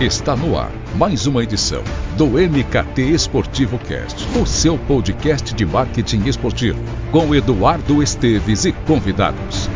Está 0.00 0.34
no 0.34 0.58
ar 0.58 0.72
mais 0.96 1.26
uma 1.26 1.42
edição 1.42 1.84
do 2.16 2.28
MKT 2.28 3.02
Esportivo 3.02 3.78
Cast, 3.80 4.26
o 4.38 4.46
seu 4.46 4.78
podcast 4.78 5.54
de 5.54 5.66
marketing 5.66 6.24
esportivo, 6.24 6.80
com 7.12 7.34
Eduardo 7.34 8.02
Esteves 8.02 8.64
e 8.64 8.72
convidados. 8.72 9.68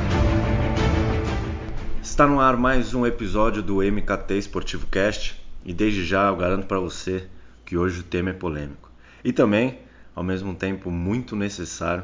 Está 2.02 2.26
no 2.26 2.40
ar 2.40 2.56
mais 2.56 2.94
um 2.94 3.04
episódio 3.04 3.62
do 3.62 3.82
MKT 3.82 4.38
Esportivo 4.38 4.86
Cast 4.86 5.38
e 5.62 5.74
desde 5.74 6.02
já 6.02 6.28
eu 6.28 6.36
garanto 6.36 6.66
para 6.66 6.80
você 6.80 7.28
que 7.66 7.76
hoje 7.76 8.00
o 8.00 8.04
tema 8.04 8.30
é 8.30 8.32
polêmico 8.32 8.90
e 9.22 9.30
também, 9.30 9.80
ao 10.14 10.24
mesmo 10.24 10.54
tempo, 10.54 10.90
muito 10.90 11.36
necessário, 11.36 12.02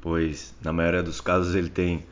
pois 0.00 0.54
na 0.62 0.72
maioria 0.72 1.02
dos 1.02 1.20
casos 1.20 1.54
ele 1.54 1.68
tem 1.68 2.06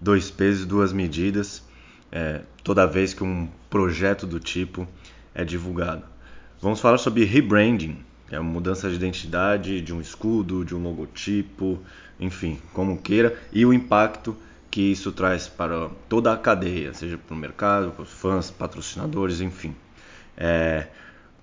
dois 0.00 0.32
pesos 0.32 0.64
e 0.64 0.66
duas 0.66 0.92
medidas 0.92 1.62
é, 2.10 2.40
toda 2.62 2.86
vez 2.86 3.14
que 3.14 3.24
um 3.24 3.48
projeto 3.68 4.26
do 4.26 4.40
tipo 4.40 4.86
é 5.34 5.44
divulgado. 5.44 6.04
Vamos 6.60 6.80
falar 6.80 6.98
sobre 6.98 7.24
rebranding, 7.24 7.98
que 8.28 8.34
é 8.34 8.38
a 8.38 8.42
mudança 8.42 8.88
de 8.88 8.94
identidade 8.94 9.80
de 9.80 9.94
um 9.94 10.00
escudo, 10.00 10.64
de 10.64 10.74
um 10.74 10.82
logotipo, 10.82 11.78
enfim, 12.18 12.58
como 12.72 12.98
queira, 12.98 13.38
e 13.52 13.64
o 13.64 13.72
impacto 13.72 14.36
que 14.70 14.92
isso 14.92 15.10
traz 15.10 15.48
para 15.48 15.88
toda 16.08 16.32
a 16.32 16.36
cadeia, 16.36 16.94
seja 16.94 17.18
para 17.18 17.34
o 17.34 17.36
mercado, 17.36 17.90
para 17.90 18.02
os 18.02 18.10
fãs, 18.10 18.50
patrocinadores, 18.50 19.40
enfim. 19.40 19.74
É, 20.36 20.86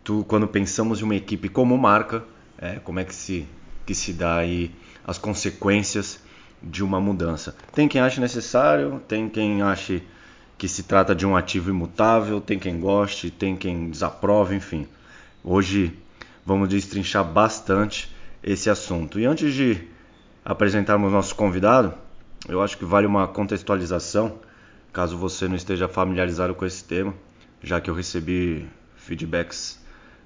tu, 0.03 0.23
quando 0.27 0.47
pensamos 0.47 1.01
em 1.01 1.03
uma 1.03 1.15
equipe 1.15 1.49
como 1.49 1.77
marca, 1.77 2.23
é, 2.57 2.75
como 2.79 2.99
é 2.99 3.03
que 3.03 3.13
se, 3.13 3.45
que 3.85 3.93
se 3.93 4.13
dá 4.13 4.37
aí 4.37 4.71
as 5.05 5.17
consequências 5.17 6.19
de 6.63 6.83
uma 6.83 7.01
mudança? 7.01 7.55
Tem 7.73 7.87
quem 7.87 7.99
ache 7.99 8.21
necessário, 8.21 9.01
tem 9.07 9.27
quem 9.27 9.61
ache 9.61 10.01
que 10.57 10.67
se 10.67 10.83
trata 10.83 11.13
de 11.13 11.25
um 11.25 11.35
ativo 11.35 11.69
imutável, 11.69 12.41
tem 12.41 12.57
quem 12.57 12.79
goste, 12.79 13.29
tem 13.29 13.55
quem 13.55 13.89
desaprove, 13.89 14.55
enfim. 14.55 14.87
Hoje 15.43 15.93
vamos 16.45 16.67
destrinchar 16.67 17.23
bastante 17.23 18.11
esse 18.41 18.69
assunto. 18.69 19.19
E 19.19 19.25
antes 19.25 19.53
de 19.53 19.87
apresentarmos 20.43 21.11
nosso 21.11 21.35
convidado, 21.35 21.93
eu 22.49 22.61
acho 22.61 22.77
que 22.77 22.85
vale 22.85 23.05
uma 23.05 23.27
contextualização, 23.27 24.39
caso 24.91 25.17
você 25.17 25.47
não 25.47 25.55
esteja 25.55 25.87
familiarizado 25.87 26.55
com 26.55 26.65
esse 26.65 26.83
tema, 26.83 27.13
já 27.61 27.79
que 27.79 27.89
eu 27.89 27.93
recebi 27.93 28.67
feedbacks 28.95 29.79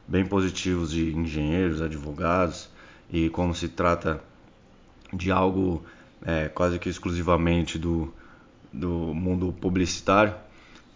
bem 0.08 0.26
positivos 0.26 0.92
de 0.92 1.14
engenheiros, 1.14 1.82
advogados, 1.82 2.70
e 3.12 3.30
como 3.30 3.54
se 3.54 3.68
trata 3.68 4.22
de 5.14 5.32
algo 5.32 5.84
é, 6.26 6.48
quase 6.48 6.80
que 6.80 6.90
exclusivamente 6.90 7.78
do 7.78 8.14
do 8.72 9.14
mundo 9.14 9.53
publicitário, 9.59 10.33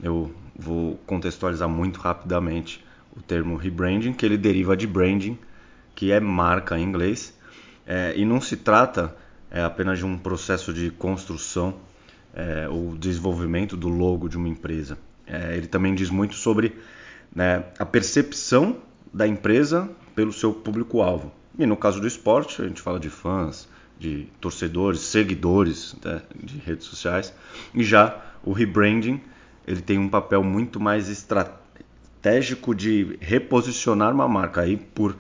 eu 0.02 0.34
vou 0.58 0.98
contextualizar 1.06 1.70
muito 1.70 2.00
rapidamente 2.00 2.84
o 3.16 3.22
termo 3.22 3.56
rebranding, 3.56 4.14
que 4.14 4.26
ele 4.26 4.38
deriva 4.38 4.76
de 4.76 4.86
branding, 4.86 5.38
que 5.94 6.12
é 6.12 6.20
marca 6.20 6.78
em 6.78 6.84
inglês, 6.84 7.34
é, 7.86 8.14
e 8.16 8.26
não 8.26 8.42
se 8.42 8.58
trata 8.58 9.16
é, 9.50 9.62
apenas 9.62 10.00
de 10.00 10.06
um 10.06 10.18
processo 10.18 10.74
de 10.74 10.92
construção 10.92 11.76
é, 12.34 12.68
ou 12.68 12.96
desenvolvimento 12.96 13.78
do 13.78 13.88
logo 13.88 14.28
de 14.28 14.38
uma 14.38 14.50
empresa. 14.50 14.98
É, 15.26 15.56
ele 15.56 15.68
também 15.68 15.96
diz 15.96 16.10
muito 16.10 16.36
sobre 16.36 16.78
né, 17.34 17.64
a 17.80 17.86
percepção 17.86 18.78
da 19.14 19.26
empresa 19.26 19.90
pelo 20.14 20.34
seu 20.34 20.54
público-alvo. 20.54 21.32
E 21.58 21.66
no 21.66 21.78
caso 21.78 22.02
do 22.02 22.08
esporte, 22.08 22.62
a 22.62 22.68
gente 22.68 22.82
fala 22.82 23.00
de 23.00 23.10
fãs, 23.10 23.68
de 24.00 24.28
torcedores, 24.40 25.02
seguidores 25.02 25.96
né, 26.04 26.22
de 26.36 26.58
redes 26.58 26.86
sociais. 26.86 27.34
E 27.74 27.84
já 27.84 28.22
o 28.44 28.52
rebranding 28.52 29.22
ele 29.68 29.82
tem 29.82 29.98
um 29.98 30.10
papel 30.10 30.44
muito 30.44 30.80
mais 30.80 31.10
estratégico 31.10 32.76
de 32.76 33.18
reposicionar 33.20 34.14
uma 34.14 34.28
marca 34.28 34.62
aí 34.62 34.78
por 34.78 35.18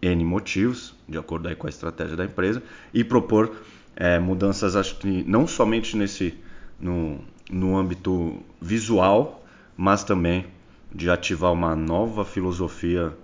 N 0.00 0.24
motivos, 0.24 0.94
de 1.08 1.18
acordo 1.18 1.48
aí 1.48 1.54
com 1.54 1.66
a 1.66 1.70
estratégia 1.70 2.16
da 2.16 2.24
empresa, 2.24 2.62
e 2.92 3.04
propor 3.04 3.54
é, 3.94 4.18
mudanças, 4.18 4.74
acho 4.74 4.96
que 4.98 5.22
não 5.24 5.46
somente 5.46 5.96
nesse 5.96 6.34
no, 6.80 7.20
no 7.50 7.76
âmbito 7.76 8.42
visual, 8.60 9.44
mas 9.76 10.02
também 10.02 10.46
de 10.94 11.10
ativar 11.10 11.52
uma 11.52 11.76
nova 11.76 12.24
filosofia 12.24 13.16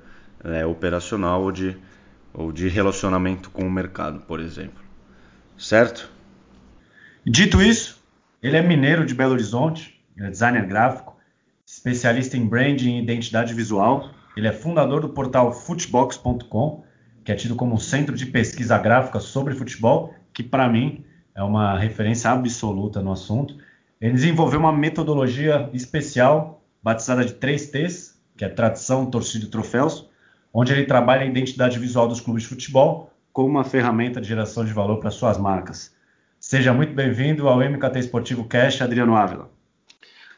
é, 0.45 0.65
operacional 0.65 1.43
ou 1.43 1.53
de, 1.53 1.77
ou 2.33 2.53
de 2.53 2.69
relacionamento 2.69 3.51
com 3.51 3.67
o 3.67 3.71
mercado, 3.71 4.21
por 4.21 4.39
exemplo 4.39 4.88
certo? 5.59 6.11
Dito 7.27 7.61
isso, 7.61 8.01
ele 8.43 8.57
é 8.57 8.63
mineiro 8.63 9.05
de 9.05 9.15
Belo 9.15 9.33
Horizonte, 9.33 10.01
é 10.17 10.31
designer 10.31 10.67
gráfico, 10.67 11.17
especialista 11.67 12.37
em 12.37 12.47
branding 12.47 12.97
e 12.97 13.03
identidade 13.03 13.53
visual. 13.53 14.11
Ele 14.37 14.47
é 14.47 14.53
fundador 14.53 15.01
do 15.01 15.09
portal 15.11 15.53
Footbox.com, 15.53 16.85
que 17.25 17.33
é 17.33 17.35
tido 17.35 17.57
como 17.57 17.75
um 17.75 17.79
centro 17.79 18.15
de 18.15 18.27
pesquisa 18.27 18.79
gráfica 18.79 19.21
sobre 19.21 19.55
futebol, 19.55 20.15
que 20.33 20.43
para 20.43 20.69
mim 20.69 21.05
é 21.35 21.43
uma 21.43 21.79
referência 21.79 22.31
absoluta 22.31 23.03
no 23.03 23.13
assunto. 23.13 23.57
Ele 24.01 24.15
desenvolveu 24.15 24.61
uma 24.61 24.73
metodologia 24.73 25.69
especial, 25.73 26.63
batizada 26.83 27.25
de 27.25 27.35
3Ts, 27.35 28.15
que 28.37 28.45
é 28.45 28.49
tradição, 28.49 29.07
torcida 29.07 29.45
e 29.45 29.49
troféus, 29.49 30.09
onde 30.55 30.73
ele 30.73 30.85
trabalha 30.85 31.23
a 31.23 31.27
identidade 31.27 31.79
visual 31.79 32.09
dos 32.09 32.21
clubes 32.21 32.45
de 32.45 32.49
futebol, 32.49 33.08
como 33.33 33.49
uma 33.49 33.65
ferramenta 33.65 34.21
de 34.21 34.29
geração 34.29 34.65
de 34.65 34.73
valor 34.73 34.99
para 34.99 35.11
suas 35.11 35.39
marcas. 35.39 35.95
Seja 36.41 36.73
muito 36.73 36.93
bem-vindo 36.93 37.49
ao 37.49 37.59
MKT 37.59 37.99
Esportivo 37.99 38.45
Cash, 38.45 38.81
Adriano 38.81 39.17
Ávila. 39.17 39.51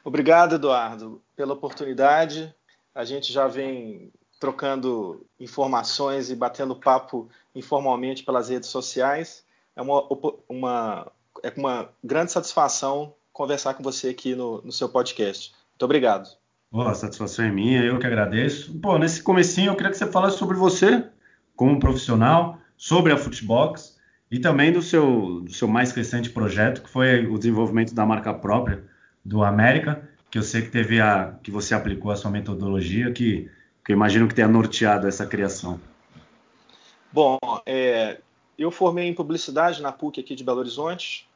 Obrigado, 0.03 0.55
Eduardo, 0.55 1.21
pela 1.37 1.53
oportunidade. 1.53 2.55
A 2.95 3.05
gente 3.05 3.33
já 3.33 3.47
vem 3.47 4.11
trocando 4.39 5.27
informações 5.39 6.31
e 6.31 6.35
batendo 6.35 6.75
papo 6.75 7.29
informalmente 7.55 8.25
pelas 8.25 8.49
redes 8.49 8.71
sociais. 8.71 9.45
É 9.77 9.83
uma, 9.83 10.07
uma, 10.49 11.13
é 11.43 11.53
uma 11.57 11.91
grande 12.03 12.33
satisfação 12.33 13.15
conversar 13.33 13.75
com 13.75 13.83
você 13.83 14.09
aqui 14.09 14.35
no, 14.35 14.63
no 14.63 14.73
seu 14.73 14.89
podcast. 14.89 15.53
Muito 15.73 15.85
obrigado. 15.85 16.29
Boa, 16.71 16.91
a 16.91 16.95
satisfação 16.95 17.45
é 17.45 17.51
minha, 17.51 17.83
eu 17.83 17.99
que 17.99 18.07
agradeço. 18.07 18.79
Pô, 18.79 18.97
nesse 18.97 19.23
comecinho 19.23 19.73
eu 19.73 19.77
queria 19.77 19.91
que 19.91 19.99
você 19.99 20.07
falasse 20.07 20.39
sobre 20.39 20.57
você 20.57 21.05
como 21.57 21.81
profissional, 21.81 22.59
sobre 22.81 23.13
a 23.13 23.17
Footbox 23.19 23.99
e 24.31 24.39
também 24.39 24.73
do 24.73 24.81
seu, 24.81 25.43
do 25.43 25.53
seu 25.53 25.69
mais 25.69 25.93
recente 25.93 26.31
projeto, 26.31 26.83
que 26.83 26.89
foi 26.89 27.27
o 27.27 27.37
desenvolvimento 27.37 27.95
da 27.95 28.07
marca 28.07 28.33
própria 28.33 28.83
do 29.23 29.45
América, 29.45 30.09
que 30.31 30.39
eu 30.39 30.43
sei 30.43 30.63
que 30.63 30.71
teve 30.71 30.99
a 30.99 31.35
que 31.43 31.51
você 31.51 31.75
aplicou 31.75 32.11
a 32.11 32.17
sua 32.17 32.31
metodologia, 32.31 33.13
que, 33.13 33.51
que 33.85 33.93
eu 33.93 33.95
imagino 33.95 34.27
que 34.27 34.35
tenha 34.35 34.49
norteado 34.49 35.07
essa 35.07 35.27
criação. 35.27 35.79
Bom, 37.13 37.39
é, 37.67 38.19
eu 38.59 38.71
formei 38.71 39.07
em 39.07 39.15
publicidade 39.15 39.83
na 39.83 39.93
PUC 39.93 40.21
aqui 40.21 40.35
de 40.35 40.43
Belo 40.43 40.61
Horizonte 40.61 41.29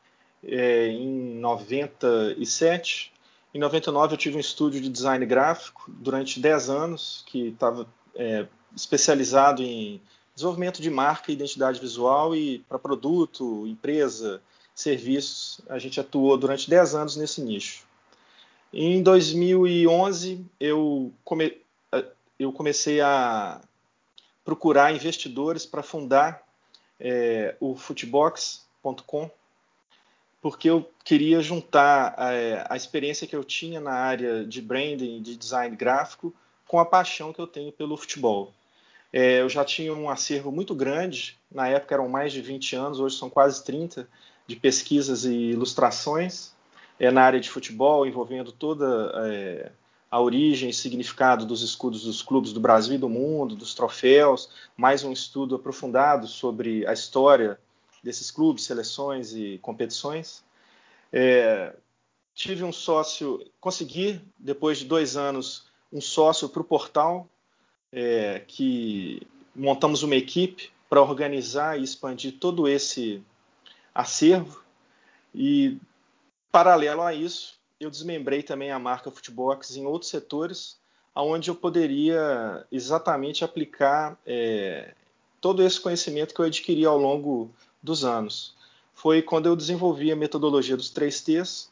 é, 0.42 0.88
em 0.88 1.34
97. 1.40 3.12
Em 3.52 3.58
99 3.58 4.14
eu 4.14 4.18
tive 4.18 4.36
um 4.38 4.40
estúdio 4.40 4.80
de 4.80 4.88
design 4.88 5.26
gráfico 5.26 5.84
durante 5.88 6.40
10 6.40 6.70
anos, 6.70 7.22
que 7.26 7.48
estava 7.48 7.86
é, 8.14 8.46
especializado 8.74 9.62
em 9.62 10.00
desenvolvimento 10.34 10.82
de 10.82 10.90
marca 10.90 11.30
e 11.30 11.34
identidade 11.34 11.80
visual 11.80 12.34
e 12.34 12.58
para 12.68 12.78
produto, 12.78 13.66
empresa, 13.66 14.42
serviços. 14.74 15.60
A 15.68 15.78
gente 15.78 16.00
atuou 16.00 16.36
durante 16.36 16.68
10 16.68 16.94
anos 16.94 17.16
nesse 17.16 17.40
nicho. 17.40 17.84
Em 18.72 19.02
2011, 19.02 20.44
eu, 20.58 21.12
come, 21.24 21.56
eu 22.38 22.52
comecei 22.52 23.00
a 23.00 23.60
procurar 24.44 24.92
investidores 24.92 25.64
para 25.64 25.82
fundar 25.82 26.42
é, 26.98 27.54
o 27.60 27.76
Footbox.com, 27.76 29.30
porque 30.42 30.68
eu 30.68 30.90
queria 31.04 31.40
juntar 31.40 32.14
é, 32.18 32.66
a 32.68 32.76
experiência 32.76 33.26
que 33.26 33.36
eu 33.36 33.44
tinha 33.44 33.80
na 33.80 33.92
área 33.92 34.44
de 34.44 34.60
branding, 34.60 35.22
de 35.22 35.36
design 35.36 35.74
gráfico, 35.76 36.34
com 36.66 36.78
a 36.78 36.84
paixão 36.84 37.32
que 37.32 37.40
eu 37.40 37.46
tenho 37.46 37.70
pelo 37.70 37.96
futebol. 37.96 38.52
É, 39.16 39.42
eu 39.42 39.48
já 39.48 39.64
tinha 39.64 39.94
um 39.94 40.10
acervo 40.10 40.50
muito 40.50 40.74
grande, 40.74 41.38
na 41.48 41.68
época 41.68 41.94
eram 41.94 42.08
mais 42.08 42.32
de 42.32 42.42
20 42.42 42.74
anos, 42.74 42.98
hoje 42.98 43.16
são 43.16 43.30
quase 43.30 43.62
30, 43.62 44.08
de 44.44 44.56
pesquisas 44.56 45.24
e 45.24 45.52
ilustrações 45.52 46.52
é, 46.98 47.12
na 47.12 47.22
área 47.22 47.38
de 47.38 47.48
futebol, 47.48 48.04
envolvendo 48.04 48.50
toda 48.50 49.12
é, 49.24 49.70
a 50.10 50.20
origem 50.20 50.70
e 50.70 50.74
significado 50.74 51.46
dos 51.46 51.62
escudos 51.62 52.02
dos 52.02 52.22
clubes 52.22 52.52
do 52.52 52.58
Brasil 52.58 52.96
e 52.96 52.98
do 52.98 53.08
mundo, 53.08 53.54
dos 53.54 53.72
troféus, 53.72 54.50
mais 54.76 55.04
um 55.04 55.12
estudo 55.12 55.54
aprofundado 55.54 56.26
sobre 56.26 56.84
a 56.84 56.92
história 56.92 57.56
desses 58.02 58.32
clubes, 58.32 58.64
seleções 58.64 59.32
e 59.32 59.60
competições. 59.62 60.42
É, 61.12 61.72
tive 62.34 62.64
um 62.64 62.72
sócio, 62.72 63.48
consegui, 63.60 64.20
depois 64.36 64.78
de 64.78 64.86
dois 64.86 65.16
anos, 65.16 65.68
um 65.92 66.00
sócio 66.00 66.48
para 66.48 66.62
o 66.62 66.64
portal, 66.64 67.30
é, 67.94 68.42
que 68.46 69.22
montamos 69.54 70.02
uma 70.02 70.16
equipe 70.16 70.70
para 70.90 71.00
organizar 71.00 71.78
e 71.78 71.84
expandir 71.84 72.34
todo 72.40 72.66
esse 72.66 73.22
acervo. 73.94 74.62
E, 75.32 75.78
paralelo 76.50 77.02
a 77.02 77.14
isso, 77.14 77.54
eu 77.78 77.88
desmembrei 77.88 78.42
também 78.42 78.72
a 78.72 78.78
marca 78.78 79.10
Footbox 79.10 79.76
em 79.76 79.86
outros 79.86 80.10
setores, 80.10 80.76
onde 81.14 81.48
eu 81.48 81.54
poderia 81.54 82.66
exatamente 82.70 83.44
aplicar 83.44 84.18
é, 84.26 84.92
todo 85.40 85.62
esse 85.62 85.80
conhecimento 85.80 86.34
que 86.34 86.40
eu 86.40 86.46
adquiri 86.46 86.84
ao 86.84 86.98
longo 86.98 87.50
dos 87.80 88.04
anos. 88.04 88.56
Foi 88.92 89.22
quando 89.22 89.46
eu 89.46 89.54
desenvolvi 89.54 90.10
a 90.10 90.16
metodologia 90.16 90.76
dos 90.76 90.90
três 90.90 91.20
T's, 91.20 91.70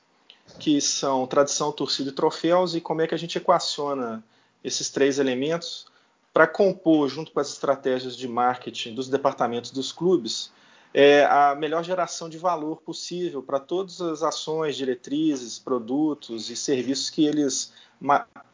que 0.58 0.80
são 0.80 1.26
tradição, 1.26 1.72
torcida 1.72 2.10
e 2.10 2.12
troféus, 2.12 2.74
e 2.74 2.80
como 2.80 3.00
é 3.00 3.06
que 3.06 3.14
a 3.14 3.18
gente 3.18 3.38
equaciona 3.38 4.22
esses 4.62 4.90
três 4.90 5.18
elementos 5.18 5.86
para 6.32 6.46
compor, 6.46 7.08
junto 7.08 7.30
com 7.30 7.40
as 7.40 7.50
estratégias 7.50 8.16
de 8.16 8.26
marketing 8.26 8.94
dos 8.94 9.08
departamentos 9.08 9.70
dos 9.70 9.92
clubes, 9.92 10.52
é 10.94 11.24
a 11.24 11.54
melhor 11.54 11.82
geração 11.82 12.28
de 12.28 12.38
valor 12.38 12.82
possível 12.82 13.42
para 13.42 13.58
todas 13.58 14.00
as 14.00 14.22
ações, 14.22 14.76
diretrizes, 14.76 15.58
produtos 15.58 16.50
e 16.50 16.56
serviços 16.56 17.10
que 17.10 17.24
eles 17.24 17.72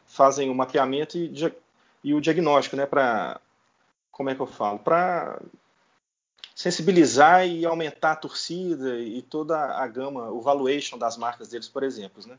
fazem 0.05 0.49
o 0.49 0.55
mapeamento 0.55 1.17
e, 1.17 1.53
e 2.03 2.13
o 2.13 2.21
diagnóstico, 2.21 2.75
né, 2.75 2.85
para 2.85 3.39
como 4.11 4.29
é 4.29 4.35
que 4.35 4.41
eu 4.41 4.47
falo, 4.47 4.79
para 4.79 5.39
sensibilizar 6.53 7.47
e 7.47 7.65
aumentar 7.65 8.11
a 8.11 8.15
torcida 8.17 8.99
e 8.99 9.21
toda 9.21 9.57
a 9.57 9.87
gama, 9.87 10.29
o 10.29 10.41
valuation 10.41 10.97
das 10.97 11.15
marcas 11.15 11.47
deles, 11.47 11.69
por 11.69 11.83
exemplo, 11.83 12.21
né? 12.27 12.37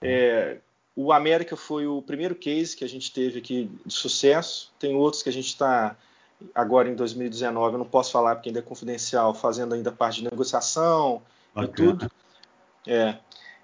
É, 0.00 0.58
o 1.04 1.12
América 1.12 1.56
foi 1.56 1.86
o 1.86 2.02
primeiro 2.02 2.34
case 2.34 2.76
que 2.76 2.84
a 2.84 2.88
gente 2.88 3.12
teve 3.12 3.38
aqui 3.38 3.70
de 3.86 3.94
sucesso. 3.94 4.70
Tem 4.78 4.94
outros 4.94 5.22
que 5.22 5.28
a 5.28 5.32
gente 5.32 5.46
está 5.46 5.96
agora 6.54 6.88
em 6.88 6.94
2019, 6.94 7.74
eu 7.74 7.78
não 7.78 7.86
posso 7.86 8.12
falar 8.12 8.34
porque 8.34 8.48
ainda 8.48 8.60
é 8.60 8.62
confidencial, 8.62 9.34
fazendo 9.34 9.74
ainda 9.74 9.90
parte 9.90 10.22
de 10.22 10.24
negociação 10.24 11.22
Bacana. 11.54 11.72
e 11.72 11.74
tudo. 11.74 12.10
É. 12.86 13.16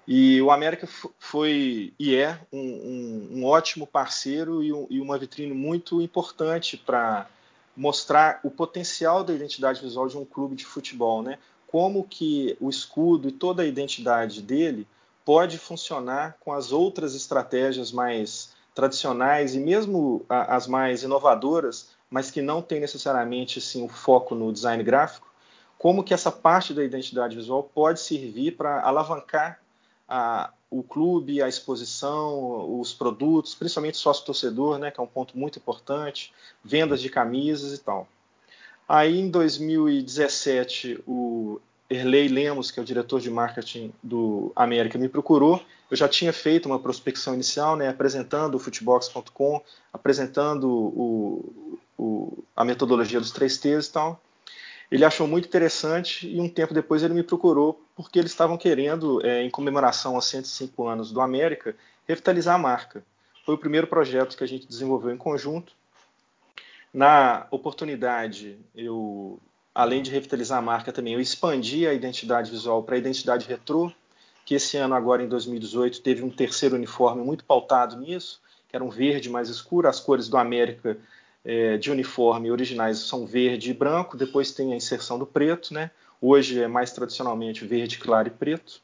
E 0.07 0.41
o 0.41 0.51
América 0.51 0.87
foi 1.19 1.93
e 1.99 2.15
é 2.15 2.39
um, 2.51 2.59
um, 2.59 3.29
um 3.39 3.45
ótimo 3.45 3.85
parceiro 3.85 4.63
e, 4.63 4.71
um, 4.71 4.87
e, 4.89 5.01
uma 5.01 5.17
vitrine 5.17 5.53
muito 5.53 6.01
importante 6.01 6.77
para 6.77 7.27
mostrar 7.75 8.39
o 8.43 8.49
potencial 8.49 9.23
da 9.23 9.33
identidade 9.33 9.81
visual 9.81 10.07
de 10.07 10.17
um 10.17 10.25
clube 10.25 10.55
de 10.55 10.65
futebol, 10.65 11.21
né? 11.21 11.37
Como 11.67 12.03
que 12.03 12.55
o 12.59 12.69
escudo 12.69 13.27
e 13.27 13.31
toda 13.31 13.63
a 13.63 13.65
identidade 13.65 14.41
dele 14.41 14.87
pode 15.27 15.57
funcionar 15.57 16.37
com 16.39 16.53
as 16.53 16.71
outras 16.71 17.13
estratégias 17.13 17.91
mais 17.91 18.55
tradicionais 18.73 19.55
e 19.55 19.59
mesmo 19.59 20.25
as 20.29 20.67
mais 20.67 21.03
inovadoras, 21.03 21.89
mas 22.09 22.31
que 22.31 22.41
não 22.41 22.61
tem 22.61 22.79
necessariamente 22.79 23.59
assim, 23.59 23.83
o 23.83 23.89
foco 23.89 24.33
no 24.33 24.53
design 24.53 24.81
gráfico, 24.81 25.29
como 25.77 26.01
que 26.01 26.13
essa 26.13 26.31
parte 26.31 26.73
da 26.73 26.81
identidade 26.81 27.35
visual 27.35 27.61
pode 27.61 27.99
servir 27.99 28.55
para 28.55 28.81
alavancar 28.81 29.59
a, 30.07 30.53
o 30.71 30.81
clube, 30.81 31.43
a 31.43 31.49
exposição, 31.49 32.79
os 32.79 32.93
produtos, 32.93 33.53
principalmente 33.53 33.97
sócio-torcedor, 33.97 34.77
né, 34.77 34.91
que 34.91 34.99
é 35.01 35.03
um 35.03 35.07
ponto 35.07 35.37
muito 35.37 35.59
importante, 35.59 36.33
vendas 36.63 37.01
de 37.01 37.09
camisas 37.09 37.77
e 37.77 37.79
tal. 37.79 38.07
Aí, 38.87 39.19
em 39.19 39.29
2017, 39.29 41.03
o 41.05 41.59
Erlei 41.89 42.27
Lemos, 42.27 42.69
que 42.69 42.79
é 42.79 42.83
o 42.83 42.85
diretor 42.85 43.21
de 43.21 43.29
marketing 43.29 43.93
do 44.03 44.51
América, 44.55 44.97
me 44.97 45.07
procurou. 45.07 45.63
Eu 45.89 45.95
já 45.95 46.07
tinha 46.07 46.33
feito 46.33 46.65
uma 46.65 46.79
prospecção 46.79 47.33
inicial, 47.33 47.75
né, 47.77 47.87
apresentando 47.87 48.55
o 48.55 48.59
Footbox.com, 48.59 49.61
apresentando 49.93 50.69
o, 50.69 51.79
o, 51.97 52.43
a 52.55 52.65
metodologia 52.65 53.19
dos 53.19 53.31
três 53.31 53.57
T's 53.57 53.87
e 53.87 53.91
tal. 53.91 54.21
Ele 54.91 55.03
achou 55.03 55.27
muito 55.27 55.47
interessante 55.47 56.27
e 56.27 56.39
um 56.39 56.49
tempo 56.49 56.73
depois 56.73 57.03
ele 57.03 57.13
me 57.13 57.23
procurou 57.23 57.81
porque 57.95 58.19
eles 58.19 58.31
estavam 58.31 58.57
querendo, 58.57 59.25
é, 59.25 59.43
em 59.43 59.49
comemoração 59.49 60.15
aos 60.15 60.27
105 60.27 60.87
anos 60.87 61.11
do 61.11 61.19
América, 61.19 61.75
revitalizar 62.07 62.55
a 62.55 62.59
marca. 62.59 63.03
Foi 63.45 63.55
o 63.55 63.57
primeiro 63.57 63.87
projeto 63.87 64.37
que 64.37 64.43
a 64.43 64.47
gente 64.47 64.67
desenvolveu 64.67 65.11
em 65.11 65.17
conjunto. 65.17 65.73
Na 66.93 67.47
oportunidade, 67.51 68.57
eu, 68.75 69.39
além 69.77 70.01
de 70.01 70.09
revitalizar 70.09 70.57
a 70.57 70.61
marca 70.61 70.91
também, 70.91 71.13
eu 71.13 71.19
expandi 71.19 71.85
a 71.85 71.93
identidade 71.93 72.49
visual 72.49 72.81
para 72.81 72.95
a 72.95 72.97
identidade 72.97 73.47
retrô, 73.47 73.91
que 74.43 74.55
esse 74.55 74.75
ano, 74.75 74.95
agora 74.95 75.21
em 75.21 75.27
2018, 75.27 76.01
teve 76.01 76.23
um 76.23 76.31
terceiro 76.31 76.75
uniforme 76.75 77.23
muito 77.23 77.43
pautado 77.43 77.95
nisso, 77.95 78.41
que 78.67 78.75
era 78.75 78.83
um 78.83 78.89
verde 78.89 79.29
mais 79.29 79.49
escuro, 79.49 79.87
as 79.87 79.99
cores 79.99 80.27
do 80.27 80.35
América 80.35 80.97
é, 81.45 81.77
de 81.77 81.91
uniforme 81.91 82.49
originais 82.49 82.97
são 82.97 83.27
verde 83.27 83.69
e 83.69 83.73
branco, 83.73 84.17
depois 84.17 84.51
tem 84.51 84.73
a 84.73 84.75
inserção 84.75 85.19
do 85.19 85.27
preto, 85.27 85.71
né? 85.75 85.91
Hoje 86.19 86.59
é 86.59 86.67
mais 86.67 86.91
tradicionalmente 86.91 87.63
verde 87.63 87.99
claro 87.99 88.29
e 88.29 88.31
preto. 88.31 88.81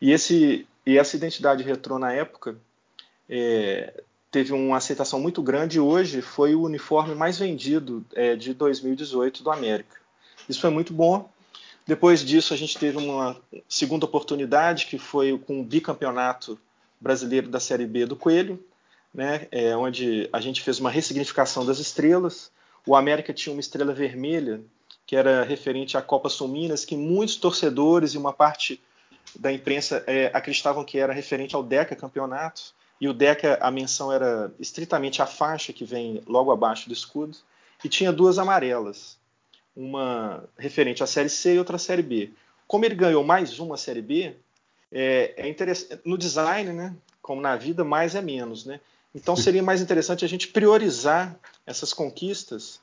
E, 0.00 0.12
esse, 0.12 0.64
e 0.86 0.96
essa 0.96 1.16
identidade 1.16 1.64
retrô 1.64 1.98
na 1.98 2.12
época 2.12 2.56
é, 3.28 4.04
teve 4.30 4.52
uma 4.52 4.76
aceitação 4.76 5.18
muito 5.18 5.42
grande 5.42 5.78
e 5.78 5.80
hoje 5.80 6.22
foi 6.22 6.54
o 6.54 6.62
uniforme 6.62 7.16
mais 7.16 7.36
vendido 7.36 8.04
é, 8.14 8.36
de 8.36 8.54
2018 8.54 9.42
do 9.42 9.50
América. 9.50 10.03
Isso 10.48 10.60
foi 10.60 10.70
muito 10.70 10.92
bom. 10.92 11.30
Depois 11.86 12.24
disso, 12.24 12.54
a 12.54 12.56
gente 12.56 12.78
teve 12.78 12.96
uma 12.96 13.36
segunda 13.68 14.06
oportunidade, 14.06 14.86
que 14.86 14.98
foi 14.98 15.38
com 15.38 15.60
o 15.60 15.64
bicampeonato 15.64 16.58
brasileiro 17.00 17.48
da 17.48 17.60
Série 17.60 17.86
B 17.86 18.06
do 18.06 18.16
Coelho, 18.16 18.64
né, 19.12 19.46
é, 19.52 19.76
onde 19.76 20.28
a 20.32 20.40
gente 20.40 20.62
fez 20.62 20.80
uma 20.80 20.90
ressignificação 20.90 21.64
das 21.64 21.78
estrelas. 21.78 22.50
O 22.86 22.96
América 22.96 23.32
tinha 23.32 23.52
uma 23.52 23.60
estrela 23.60 23.92
vermelha, 23.92 24.60
que 25.06 25.14
era 25.14 25.44
referente 25.44 25.96
à 25.96 26.02
Copa 26.02 26.28
Sul 26.30 26.48
Minas, 26.48 26.84
que 26.84 26.96
muitos 26.96 27.36
torcedores 27.36 28.14
e 28.14 28.18
uma 28.18 28.32
parte 28.32 28.80
da 29.38 29.52
imprensa 29.52 30.02
é, 30.06 30.30
acreditavam 30.32 30.84
que 30.84 30.98
era 30.98 31.12
referente 31.12 31.54
ao 31.54 31.62
Deca 31.62 31.94
campeonato. 31.94 32.74
E 33.00 33.08
o 33.08 33.12
Deca, 33.12 33.58
a 33.60 33.70
menção 33.70 34.10
era 34.10 34.52
estritamente 34.58 35.20
a 35.20 35.26
faixa 35.26 35.72
que 35.72 35.84
vem 35.84 36.22
logo 36.26 36.50
abaixo 36.50 36.88
do 36.88 36.94
escudo. 36.94 37.36
E 37.84 37.88
tinha 37.88 38.12
duas 38.12 38.38
amarelas, 38.38 39.18
uma 39.76 40.44
referente 40.56 41.02
à 41.02 41.06
Série 41.06 41.28
C 41.28 41.54
e 41.54 41.58
outra 41.58 41.76
à 41.76 41.78
Série 41.78 42.02
B. 42.02 42.32
Como 42.66 42.84
ele 42.84 42.94
ganhou 42.94 43.24
mais 43.24 43.58
uma 43.58 43.76
Série 43.76 44.02
B, 44.02 44.36
é, 44.90 45.34
é 45.36 45.48
interessante. 45.48 46.00
No 46.04 46.16
design, 46.16 46.72
né, 46.72 46.94
como 47.20 47.40
na 47.40 47.56
vida, 47.56 47.84
mais 47.84 48.14
é 48.14 48.22
menos. 48.22 48.64
Né? 48.64 48.80
Então 49.14 49.36
seria 49.36 49.62
mais 49.62 49.80
interessante 49.80 50.24
a 50.24 50.28
gente 50.28 50.48
priorizar 50.48 51.38
essas 51.66 51.92
conquistas 51.92 52.80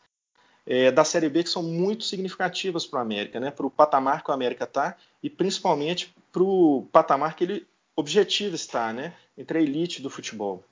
é, 0.66 0.92
da 0.92 1.04
Série 1.04 1.30
B 1.30 1.44
que 1.44 1.50
são 1.50 1.64
muito 1.64 2.04
significativas 2.04 2.86
para 2.86 3.00
o 3.00 3.01
América, 3.01 3.39
né? 3.39 3.51
para 3.51 3.65
o 3.65 3.72
patamar 3.72 4.24
que 4.24 4.30
o 4.30 4.34
América 4.34 4.65
está 4.65 4.96
e 5.24 5.30
principalmente 5.30 6.13
para 6.32 6.44
o 6.44 6.88
patamar 6.92 7.36
que 7.36 7.44
ele 7.44 7.68
objetivo 7.96 8.56
está, 8.56 8.92
né? 8.92 9.13
entre 9.38 9.58
a 9.58 9.62
elite 9.62 10.01
do 10.01 10.10
futebol. 10.10 10.63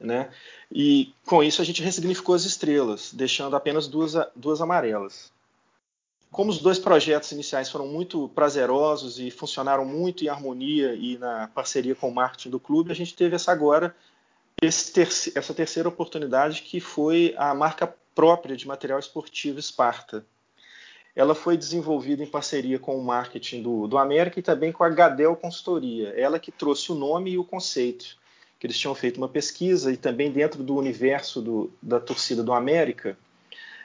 Né? 0.00 0.30
E 0.70 1.12
com 1.26 1.42
isso 1.42 1.60
a 1.60 1.64
gente 1.64 1.82
ressignificou 1.82 2.34
as 2.34 2.44
estrelas, 2.44 3.12
deixando 3.12 3.56
apenas 3.56 3.88
duas, 3.88 4.14
duas 4.36 4.60
amarelas. 4.60 5.32
Como 6.30 6.50
os 6.50 6.58
dois 6.58 6.78
projetos 6.78 7.32
iniciais 7.32 7.70
foram 7.70 7.88
muito 7.88 8.28
prazerosos 8.34 9.18
e 9.18 9.30
funcionaram 9.30 9.84
muito 9.84 10.24
em 10.24 10.28
harmonia 10.28 10.94
e 10.94 11.16
na 11.18 11.48
parceria 11.48 11.94
com 11.94 12.08
o 12.08 12.14
marketing 12.14 12.50
do 12.50 12.60
clube, 12.60 12.92
a 12.92 12.94
gente 12.94 13.14
teve 13.14 13.34
essa 13.34 13.50
agora 13.50 13.94
terci 14.92 15.32
essa 15.34 15.54
terceira 15.54 15.88
oportunidade 15.88 16.62
que 16.62 16.80
foi 16.80 17.34
a 17.38 17.54
marca 17.54 17.92
própria 18.14 18.56
de 18.56 18.66
material 18.66 18.98
esportivo 18.98 19.62
Sparta. 19.62 20.24
Ela 21.14 21.34
foi 21.34 21.56
desenvolvida 21.56 22.22
em 22.22 22.26
parceria 22.26 22.78
com 22.78 22.96
o 22.96 23.02
marketing 23.02 23.62
do, 23.62 23.86
do 23.86 23.96
América 23.96 24.38
e 24.38 24.42
também 24.42 24.70
com 24.70 24.84
a 24.84 24.88
Gadel 24.88 25.34
Consultoria. 25.34 26.08
Ela 26.16 26.38
que 26.38 26.52
trouxe 26.52 26.92
o 26.92 26.94
nome 26.94 27.30
e 27.32 27.38
o 27.38 27.44
conceito, 27.44 28.16
que 28.58 28.66
eles 28.66 28.78
tinham 28.78 28.94
feito 28.94 29.18
uma 29.18 29.28
pesquisa 29.28 29.92
e 29.92 29.96
também 29.96 30.32
dentro 30.32 30.62
do 30.62 30.76
universo 30.76 31.40
do, 31.40 31.72
da 31.80 32.00
torcida 32.00 32.42
do 32.42 32.52
América 32.52 33.16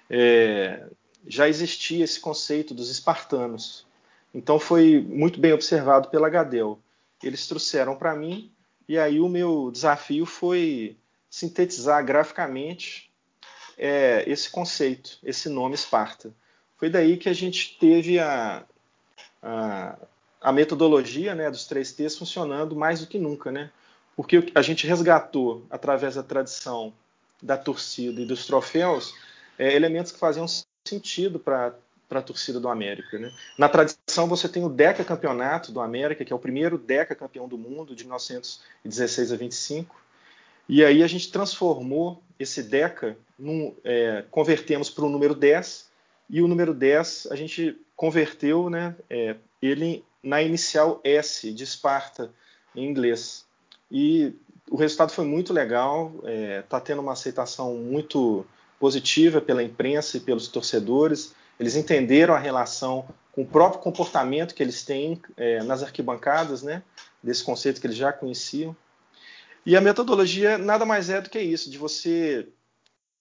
é, 0.10 0.86
já 1.27 1.48
existia 1.48 2.03
esse 2.03 2.20
conceito 2.20 2.74
dos 2.74 2.89
espartanos. 2.89 3.86
Então 4.34 4.60
foi 4.60 5.00
muito 5.00 5.39
bem 5.39 5.53
observado 5.53 6.10
pela 6.10 6.30
Gadel. 6.30 6.80
Eles 7.22 7.48
trouxeram 7.48 7.96
para 7.96 8.15
mim 8.15 8.51
e 8.88 8.98
aí 8.98 9.20
o 9.20 9.30
meu 9.30 9.70
desafio 9.72 10.25
foi 10.25 10.98
sintetizar 11.30 12.03
graficamente 12.03 13.10
é, 13.77 14.24
esse 14.27 14.50
conceito, 14.50 15.18
esse 15.24 15.50
nome 15.50 15.75
Esparta. 15.75 16.34
Foi 16.77 16.89
daí 16.89 17.18
que 17.18 17.30
a 17.30 17.34
gente 17.34 17.77
teve 17.80 18.20
a, 18.20 18.63
a, 19.42 19.98
a 20.42 20.51
metodologia 20.51 21.34
né, 21.34 21.50
dos 21.50 21.65
três 21.65 21.92
T's 21.92 22.18
funcionando 22.18 22.75
mais 22.75 23.00
do 23.00 23.08
que 23.08 23.18
nunca, 23.18 23.51
né? 23.51 23.72
Porque 24.15 24.51
a 24.53 24.62
gente 24.62 24.86
resgatou, 24.86 25.65
através 25.70 26.15
da 26.15 26.24
tradição 26.24 26.93
da 27.41 27.58
torcida 27.58 28.22
e 28.22 28.25
dos 28.25 28.46
troféus, 28.46 29.13
é, 29.58 29.74
elementos 29.74 30.12
que 30.12 30.20
faziam 30.20 30.46
sentido 30.88 31.39
para 31.39 31.75
a 32.10 32.22
torcida 32.22 32.60
do 32.60 32.70
América. 32.70 33.17
Né? 33.17 33.32
Na 33.58 33.67
tradição, 33.67 34.27
você 34.27 34.48
tem 34.48 34.63
o 34.63 34.70
Deca 34.70 35.03
Campeonato 35.03 35.72
do 35.72 35.82
América, 35.82 36.24
que 36.24 36.32
é 36.32 36.36
o 36.36 36.39
primeiro 36.39 36.77
Deca 36.77 37.15
campeão 37.15 37.48
do 37.48 37.58
mundo, 37.58 37.96
de 37.96 38.03
1916 38.03 39.32
a 39.32 39.36
25. 39.36 39.96
E 40.70 40.84
aí 40.84 41.03
a 41.03 41.08
gente 41.08 41.32
transformou 41.32 42.24
esse 42.39 42.63
Deca, 42.63 43.17
num, 43.38 43.75
é, 43.84 44.24
convertemos 44.32 44.89
para 44.89 45.05
o 45.05 45.10
número 45.10 45.36
10, 45.36 45.91
e 46.29 46.41
o 46.41 46.48
número 46.48 46.74
10 46.74 47.27
a 47.32 47.36
gente 47.36 47.77
converteu 47.96 48.70
né, 48.70 48.96
é, 49.10 49.36
ele 49.62 50.03
na 50.22 50.41
inicial 50.41 51.01
S, 51.03 51.51
de 51.51 51.63
Esparta, 51.63 52.32
em 52.75 52.86
inglês. 52.86 53.46
E 53.93 54.33
o 54.71 54.75
resultado 54.75 55.12
foi 55.12 55.23
muito 55.23 55.53
legal, 55.53 56.12
está 56.15 56.29
é, 56.31 56.62
tá 56.63 56.79
tendo 56.79 57.00
uma 57.00 57.12
aceitação 57.12 57.75
muito 57.75 58.43
positiva 58.79 59.39
pela 59.39 59.62
imprensa 59.62 60.17
e 60.17 60.19
pelos 60.19 60.47
torcedores. 60.47 61.35
Eles 61.59 61.75
entenderam 61.75 62.33
a 62.33 62.39
relação 62.39 63.07
com 63.31 63.43
o 63.43 63.45
próprio 63.45 63.81
comportamento 63.81 64.55
que 64.55 64.63
eles 64.63 64.83
têm 64.83 65.21
é, 65.38 65.62
nas 65.62 65.83
arquibancadas, 65.83 66.63
né? 66.63 66.81
Desse 67.21 67.43
conceito 67.43 67.79
que 67.79 67.85
eles 67.85 67.95
já 67.95 68.12
conheciam. 68.12 68.75
E 69.63 69.77
a 69.77 69.81
metodologia 69.81 70.57
nada 70.57 70.85
mais 70.85 71.12
é 71.12 71.21
do 71.21 71.29
que 71.29 71.39
isso, 71.39 71.69
de 71.69 71.77
você 71.77 72.50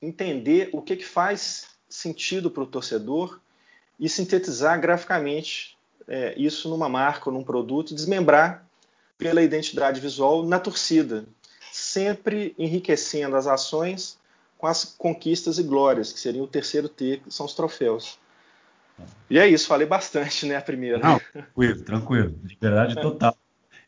entender 0.00 0.70
o 0.72 0.80
que, 0.80 0.96
que 0.96 1.04
faz 1.04 1.66
sentido 1.86 2.50
para 2.50 2.62
o 2.62 2.66
torcedor 2.66 3.38
e 4.00 4.08
sintetizar 4.08 4.80
graficamente 4.80 5.76
é, 6.08 6.34
isso 6.36 6.68
numa 6.70 6.88
marca 6.88 7.28
ou 7.28 7.36
num 7.36 7.44
produto 7.44 7.94
desmembrar 7.94 8.66
pela 9.22 9.42
identidade 9.42 10.00
visual 10.00 10.44
na 10.44 10.58
torcida, 10.58 11.24
sempre 11.70 12.54
enriquecendo 12.58 13.36
as 13.36 13.46
ações 13.46 14.18
com 14.58 14.66
as 14.66 14.84
conquistas 14.84 15.58
e 15.58 15.62
glórias, 15.62 16.12
que 16.12 16.18
seriam 16.20 16.44
o 16.44 16.48
terceiro 16.48 16.88
T, 16.88 17.20
que 17.24 17.32
são 17.32 17.46
os 17.46 17.54
troféus. 17.54 18.18
E 19.30 19.38
é 19.38 19.48
isso, 19.48 19.66
falei 19.66 19.86
bastante, 19.86 20.46
né, 20.46 20.56
a 20.56 20.60
primeira. 20.60 20.98
Não, 20.98 21.20
tranquilo, 21.32 21.82
tranquilo, 21.82 22.38
liberdade 22.44 22.94
total. 22.96 23.36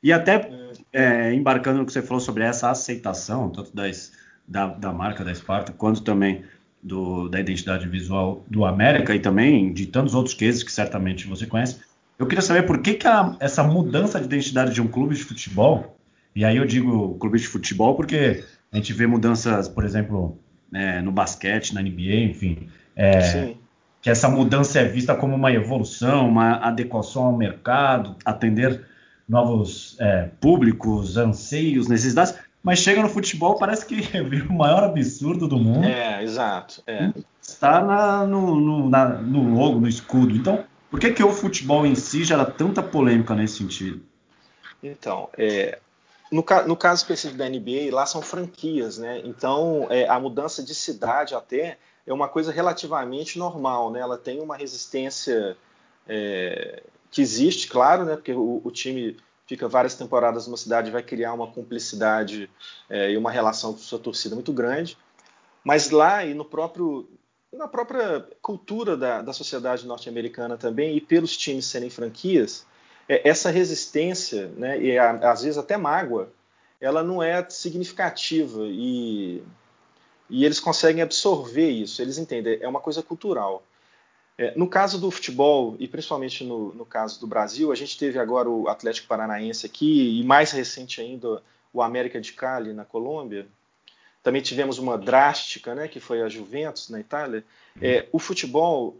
E 0.02 0.12
até 0.12 0.50
é, 0.92 1.32
embarcando 1.32 1.78
no 1.78 1.86
que 1.86 1.92
você 1.92 2.02
falou 2.02 2.20
sobre 2.20 2.44
essa 2.44 2.70
aceitação, 2.70 3.50
tanto 3.50 3.74
das, 3.74 4.12
da, 4.46 4.66
da 4.66 4.92
marca 4.92 5.24
da 5.24 5.32
Esparta, 5.32 5.72
quanto 5.72 6.02
também 6.02 6.44
do, 6.82 7.28
da 7.28 7.40
identidade 7.40 7.88
visual 7.88 8.44
do 8.48 8.64
América 8.64 9.14
e 9.14 9.20
também 9.20 9.72
de 9.72 9.86
tantos 9.86 10.14
outros 10.14 10.34
cases 10.34 10.62
que 10.62 10.70
certamente 10.70 11.26
você 11.26 11.46
conhece, 11.46 11.80
eu 12.18 12.26
queria 12.26 12.42
saber 12.42 12.62
por 12.62 12.80
que, 12.80 12.94
que 12.94 13.06
a, 13.06 13.36
essa 13.40 13.62
mudança 13.62 14.18
de 14.18 14.26
identidade 14.26 14.72
de 14.72 14.80
um 14.80 14.88
clube 14.88 15.14
de 15.14 15.24
futebol, 15.24 15.96
e 16.34 16.44
aí 16.44 16.56
eu 16.56 16.64
digo 16.64 17.16
clube 17.18 17.38
de 17.38 17.46
futebol 17.46 17.94
porque 17.94 18.44
a 18.72 18.76
gente 18.76 18.92
vê 18.92 19.06
mudanças, 19.06 19.68
por 19.68 19.84
exemplo, 19.84 20.38
né, 20.70 21.00
no 21.00 21.12
basquete, 21.12 21.74
na 21.74 21.80
NBA, 21.80 22.30
enfim. 22.30 22.68
É, 22.96 23.54
que 24.02 24.10
essa 24.10 24.28
mudança 24.28 24.80
é 24.80 24.84
vista 24.84 25.14
como 25.14 25.34
uma 25.34 25.52
evolução, 25.52 26.28
uma 26.28 26.56
adequação 26.56 27.24
ao 27.24 27.36
mercado, 27.36 28.16
atender 28.24 28.84
novos 29.28 29.96
é, 29.98 30.28
públicos, 30.40 31.16
anseios, 31.16 31.88
necessidades, 31.88 32.34
mas 32.62 32.78
chega 32.78 33.02
no 33.02 33.08
futebol, 33.08 33.56
parece 33.56 33.86
que 33.86 33.96
vira 34.24 34.48
o 34.48 34.52
maior 34.54 34.84
absurdo 34.84 35.48
do 35.48 35.56
mundo. 35.56 35.86
É, 35.86 36.22
exato. 36.22 36.82
É. 36.86 37.12
Está 37.40 37.82
na, 37.82 38.26
no, 38.26 38.60
no, 38.60 38.90
na, 38.90 39.08
no, 39.08 39.54
logo, 39.54 39.80
no 39.80 39.88
escudo. 39.88 40.34
Então, 40.34 40.64
por 40.94 41.00
que, 41.00 41.10
que 41.10 41.24
o 41.24 41.32
futebol 41.32 41.84
em 41.84 41.96
si 41.96 42.22
gera 42.22 42.46
tanta 42.46 42.80
polêmica 42.80 43.34
nesse 43.34 43.56
sentido? 43.58 44.00
Então, 44.80 45.28
é, 45.36 45.80
no, 46.30 46.44
no, 46.68 46.76
caso 46.76 47.02
específico 47.02 47.36
da 47.36 47.48
NBA, 47.48 47.92
lá 47.92 48.06
são 48.06 48.22
franquias, 48.22 48.96
né? 48.96 49.20
Então, 49.24 49.88
é, 49.90 50.08
a 50.08 50.20
mudança 50.20 50.62
de 50.62 50.72
cidade 50.72 51.34
até 51.34 51.78
é 52.06 52.12
uma 52.12 52.28
coisa 52.28 52.52
relativamente 52.52 53.40
normal, 53.40 53.90
né? 53.90 53.98
Ela 53.98 54.16
tem 54.16 54.40
uma 54.40 54.56
resistência 54.56 55.56
é, 56.06 56.84
que 57.10 57.20
existe, 57.20 57.66
claro, 57.66 58.04
né? 58.04 58.14
Porque 58.14 58.32
o, 58.32 58.60
o, 58.62 58.70
time 58.70 59.16
fica 59.48 59.66
várias 59.66 59.96
temporadas 59.96 60.46
numa 60.46 60.56
cidade 60.56 60.92
vai 60.92 61.02
criar 61.02 61.32
uma 61.32 61.48
cumplicidade 61.48 62.48
é, 62.88 63.10
e 63.10 63.16
uma 63.16 63.32
relação 63.32 63.72
com 63.72 63.80
sua 63.80 63.98
torcida 63.98 64.36
muito 64.36 64.52
grande. 64.52 64.96
Mas 65.64 65.90
lá 65.90 66.24
e 66.24 66.34
no 66.34 66.44
próprio 66.44 67.08
na 67.56 67.68
própria 67.68 68.26
cultura 68.42 68.96
da, 68.96 69.22
da 69.22 69.32
sociedade 69.32 69.86
norte-americana 69.86 70.56
também 70.56 70.96
e 70.96 71.00
pelos 71.00 71.36
times 71.36 71.66
serem 71.66 71.90
franquias, 71.90 72.66
é, 73.08 73.28
essa 73.28 73.50
resistência, 73.50 74.48
né, 74.56 74.80
e 74.80 74.98
a, 74.98 75.10
às 75.30 75.42
vezes 75.42 75.58
até 75.58 75.76
mágoa, 75.76 76.30
ela 76.80 77.02
não 77.02 77.22
é 77.22 77.44
significativa 77.48 78.62
e, 78.64 79.42
e 80.28 80.44
eles 80.44 80.60
conseguem 80.60 81.02
absorver 81.02 81.70
isso, 81.70 82.02
eles 82.02 82.18
entendem, 82.18 82.58
é 82.60 82.68
uma 82.68 82.80
coisa 82.80 83.02
cultural. 83.02 83.62
É, 84.36 84.52
no 84.56 84.68
caso 84.68 85.00
do 85.00 85.10
futebol, 85.10 85.76
e 85.78 85.86
principalmente 85.86 86.42
no, 86.42 86.74
no, 86.74 86.84
caso 86.84 87.20
do 87.20 87.26
Brasil, 87.26 87.70
a 87.70 87.74
gente 87.74 87.96
teve 87.96 88.18
agora 88.18 88.50
o 88.50 88.68
Atlético 88.68 89.06
Paranaense 89.06 89.64
aqui, 89.64 90.20
e 90.20 90.24
mais 90.24 90.50
recente 90.50 91.00
ainda 91.00 91.40
o 91.72 91.80
América 91.80 92.20
de 92.20 92.32
Cali 92.32 92.72
na 92.72 92.84
Colômbia. 92.84 93.46
Também 94.24 94.40
tivemos 94.40 94.78
uma 94.78 94.96
drástica, 94.96 95.74
né, 95.74 95.86
que 95.86 96.00
foi 96.00 96.22
a 96.22 96.30
Juventus 96.30 96.88
na 96.88 96.98
Itália. 96.98 97.44
É, 97.80 98.08
o 98.10 98.18
futebol 98.18 98.98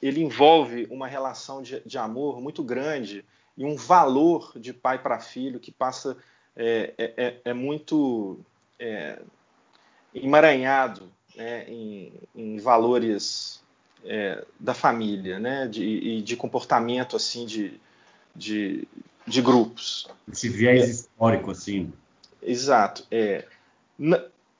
ele 0.00 0.20
envolve 0.20 0.86
uma 0.90 1.06
relação 1.06 1.62
de, 1.62 1.80
de, 1.86 1.96
amor 1.96 2.38
muito 2.38 2.62
grande 2.62 3.24
e 3.56 3.64
um 3.64 3.76
valor 3.76 4.52
de 4.56 4.74
pai 4.74 5.00
para 5.00 5.18
filho 5.18 5.58
que 5.58 5.72
passa 5.72 6.18
é, 6.54 6.92
é, 6.98 7.14
é, 7.16 7.40
é 7.46 7.54
muito 7.54 8.40
é, 8.78 9.22
emaranhado 10.14 11.10
né, 11.34 11.64
em, 11.66 12.12
em, 12.36 12.58
valores 12.58 13.62
é, 14.04 14.44
da 14.60 14.74
família, 14.74 15.38
né, 15.38 15.66
de, 15.66 15.82
e 15.82 16.20
de 16.20 16.36
comportamento 16.36 17.16
assim 17.16 17.46
de, 17.46 17.80
de, 18.36 18.86
de 19.26 19.40
grupos. 19.40 20.06
Esse 20.30 20.50
viés 20.50 20.90
histórico 20.90 21.52
assim. 21.52 21.90
Exato. 22.42 23.06
É, 23.10 23.46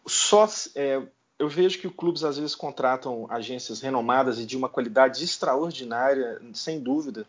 só 0.06 0.49
é, 0.75 1.02
eu 1.38 1.49
vejo 1.49 1.78
que 1.78 1.87
os 1.87 1.94
clubes 1.94 2.25
às 2.25 2.38
vezes 2.38 2.54
contratam 2.54 3.26
agências 3.28 3.80
renomadas 3.80 4.38
e 4.38 4.47
de 4.47 4.56
uma 4.56 4.68
qualidade 4.68 5.23
extraordinária, 5.25 6.40
sem 6.52 6.80
dúvida, 6.80 7.26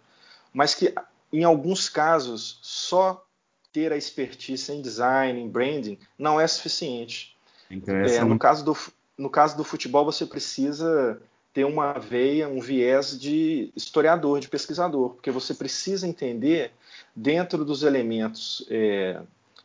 mas 0.53 0.75
que 0.75 0.93
em 1.31 1.43
alguns 1.43 1.89
casos 1.89 2.59
só 2.61 3.25
ter 3.71 3.91
a 3.91 3.97
expertise 3.97 4.71
em 4.71 4.81
design, 4.81 5.39
em 5.41 5.49
branding, 5.49 5.97
não 6.17 6.39
é 6.39 6.45
suficiente. 6.45 7.35
É, 7.71 8.23
no, 8.23 8.37
caso 8.37 8.63
do, 8.63 8.77
no 9.17 9.31
caso 9.31 9.57
do 9.57 9.63
futebol, 9.63 10.05
você 10.05 10.27
precisa 10.27 11.19
ter 11.51 11.65
uma 11.65 11.93
veia, 11.93 12.47
um 12.47 12.59
viés 12.59 13.19
de 13.19 13.71
historiador, 13.75 14.39
de 14.39 14.47
pesquisador, 14.47 15.09
porque 15.11 15.31
você 15.31 15.55
precisa 15.55 16.07
entender, 16.07 16.71
dentro 17.15 17.65
dos 17.65 17.81
elementos 17.81 18.65
é, 18.69 19.19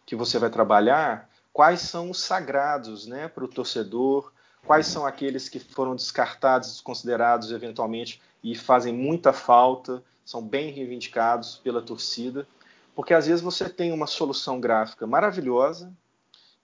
que 0.06 0.16
você 0.16 0.38
vai 0.38 0.48
trabalhar, 0.48 1.27
quais 1.52 1.80
são 1.80 2.10
os 2.10 2.20
sagrados 2.20 3.06
né, 3.06 3.28
para 3.28 3.44
o 3.44 3.48
torcedor, 3.48 4.32
quais 4.66 4.86
são 4.86 5.06
aqueles 5.06 5.48
que 5.48 5.58
foram 5.58 5.96
descartados, 5.96 6.72
desconsiderados 6.72 7.50
eventualmente 7.50 8.20
e 8.42 8.54
fazem 8.54 8.92
muita 8.92 9.32
falta, 9.32 10.02
são 10.24 10.42
bem 10.42 10.70
reivindicados 10.70 11.56
pela 11.56 11.82
torcida, 11.82 12.46
porque 12.94 13.14
às 13.14 13.26
vezes 13.26 13.40
você 13.40 13.68
tem 13.68 13.92
uma 13.92 14.06
solução 14.06 14.60
gráfica 14.60 15.06
maravilhosa, 15.06 15.92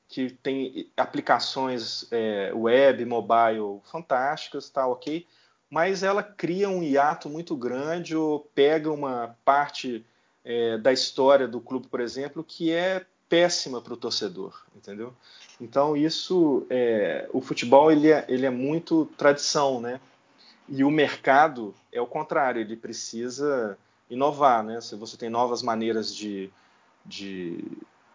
que 0.08 0.30
tem 0.30 0.90
aplicações 0.96 2.06
é, 2.10 2.52
web, 2.54 3.04
mobile 3.04 3.80
fantásticas, 3.84 4.68
tá 4.68 4.86
ok, 4.86 5.26
mas 5.70 6.02
ela 6.02 6.22
cria 6.22 6.68
um 6.68 6.82
hiato 6.82 7.28
muito 7.28 7.56
grande 7.56 8.14
ou 8.14 8.40
pega 8.54 8.92
uma 8.92 9.36
parte 9.44 10.06
é, 10.44 10.78
da 10.78 10.92
história 10.92 11.48
do 11.48 11.60
clube, 11.60 11.88
por 11.88 12.00
exemplo, 12.00 12.44
que 12.44 12.70
é 12.70 13.06
péssima 13.34 13.80
para 13.80 13.92
o 13.92 13.96
torcedor, 13.96 14.62
entendeu? 14.76 15.12
Então 15.60 15.96
isso, 15.96 16.64
é, 16.70 17.28
o 17.32 17.40
futebol 17.40 17.90
ele 17.90 18.12
é, 18.12 18.24
ele 18.28 18.46
é 18.46 18.50
muito 18.50 19.06
tradição, 19.18 19.80
né? 19.80 20.00
E 20.68 20.84
o 20.84 20.90
mercado 20.90 21.74
é 21.90 22.00
o 22.00 22.06
contrário, 22.06 22.60
ele 22.60 22.76
precisa 22.76 23.76
inovar, 24.08 24.62
né? 24.62 24.80
Se 24.80 24.94
você 24.94 25.16
tem 25.16 25.28
novas 25.28 25.62
maneiras 25.62 26.14
de, 26.14 26.48
de 27.04 27.64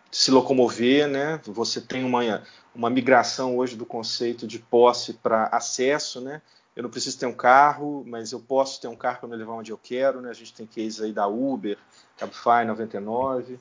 se 0.09 0.31
locomover, 0.31 1.05
né? 1.09 1.41
Você 1.47 1.81
tem 1.81 2.05
uma, 2.05 2.41
uma 2.73 2.89
migração 2.89 3.57
hoje 3.57 3.75
do 3.75 3.85
conceito 3.85 4.47
de 4.47 4.57
posse 4.57 5.15
para 5.15 5.47
acesso, 5.47 6.21
né? 6.21 6.41
Eu 6.77 6.83
não 6.83 6.89
preciso 6.89 7.19
ter 7.19 7.25
um 7.25 7.33
carro, 7.33 8.05
mas 8.07 8.31
eu 8.31 8.39
posso 8.39 8.79
ter 8.79 8.88
um 8.88 8.95
carro 8.95 9.19
para 9.19 9.27
me 9.27 9.35
levar 9.35 9.51
onde 9.51 9.69
eu 9.69 9.77
quero, 9.77 10.21
né? 10.21 10.29
A 10.29 10.33
gente 10.33 10.53
tem 10.53 10.65
case 10.65 11.03
aí 11.03 11.11
da 11.11 11.27
Uber, 11.27 11.77
Cabify 12.17 12.63
99. 12.65 13.59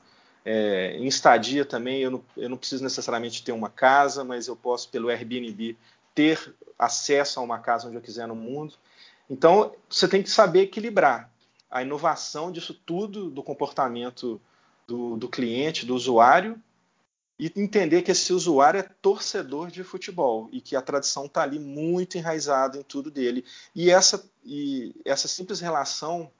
É, 0.51 0.97
em 0.97 1.05
estadia 1.05 1.63
também, 1.63 2.01
eu 2.01 2.09
não, 2.09 2.25
eu 2.35 2.49
não 2.49 2.57
preciso 2.57 2.83
necessariamente 2.83 3.43
ter 3.43 3.51
uma 3.51 3.69
casa, 3.69 4.23
mas 4.23 4.47
eu 4.47 4.55
posso, 4.55 4.89
pelo 4.89 5.07
Airbnb, 5.07 5.77
ter 6.15 6.55
acesso 6.77 7.39
a 7.39 7.43
uma 7.43 7.59
casa 7.59 7.85
onde 7.85 7.97
eu 7.97 8.01
quiser 8.01 8.27
no 8.27 8.35
mundo. 8.35 8.73
Então, 9.29 9.75
você 9.87 10.07
tem 10.07 10.23
que 10.23 10.29
saber 10.31 10.61
equilibrar 10.61 11.31
a 11.69 11.83
inovação 11.83 12.51
disso 12.51 12.73
tudo, 12.73 13.29
do 13.29 13.43
comportamento 13.43 14.41
do, 14.87 15.17
do 15.17 15.29
cliente, 15.29 15.85
do 15.85 15.93
usuário, 15.93 16.59
e 17.37 17.51
entender 17.55 18.01
que 18.01 18.09
esse 18.09 18.33
usuário 18.33 18.79
é 18.79 18.89
torcedor 19.03 19.69
de 19.69 19.83
futebol 19.83 20.49
e 20.51 20.59
que 20.59 20.75
a 20.75 20.81
tradição 20.81 21.27
está 21.27 21.43
ali 21.43 21.59
muito 21.59 22.17
enraizada 22.17 22.75
em 22.75 22.81
tudo 22.81 23.11
dele. 23.11 23.45
E 23.75 23.91
essa, 23.91 24.27
e 24.43 24.95
essa 25.05 25.27
simples 25.27 25.59
relação 25.59 26.31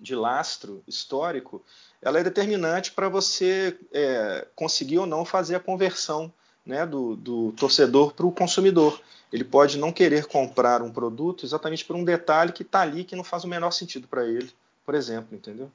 de 0.00 0.14
lastro 0.14 0.82
histórico, 0.88 1.62
ela 2.00 2.18
é 2.18 2.24
determinante 2.24 2.92
para 2.92 3.08
você 3.08 3.76
é, 3.92 4.46
conseguir 4.54 4.98
ou 4.98 5.06
não 5.06 5.24
fazer 5.24 5.54
a 5.54 5.60
conversão 5.60 6.32
né, 6.64 6.86
do, 6.86 7.16
do 7.16 7.52
torcedor 7.52 8.14
para 8.14 8.26
o 8.26 8.32
consumidor. 8.32 9.00
Ele 9.32 9.44
pode 9.44 9.78
não 9.78 9.92
querer 9.92 10.26
comprar 10.26 10.82
um 10.82 10.90
produto 10.90 11.44
exatamente 11.44 11.84
por 11.84 11.94
um 11.94 12.04
detalhe 12.04 12.52
que 12.52 12.62
está 12.62 12.80
ali 12.80 13.04
que 13.04 13.14
não 13.14 13.24
faz 13.24 13.44
o 13.44 13.48
menor 13.48 13.70
sentido 13.70 14.08
para 14.08 14.26
ele, 14.26 14.50
por 14.84 14.94
exemplo, 14.94 15.36
entendeu? 15.36 15.70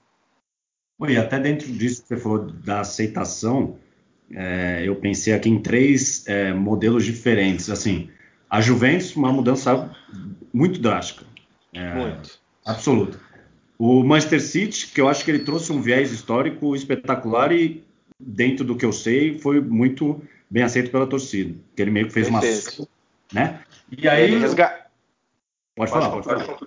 E 1.08 1.18
até 1.18 1.40
dentro 1.40 1.72
disso 1.72 2.02
que 2.02 2.08
você 2.08 2.18
falou 2.18 2.46
da 2.50 2.80
aceitação, 2.80 3.78
é, 4.32 4.84
eu 4.86 4.96
pensei 4.96 5.34
aqui 5.34 5.50
em 5.50 5.62
três 5.62 6.26
é, 6.28 6.54
modelos 6.54 7.04
diferentes. 7.04 7.70
Assim, 7.70 8.10
a 8.50 8.62
Juventus, 8.62 9.16
uma 9.16 9.32
mudança 9.32 9.94
muito 10.54 10.80
drástica. 10.80 11.26
É, 11.74 11.94
muito. 11.94 12.40
Absoluta. 12.66 13.20
O 13.78 14.04
Manchester 14.04 14.42
City, 14.42 14.88
que 14.88 15.02
eu 15.02 15.08
acho 15.08 15.24
que 15.26 15.32
ele 15.32 15.40
trouxe 15.40 15.72
um 15.72 15.82
viés 15.82 16.12
histórico 16.12 16.76
espetacular 16.76 17.52
e, 17.52 17.84
dentro 18.20 18.66
do 18.66 18.76
que 18.76 18.86
eu 18.86 18.94
sei, 18.94 19.38
foi 19.38 19.60
muito 19.60 20.22
bem 20.50 20.64
aceito 20.64 20.92
pela 20.92 21.08
torcida. 21.08 21.54
Que 21.76 21.82
ele 21.82 21.92
meio 21.92 22.08
que 22.08 22.14
fez 22.14 22.30
Perfeito. 22.30 22.82
uma. 23.34 23.42
Né? 23.42 23.60
E 23.92 24.08
aí. 24.08 24.38
Resga... 24.38 24.86
Pode, 25.76 25.92
pode 25.92 26.06
falar, 26.06 26.10
pode 26.10 26.46
falar. 26.46 26.60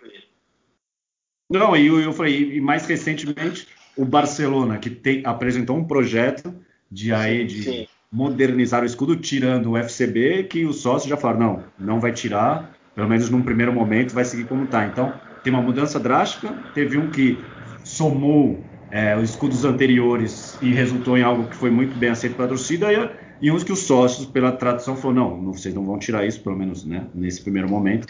Não, 1.51 1.75
e 1.75 1.87
eu, 1.87 1.99
eu 1.99 2.13
falei, 2.13 2.57
e 2.57 2.61
mais 2.61 2.85
recentemente, 2.87 3.67
o 3.97 4.05
Barcelona, 4.05 4.77
que 4.77 4.91
tem, 4.91 5.23
apresentou 5.25 5.77
um 5.77 5.85
projeto 5.85 6.55
de 6.91 7.13
aí 7.13 7.47
de 7.47 7.63
sim. 7.63 7.89
modernizar 8.13 8.83
o 8.83 8.87
escudo, 8.87 9.17
tirando 9.17 9.71
o 9.71 9.77
FCB, 9.79 10.45
que 10.45 10.67
os 10.67 10.83
sócios 10.83 11.09
já 11.09 11.17
falaram, 11.17 11.41
não, 11.41 11.65
não 11.79 12.01
vai 12.01 12.13
tirar, 12.13 12.77
pelo 12.95 13.09
menos 13.09 13.31
num 13.31 13.43
primeiro 13.43 13.73
momento 13.73 14.13
vai 14.13 14.27
seguir 14.27 14.45
como 14.45 14.65
está. 14.65 14.87
Então, 14.87 15.13
tem 15.43 15.53
uma 15.53 15.63
mudança 15.63 15.99
drástica, 15.99 16.53
teve 16.75 16.99
um 16.99 17.11
que 17.11 17.39
somou 17.85 18.63
é, 18.91 19.17
os 19.17 19.31
escudos 19.31 19.65
anteriores 19.65 20.59
e 20.61 20.73
resultou 20.73 21.17
em 21.17 21.23
algo 21.23 21.49
que 21.49 21.57
foi 21.57 21.71
muito 21.71 21.97
bem 21.97 22.11
aceito 22.11 22.37
pela 22.37 22.49
torcida, 22.49 22.93
e, 22.93 23.11
e 23.41 23.51
uns 23.51 23.65
que 23.65 23.73
os 23.73 23.81
sócios, 23.81 24.27
pela 24.27 24.53
tradição, 24.53 24.97
falaram, 24.97 25.41
não, 25.41 25.53
vocês 25.53 25.75
não 25.75 25.85
vão 25.85 25.99
tirar 25.99 26.27
isso, 26.27 26.41
pelo 26.43 26.57
menos 26.57 26.85
né, 26.85 27.07
nesse 27.15 27.43
primeiro 27.43 27.69
momento. 27.69 28.07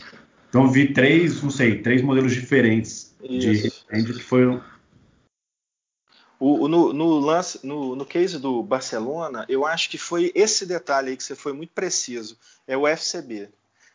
Então, 0.49 0.67
vi 0.69 0.93
três, 0.93 1.43
não 1.43 1.51
sei, 1.51 1.83
três 1.83 2.01
modelos 2.01 2.33
diferentes 2.33 3.15
isso. 3.23 3.85
de 3.93 4.13
que 4.15 4.23
foram 4.23 4.63
o, 6.39 6.69
no, 6.69 6.93
no, 6.93 7.19
lance, 7.19 7.59
no, 7.67 7.97
no 7.97 8.07
case 8.07 8.39
do 8.39 8.63
Barcelona, 8.63 9.45
eu 9.49 9.67
acho 9.67 9.91
que 9.91 9.99
foi 9.99 10.31
esse 10.35 10.65
detalhe 10.65 11.11
aí 11.11 11.17
que 11.17 11.25
você 11.25 11.35
foi 11.35 11.53
muito 11.53 11.73
preciso, 11.73 12.39
é 12.67 12.77
o 12.77 12.87
FCB. 12.87 13.49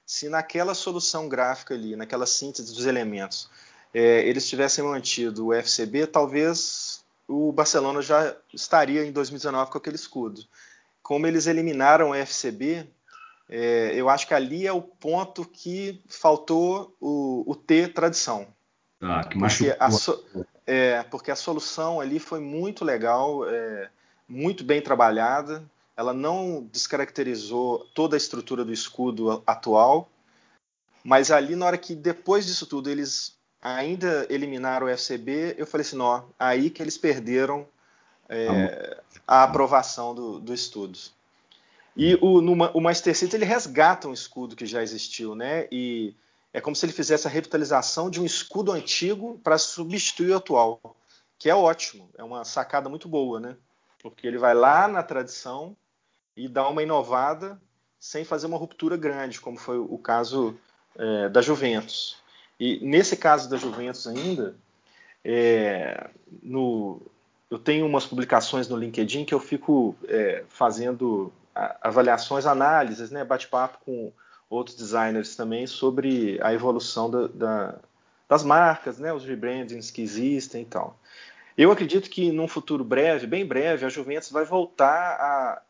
Se 0.05 0.29
naquela 0.29 0.73
solução 0.73 1.29
gráfica 1.29 1.73
ali, 1.73 1.95
naquela 1.95 2.25
síntese 2.25 2.73
dos 2.73 2.85
elementos, 2.85 3.49
é, 3.93 4.27
eles 4.27 4.47
tivessem 4.47 4.83
mantido 4.83 5.47
o 5.47 5.53
FCB, 5.53 6.07
talvez 6.07 7.03
o 7.27 7.51
Barcelona 7.51 8.01
já 8.01 8.35
estaria 8.53 9.05
em 9.05 9.11
2019 9.11 9.71
com 9.71 9.77
aquele 9.77 9.95
escudo. 9.95 10.43
Como 11.01 11.27
eles 11.27 11.47
eliminaram 11.47 12.09
o 12.09 12.15
FCB, 12.15 12.87
é, 13.49 13.91
eu 13.95 14.09
acho 14.09 14.27
que 14.27 14.33
ali 14.33 14.65
é 14.65 14.73
o 14.73 14.81
ponto 14.81 15.45
que 15.45 16.01
faltou 16.07 16.95
o, 16.99 17.43
o 17.45 17.55
T 17.55 17.87
tradição. 17.87 18.47
Ah, 19.01 19.23
que 19.23 19.37
machucou. 19.37 19.75
A, 19.79 19.91
so, 19.91 20.25
é, 20.65 21.03
porque 21.03 21.29
a 21.29 21.35
solução 21.35 21.99
ali 21.99 22.19
foi 22.19 22.39
muito 22.39 22.85
legal, 22.85 23.47
é, 23.47 23.89
muito 24.27 24.63
bem 24.63 24.81
trabalhada. 24.81 25.63
Ela 25.95 26.13
não 26.13 26.67
descaracterizou 26.71 27.85
toda 27.93 28.15
a 28.15 28.17
estrutura 28.17 28.65
do 28.65 28.73
escudo 28.73 29.43
atual, 29.45 30.09
mas 31.03 31.29
ali 31.29 31.55
na 31.55 31.65
hora 31.65 31.77
que 31.77 31.93
depois 31.93 32.45
disso 32.45 32.65
tudo 32.65 32.89
eles 32.89 33.37
ainda 33.61 34.25
eliminaram 34.29 34.87
o 34.87 34.89
FCB, 34.89 35.55
eu 35.57 35.65
falei 35.65 35.85
assim, 35.85 35.95
não, 35.95 36.29
aí 36.37 36.69
que 36.69 36.81
eles 36.81 36.97
perderam 36.97 37.67
é, 38.27 39.01
a 39.27 39.43
aprovação 39.43 40.13
do, 40.13 40.39
do 40.39 40.53
estudo. 40.53 40.97
E 41.95 42.15
o, 42.21 42.41
no, 42.41 42.53
o 42.73 42.81
Master 42.81 43.15
City 43.15 43.35
ele 43.35 43.45
resgata 43.45 44.07
um 44.07 44.13
escudo 44.13 44.55
que 44.55 44.65
já 44.65 44.81
existiu, 44.81 45.35
né? 45.35 45.67
E 45.71 46.15
é 46.51 46.59
como 46.59 46.75
se 46.75 46.85
ele 46.85 46.93
fizesse 46.93 47.27
a 47.27 47.29
revitalização 47.29 48.09
de 48.09 48.19
um 48.19 48.25
escudo 48.25 48.71
antigo 48.71 49.39
para 49.43 49.57
substituir 49.57 50.31
o 50.31 50.37
atual, 50.37 50.79
que 51.37 51.49
é 51.49 51.55
ótimo, 51.55 52.09
é 52.17 52.23
uma 52.23 52.43
sacada 52.43 52.89
muito 52.89 53.07
boa, 53.07 53.39
né? 53.39 53.55
Porque 54.01 54.27
ele 54.27 54.37
vai 54.37 54.53
lá 54.53 54.87
na 54.87 55.03
tradição 55.03 55.77
e 56.35 56.47
dá 56.47 56.67
uma 56.67 56.83
inovada 56.83 57.59
sem 57.99 58.25
fazer 58.25 58.47
uma 58.47 58.57
ruptura 58.57 58.97
grande, 58.97 59.39
como 59.39 59.57
foi 59.57 59.77
o 59.77 59.97
caso 59.97 60.57
é, 60.95 61.29
da 61.29 61.41
Juventus. 61.41 62.17
E 62.59 62.79
nesse 62.85 63.15
caso 63.15 63.49
da 63.49 63.57
Juventus 63.57 64.05
ainda, 64.07 64.55
é, 65.23 66.09
no, 66.41 67.01
eu 67.49 67.57
tenho 67.57 67.85
umas 67.85 68.05
publicações 68.05 68.67
no 68.67 68.77
LinkedIn 68.77 69.25
que 69.25 69.33
eu 69.33 69.39
fico 69.39 69.95
é, 70.07 70.43
fazendo 70.49 71.31
avaliações, 71.81 72.45
análises, 72.45 73.11
né, 73.11 73.23
bate-papo 73.23 73.77
com 73.85 74.11
outros 74.49 74.75
designers 74.75 75.35
também 75.35 75.67
sobre 75.67 76.39
a 76.41 76.53
evolução 76.53 77.09
da, 77.09 77.27
da, 77.27 77.75
das 78.27 78.43
marcas, 78.43 78.97
né, 78.97 79.13
os 79.13 79.23
rebrandings 79.23 79.91
que 79.91 80.01
existem 80.01 80.63
e 80.63 80.65
tal. 80.65 80.99
Eu 81.55 81.71
acredito 81.71 82.09
que 82.09 82.31
num 82.31 82.47
futuro 82.47 82.83
breve, 82.83 83.27
bem 83.27 83.45
breve, 83.45 83.85
a 83.85 83.89
Juventus 83.89 84.31
vai 84.31 84.45
voltar 84.45 84.89
a, 84.89 85.61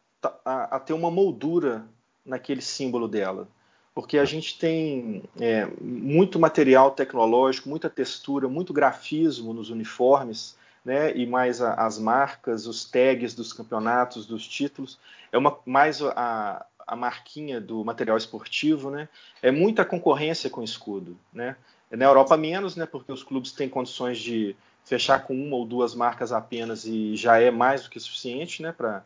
a, 0.44 0.76
a 0.76 0.80
ter 0.80 0.94
uma 0.94 1.10
moldura 1.10 1.86
naquele 2.26 2.62
símbolo 2.62 3.08
dela, 3.08 3.48
porque 3.94 4.18
a 4.18 4.26
gente 4.26 4.58
tem 4.58 5.24
é, 5.40 5.68
muito 5.82 6.40
material 6.40 6.92
tecnológico, 6.92 7.70
muita 7.70 7.90
textura, 7.90 8.48
muito 8.48 8.74
grafismo 8.74 9.54
nos 9.54 9.70
uniformes, 9.70 10.56
né, 10.84 11.16
e 11.16 11.26
mais 11.26 11.62
a, 11.62 11.76
as 11.76 11.98
marcas, 11.98 12.68
os 12.68 12.84
tags 12.84 13.34
dos 13.34 13.54
campeonatos, 13.54 14.26
dos 14.26 14.48
títulos, 14.48 15.00
é 15.32 15.38
uma 15.38 15.58
mais 15.66 16.02
a, 16.02 16.66
a 16.86 16.96
marquinha 16.96 17.60
do 17.60 17.84
material 17.84 18.18
esportivo, 18.18 18.92
né? 18.92 19.08
É 19.42 19.52
muita 19.52 19.86
concorrência 19.86 20.50
com 20.50 20.64
escudo, 20.64 21.18
né? 21.34 21.56
Na 21.90 22.06
Europa 22.06 22.36
menos, 22.38 22.76
né? 22.76 22.86
Porque 22.86 23.12
os 23.12 23.24
clubes 23.24 23.52
têm 23.52 23.70
condições 23.70 24.18
de 24.20 24.56
fechar 24.84 25.24
com 25.26 25.34
uma 25.34 25.56
ou 25.56 25.66
duas 25.66 25.96
marcas 25.96 26.32
apenas 26.32 26.86
e 26.86 27.16
já 27.16 27.40
é 27.40 27.50
mais 27.50 27.84
do 27.84 27.90
que 27.90 28.00
suficiente, 28.00 28.62
né? 28.62 28.72
Para 28.72 29.04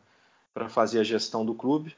fazer 0.70 1.00
a 1.00 1.04
gestão 1.04 1.46
do 1.46 1.54
clube. 1.54 1.96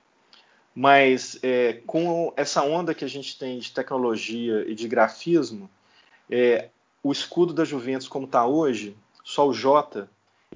Mas 0.75 1.39
é, 1.41 1.81
com 1.85 2.33
essa 2.35 2.63
onda 2.63 2.93
que 2.93 3.03
a 3.03 3.07
gente 3.07 3.37
tem 3.37 3.59
de 3.59 3.71
tecnologia 3.71 4.63
e 4.67 4.75
de 4.75 4.87
grafismo, 4.87 5.69
é, 6.29 6.69
o 7.03 7.11
escudo 7.11 7.53
da 7.53 7.65
Juventus 7.65 8.07
como 8.07 8.25
está 8.25 8.45
hoje, 8.45 8.95
só 9.23 9.47
o 9.47 9.53
J, 9.53 10.07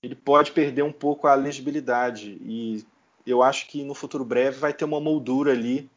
ele 0.02 0.16
pode 0.16 0.52
perder 0.52 0.84
um 0.84 0.92
pouco 0.92 1.28
a 1.28 1.36
legibilidade 1.36 2.38
e 2.42 2.86
eu 3.26 3.42
acho 3.42 3.68
que 3.68 3.84
no 3.84 3.94
futuro 3.94 4.26
breve 4.26 4.60
vai 4.60 4.74
ter 4.74 4.86
uma 4.86 5.00
moldura 5.00 5.52
ali 5.52 5.90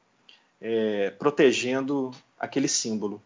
é, 0.61 1.11
protegendo 1.11 2.11
aquele 2.39 2.69
símbolo. 2.69 3.21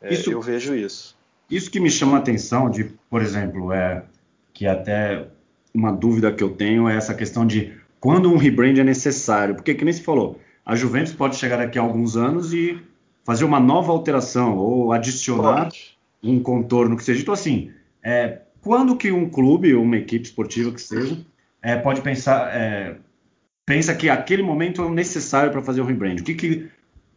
É, 0.00 0.12
isso, 0.12 0.30
eu 0.30 0.40
vejo 0.40 0.74
isso. 0.74 1.16
Isso 1.50 1.70
que 1.70 1.80
me 1.80 1.90
chama 1.90 2.16
a 2.16 2.20
atenção 2.20 2.70
de, 2.70 2.84
por 3.10 3.22
exemplo, 3.22 3.72
é 3.72 4.04
que 4.52 4.66
até 4.66 5.28
uma 5.74 5.92
dúvida 5.92 6.32
que 6.32 6.42
eu 6.42 6.50
tenho 6.50 6.88
é 6.88 6.96
essa 6.96 7.14
questão 7.14 7.46
de 7.46 7.72
quando 8.00 8.30
um 8.32 8.36
rebrand 8.36 8.78
é 8.78 8.84
necessário, 8.84 9.54
porque 9.54 9.74
que 9.74 9.84
nem 9.84 9.92
se 9.92 10.02
falou, 10.02 10.38
a 10.64 10.76
Juventus 10.76 11.12
pode 11.12 11.36
chegar 11.36 11.56
daqui 11.56 11.78
a 11.78 11.82
alguns 11.82 12.16
anos 12.16 12.52
e 12.52 12.80
fazer 13.24 13.44
uma 13.44 13.60
nova 13.60 13.92
alteração 13.92 14.56
ou 14.56 14.92
adicionar 14.92 15.64
pode. 15.64 15.98
um 16.22 16.40
contorno 16.40 16.96
que 16.96 17.04
seja. 17.04 17.22
Então 17.22 17.34
assim, 17.34 17.70
é, 18.02 18.42
quando 18.60 18.96
que 18.96 19.10
um 19.10 19.28
clube 19.28 19.74
ou 19.74 19.82
uma 19.82 19.96
equipe 19.96 20.24
esportiva 20.26 20.72
que 20.72 20.80
seja 20.80 21.18
é, 21.62 21.76
pode 21.76 22.00
pensar, 22.00 22.54
é, 22.54 22.96
pensa 23.66 23.94
que 23.94 24.08
aquele 24.08 24.42
momento 24.42 24.82
é 24.82 24.90
necessário 24.90 25.50
para 25.52 25.62
fazer 25.62 25.80
o 25.80 25.84
rebrand? 25.84 26.20
O 26.20 26.24
que 26.24 26.34
que, 26.34 26.68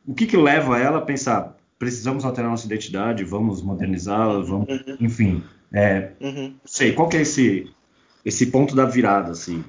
o 0.06 0.14
que 0.14 0.26
que 0.26 0.38
leva 0.38 0.80
ela 0.80 0.98
a 0.98 1.02
pensar, 1.02 1.56
precisamos 1.80 2.26
alterar 2.26 2.50
nossa 2.50 2.66
identidade, 2.66 3.24
vamos 3.24 3.62
modernizá-la, 3.62 4.42
vamos, 4.42 4.68
uhum. 4.70 4.98
enfim, 5.00 5.44
é, 5.72 6.12
uhum. 6.20 6.54
sei, 6.66 6.94
qual 6.94 7.08
que 7.08 7.18
é 7.18 7.22
esse, 7.22 7.72
esse 8.24 8.52
ponto 8.52 8.76
da 8.76 8.86
virada, 8.86 9.32
assim? 9.32 9.64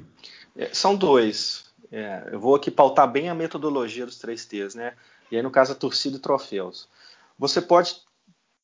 É, 0.56 0.72
são 0.72 0.96
dois. 0.96 1.64
É, 1.90 2.30
eu 2.32 2.40
vou 2.40 2.54
aqui 2.54 2.70
pautar 2.70 3.10
bem 3.10 3.28
a 3.28 3.34
metodologia 3.34 4.06
dos 4.06 4.18
três 4.18 4.44
T's, 4.44 4.74
né? 4.74 4.94
E 5.30 5.36
aí, 5.36 5.42
no 5.42 5.50
caso, 5.50 5.72
a 5.72 5.76
torcida 5.76 6.16
e 6.16 6.20
troféus. 6.20 6.88
Você 7.38 7.60
pode 7.60 7.96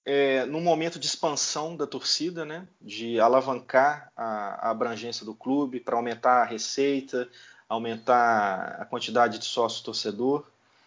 é, 0.08 0.46
num 0.46 0.62
momento 0.62 0.98
de 0.98 1.06
expansão 1.06 1.76
da 1.76 1.86
torcida, 1.86 2.42
né, 2.42 2.66
de 2.80 3.20
alavancar 3.20 4.10
a, 4.16 4.68
a 4.68 4.70
abrangência 4.70 5.22
do 5.26 5.34
clube 5.34 5.80
para 5.80 5.96
aumentar 5.96 6.40
a 6.40 6.44
receita, 6.46 7.28
aumentar 7.68 8.78
a 8.80 8.86
quantidade 8.86 9.38
de 9.38 9.44
sócio 9.44 9.84
torcedor. 9.84 10.46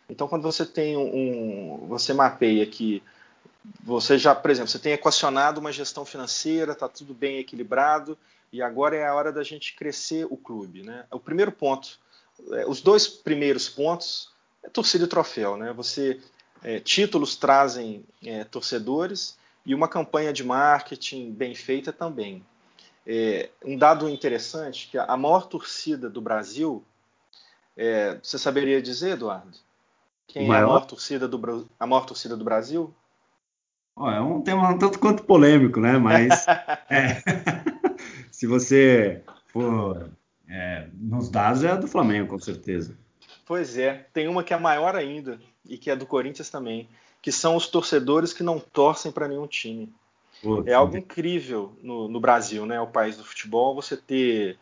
Então, 0.10 0.28
quando 0.28 0.42
você 0.42 0.66
tem 0.66 0.98
um, 0.98 1.86
você 1.88 2.16
mapeia 2.16 2.66
que 2.66 3.04
você 3.84 4.18
já, 4.18 4.34
por 4.34 4.50
exemplo, 4.50 4.72
você 4.72 4.80
tem 4.80 4.94
equacionado 4.94 5.60
uma 5.60 5.72
gestão 5.72 6.04
financeira, 6.04 6.72
está 6.72 6.90
tudo 6.90 7.14
bem 7.14 7.38
equilibrado 7.38 8.18
e 8.52 8.62
agora 8.62 8.96
é 8.96 9.08
a 9.08 9.14
hora 9.14 9.32
da 9.32 9.44
gente 9.44 9.76
crescer 9.76 10.26
o 10.30 10.38
clube, 10.38 10.84
né? 10.84 11.06
O 11.12 11.20
primeiro 11.20 11.52
ponto, 11.52 12.00
é, 12.52 12.66
os 12.66 12.82
dois 12.82 13.08
primeiros 13.08 13.70
pontos 13.70 14.32
é 14.64 14.70
torcida 14.70 15.06
e 15.06 15.08
troféu, 15.08 15.56
né? 15.56 15.72
Você 15.74 16.20
é, 16.64 16.80
títulos 16.80 17.36
trazem 17.36 18.04
é, 18.24 18.44
torcedores 18.44 19.38
e 19.66 19.74
uma 19.74 19.88
campanha 19.88 20.34
de 20.34 20.44
marketing 20.44 21.32
bem 21.32 21.56
feita 21.56 21.94
também. 21.94 22.46
É, 23.06 23.50
um 23.66 23.78
dado 23.78 24.10
interessante 24.10 24.88
que 24.90 24.98
a 24.98 25.18
maior 25.18 25.48
torcida 25.48 26.10
do 26.10 26.22
Brasil, 26.22 26.84
é, 27.76 28.20
você 28.22 28.38
saberia 28.38 28.82
dizer, 28.82 29.12
Eduardo? 29.12 29.58
Quem 30.28 30.48
maior? 30.48 30.62
é 30.62 30.64
a 30.64 30.68
maior 30.68 30.86
torcida 30.86 31.28
do, 31.28 31.70
a 31.80 31.88
maior 31.88 32.06
torcida 32.06 32.38
do 32.38 32.44
Brasil? 32.44 32.94
Oh, 33.96 34.10
é 34.10 34.22
um 34.22 34.42
tema 34.42 34.70
um 34.70 34.78
tanto 34.78 35.00
quanto 35.00 35.24
polêmico, 35.24 35.80
né? 35.80 35.98
Mas 35.98 36.46
é, 36.90 37.22
se 38.42 38.48
você 38.48 39.22
for 39.50 40.10
é, 40.50 40.88
nos 40.96 41.30
dados 41.30 41.64
é 41.64 41.70
a 41.70 41.76
do 41.76 41.88
Flamengo, 41.88 42.30
com 42.30 42.40
certeza. 42.40 42.98
Pois 43.46 43.78
é, 43.78 44.08
tem 44.12 44.28
uma 44.28 44.44
que 44.44 44.52
é 44.52 44.58
maior 44.58 44.96
ainda 44.96 45.40
e 45.64 45.78
que 45.78 45.92
é 45.92 45.96
do 45.96 46.08
Corinthians 46.08 46.50
também, 46.50 46.90
que 47.22 47.32
são 47.32 47.56
os 47.56 47.68
torcedores 47.68 48.34
que 48.34 48.42
não 48.42 48.60
torcem 48.60 49.12
para 49.12 49.28
nenhum 49.28 49.46
time. 49.46 49.94
Putz, 50.42 50.68
é 50.68 50.74
algo 50.74 50.98
incrível 50.98 51.78
no, 51.84 52.08
no, 52.08 52.20
Brasil, 52.20 52.66
né? 52.66 52.82
O 52.82 52.88
país 52.88 53.16
do 53.16 53.24
futebol, 53.24 53.76
você 53.76 53.96
ter 53.96 54.58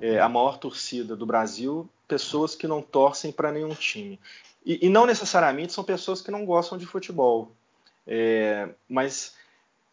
é, 0.00 0.20
a 0.20 0.28
maior 0.28 0.56
torcida 0.58 1.16
do 1.16 1.26
Brasil, 1.26 1.88
pessoas 2.06 2.54
que 2.54 2.68
não 2.68 2.80
torcem 2.80 3.32
para 3.32 3.50
nenhum 3.50 3.74
time. 3.74 4.20
E, 4.64 4.86
e, 4.86 4.88
não 4.88 5.04
necessariamente 5.04 5.72
são 5.72 5.82
pessoas 5.82 6.22
que 6.22 6.30
não 6.30 6.46
gostam 6.46 6.78
de 6.78 6.86
futebol, 6.86 7.50
é, 8.06 8.68
mas 8.88 9.35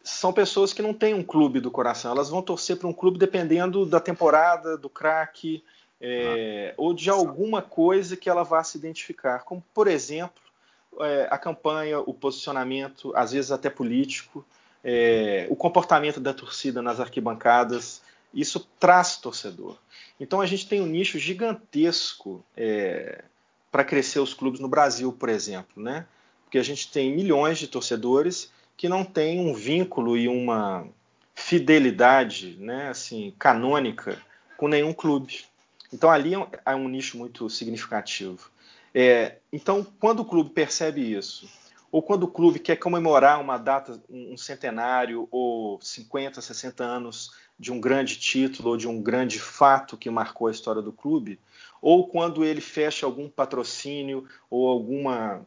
são 0.04 0.34
pessoas 0.34 0.74
que 0.74 0.82
não 0.82 0.92
têm 0.92 1.14
um 1.14 1.22
clube 1.22 1.60
do 1.60 1.70
coração. 1.70 2.12
Elas 2.12 2.28
vão 2.28 2.42
torcer 2.42 2.76
para 2.76 2.86
um 2.86 2.92
clube 2.92 3.18
dependendo 3.18 3.86
da 3.86 3.98
temporada, 3.98 4.76
do 4.76 4.90
craque, 4.90 5.64
é, 5.98 6.68
ah. 6.70 6.74
ou 6.76 6.92
de 6.92 7.08
alguma 7.08 7.62
coisa 7.62 8.14
que 8.14 8.28
ela 8.28 8.42
vá 8.42 8.62
se 8.62 8.76
identificar. 8.76 9.44
Como, 9.44 9.64
por 9.72 9.88
exemplo, 9.88 10.42
é, 11.00 11.26
a 11.30 11.38
campanha, 11.38 12.00
o 12.00 12.12
posicionamento, 12.12 13.12
às 13.16 13.32
vezes 13.32 13.50
até 13.50 13.70
político, 13.70 14.44
é, 14.84 15.46
o 15.48 15.56
comportamento 15.56 16.20
da 16.20 16.34
torcida 16.34 16.82
nas 16.82 17.00
arquibancadas, 17.00 18.02
isso 18.34 18.68
traz 18.78 19.16
torcedor. 19.16 19.78
Então 20.20 20.42
a 20.42 20.46
gente 20.46 20.68
tem 20.68 20.82
um 20.82 20.86
nicho 20.86 21.18
gigantesco 21.18 22.44
é, 22.54 23.24
para 23.72 23.84
crescer 23.84 24.20
os 24.20 24.34
clubes 24.34 24.60
no 24.60 24.68
Brasil, 24.68 25.10
por 25.10 25.30
exemplo, 25.30 25.82
né? 25.82 26.06
Porque 26.44 26.58
a 26.58 26.62
gente 26.62 26.92
tem 26.92 27.10
milhões 27.10 27.58
de 27.58 27.66
torcedores 27.66 28.52
que 28.76 28.88
não 28.88 29.04
têm 29.04 29.40
um 29.40 29.54
vínculo 29.54 30.16
e 30.16 30.28
uma 30.28 30.86
fidelidade, 31.34 32.56
né, 32.58 32.88
assim, 32.88 33.34
canônica 33.38 34.18
com 34.56 34.68
nenhum 34.68 34.92
clube. 34.92 35.44
Então 35.92 36.10
ali 36.10 36.32
é 36.64 36.74
um 36.74 36.88
nicho 36.88 37.16
muito 37.16 37.48
significativo. 37.48 38.50
É, 38.94 39.38
então, 39.52 39.84
quando 39.98 40.20
o 40.20 40.24
clube 40.24 40.50
percebe 40.50 41.00
isso, 41.00 41.48
ou 41.90 42.02
quando 42.02 42.24
o 42.24 42.28
clube 42.28 42.58
quer 42.58 42.76
comemorar 42.76 43.40
uma 43.40 43.56
data, 43.58 44.00
um 44.10 44.36
centenário, 44.36 45.28
ou 45.30 45.80
50, 45.80 46.40
60 46.40 46.82
anos 46.82 47.32
de 47.58 47.72
um 47.72 47.80
grande 47.80 48.18
título 48.18 48.70
ou 48.70 48.76
de 48.76 48.88
um 48.88 49.00
grande 49.00 49.38
fato 49.38 49.96
que 49.96 50.10
marcou 50.10 50.48
a 50.48 50.50
história 50.50 50.82
do 50.82 50.92
clube, 50.92 51.38
ou 51.80 52.08
quando 52.08 52.44
ele 52.44 52.60
fecha 52.60 53.06
algum 53.06 53.28
patrocínio 53.28 54.26
ou 54.50 54.68
alguma 54.68 55.46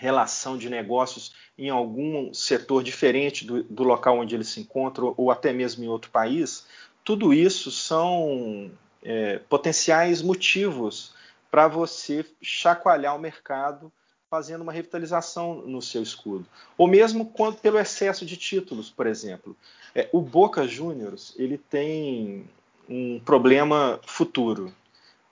relação 0.00 0.56
de 0.56 0.70
negócios 0.70 1.34
em 1.58 1.68
algum 1.68 2.32
setor 2.32 2.82
diferente 2.82 3.44
do, 3.44 3.62
do 3.64 3.82
local 3.82 4.18
onde 4.18 4.34
ele 4.34 4.44
se 4.44 4.58
encontra, 4.58 5.04
ou 5.04 5.30
até 5.30 5.52
mesmo 5.52 5.84
em 5.84 5.88
outro 5.88 6.10
país, 6.10 6.66
tudo 7.04 7.34
isso 7.34 7.70
são 7.70 8.70
é, 9.02 9.38
potenciais 9.40 10.22
motivos 10.22 11.12
para 11.50 11.68
você 11.68 12.24
chacoalhar 12.40 13.14
o 13.14 13.18
mercado 13.20 13.92
fazendo 14.30 14.62
uma 14.62 14.72
revitalização 14.72 15.56
no 15.66 15.82
seu 15.82 16.02
escudo. 16.02 16.46
Ou 16.78 16.86
mesmo 16.86 17.26
quando, 17.26 17.58
pelo 17.58 17.78
excesso 17.78 18.24
de 18.24 18.38
títulos, 18.38 18.88
por 18.88 19.06
exemplo. 19.06 19.54
É, 19.94 20.08
o 20.12 20.22
Boca 20.22 20.66
Juniors 20.66 21.34
ele 21.36 21.58
tem 21.58 22.48
um 22.88 23.20
problema 23.20 24.00
futuro, 24.06 24.72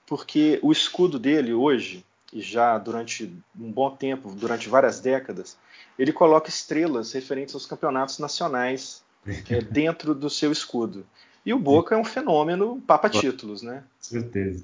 porque 0.05 0.59
o 0.61 0.71
escudo 0.71 1.17
dele 1.17 1.53
hoje, 1.53 2.05
e 2.31 2.41
já 2.41 2.77
durante 2.77 3.31
um 3.59 3.71
bom 3.71 3.89
tempo, 3.95 4.31
durante 4.33 4.69
várias 4.69 4.99
décadas, 4.99 5.57
ele 5.97 6.13
coloca 6.13 6.49
estrelas 6.49 7.11
referentes 7.11 7.53
aos 7.55 7.65
campeonatos 7.65 8.19
nacionais 8.19 9.03
é, 9.49 9.61
dentro 9.61 10.13
do 10.13 10.29
seu 10.29 10.51
escudo. 10.51 11.05
E 11.45 11.53
o 11.53 11.59
Boca 11.59 11.95
é 11.95 11.97
um 11.97 12.03
fenômeno 12.03 12.81
papa 12.85 13.09
títulos, 13.09 13.61
né? 13.61 13.83
Certeza. 13.99 14.63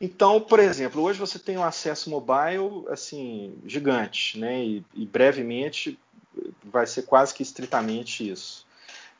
Então, 0.00 0.40
por 0.40 0.60
exemplo, 0.60 1.02
hoje 1.02 1.18
você 1.18 1.38
tem 1.38 1.56
um 1.56 1.64
acesso 1.64 2.08
mobile 2.08 2.84
assim 2.88 3.54
gigante, 3.66 4.38
né? 4.38 4.64
E, 4.64 4.84
e 4.94 5.06
brevemente 5.06 5.98
vai 6.64 6.86
ser 6.86 7.02
quase 7.02 7.34
que 7.34 7.42
estritamente 7.42 8.28
isso. 8.28 8.66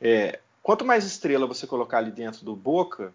É, 0.01 0.39
quanto 0.63 0.85
mais 0.85 1.05
estrela 1.05 1.45
você 1.45 1.67
colocar 1.67 1.97
ali 1.97 2.11
dentro 2.11 2.45
do 2.45 2.55
Boca, 2.55 3.13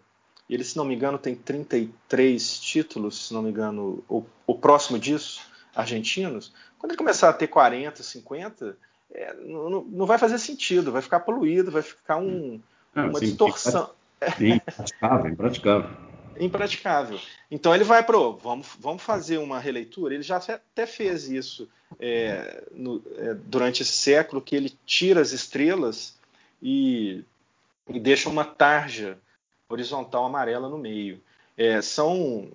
ele, 0.49 0.63
se 0.63 0.77
não 0.77 0.85
me 0.85 0.95
engano, 0.95 1.17
tem 1.17 1.35
33 1.35 2.59
títulos, 2.59 3.27
se 3.27 3.33
não 3.33 3.41
me 3.41 3.49
engano, 3.49 4.03
o, 4.07 4.23
o 4.45 4.55
próximo 4.55 4.99
disso, 4.99 5.41
argentinos. 5.75 6.53
Quando 6.77 6.91
ele 6.91 6.97
começar 6.97 7.29
a 7.29 7.33
ter 7.33 7.47
40, 7.47 8.03
50, 8.03 8.77
é, 9.11 9.33
não, 9.33 9.81
não, 9.81 10.05
vai 10.05 10.17
fazer 10.17 10.37
sentido, 10.37 10.91
vai 10.91 11.01
ficar 11.01 11.21
poluído, 11.21 11.71
vai 11.71 11.81
ficar 11.81 12.17
um, 12.17 12.59
não, 12.93 13.09
uma 13.09 13.19
sim, 13.19 13.25
distorção. 13.25 13.89
Sim, 14.37 14.53
impraticável, 14.53 15.31
impraticável 15.31 15.89
impraticável. 16.39 17.19
Então 17.49 17.73
ele 17.73 17.83
vai 17.83 18.03
para 18.03 18.17
vamos, 18.17 18.67
vamos 18.79 19.01
fazer 19.01 19.37
uma 19.37 19.59
releitura. 19.59 20.13
Ele 20.13 20.23
já 20.23 20.37
até 20.37 20.85
fez 20.85 21.29
isso 21.29 21.69
é, 21.99 22.63
no, 22.71 23.01
é, 23.17 23.33
durante 23.33 23.81
esse 23.81 23.93
século, 23.93 24.41
que 24.41 24.55
ele 24.55 24.77
tira 24.85 25.21
as 25.21 25.31
estrelas 25.31 26.17
e, 26.61 27.23
e 27.89 27.99
deixa 27.99 28.29
uma 28.29 28.43
tarja 28.43 29.17
horizontal 29.69 30.25
amarela 30.25 30.69
no 30.69 30.77
meio. 30.77 31.21
É, 31.57 31.81
são 31.81 32.51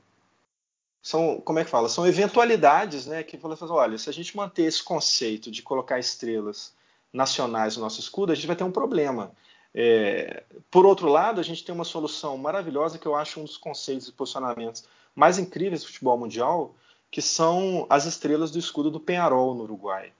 são 1.03 1.41
como 1.41 1.59
é 1.59 1.65
que 1.65 1.71
fala? 1.71 1.89
São 1.89 2.07
eventualidades, 2.07 3.07
né? 3.07 3.23
Que 3.23 3.39
fala 3.39 3.55
assim, 3.55 3.65
olha, 3.69 3.99
se 3.99 4.11
a 4.11 4.13
gente 4.13 4.37
manter 4.37 4.65
esse 4.65 4.83
conceito 4.83 5.51
de 5.51 5.63
colocar 5.63 5.99
estrelas 5.99 6.75
nacionais 7.13 7.77
no 7.77 7.83
nosso 7.83 8.01
escudo, 8.01 8.33
a 8.33 8.35
gente 8.35 8.47
vai 8.47 8.57
ter 8.57 8.65
um 8.65 8.73
problema. 8.73 9.33
É, 9.75 10.43
por 10.71 10.85
outro 10.85 11.09
lado, 11.09 11.41
a 11.41 11.45
gente 11.45 11.65
tem 11.65 11.75
uma 11.75 11.85
solução 11.85 12.37
maravilhosa 12.37 12.99
que 12.99 13.07
eu 13.07 13.15
acho 13.15 13.41
um 13.41 13.45
dos 13.45 13.57
conceitos 13.57 14.09
e 14.09 14.13
posicionamentos 14.13 14.85
mais 15.15 15.39
incríveis 15.39 15.83
do 15.83 15.87
futebol 15.87 16.19
mundial, 16.19 16.75
que 17.11 17.23
são 17.23 17.87
as 17.89 18.05
estrelas 18.05 18.51
do 18.51 18.59
escudo 18.59 18.91
do 18.91 19.01
Penharol 19.01 19.55
no 19.55 19.65
Uruguai. 19.65 20.13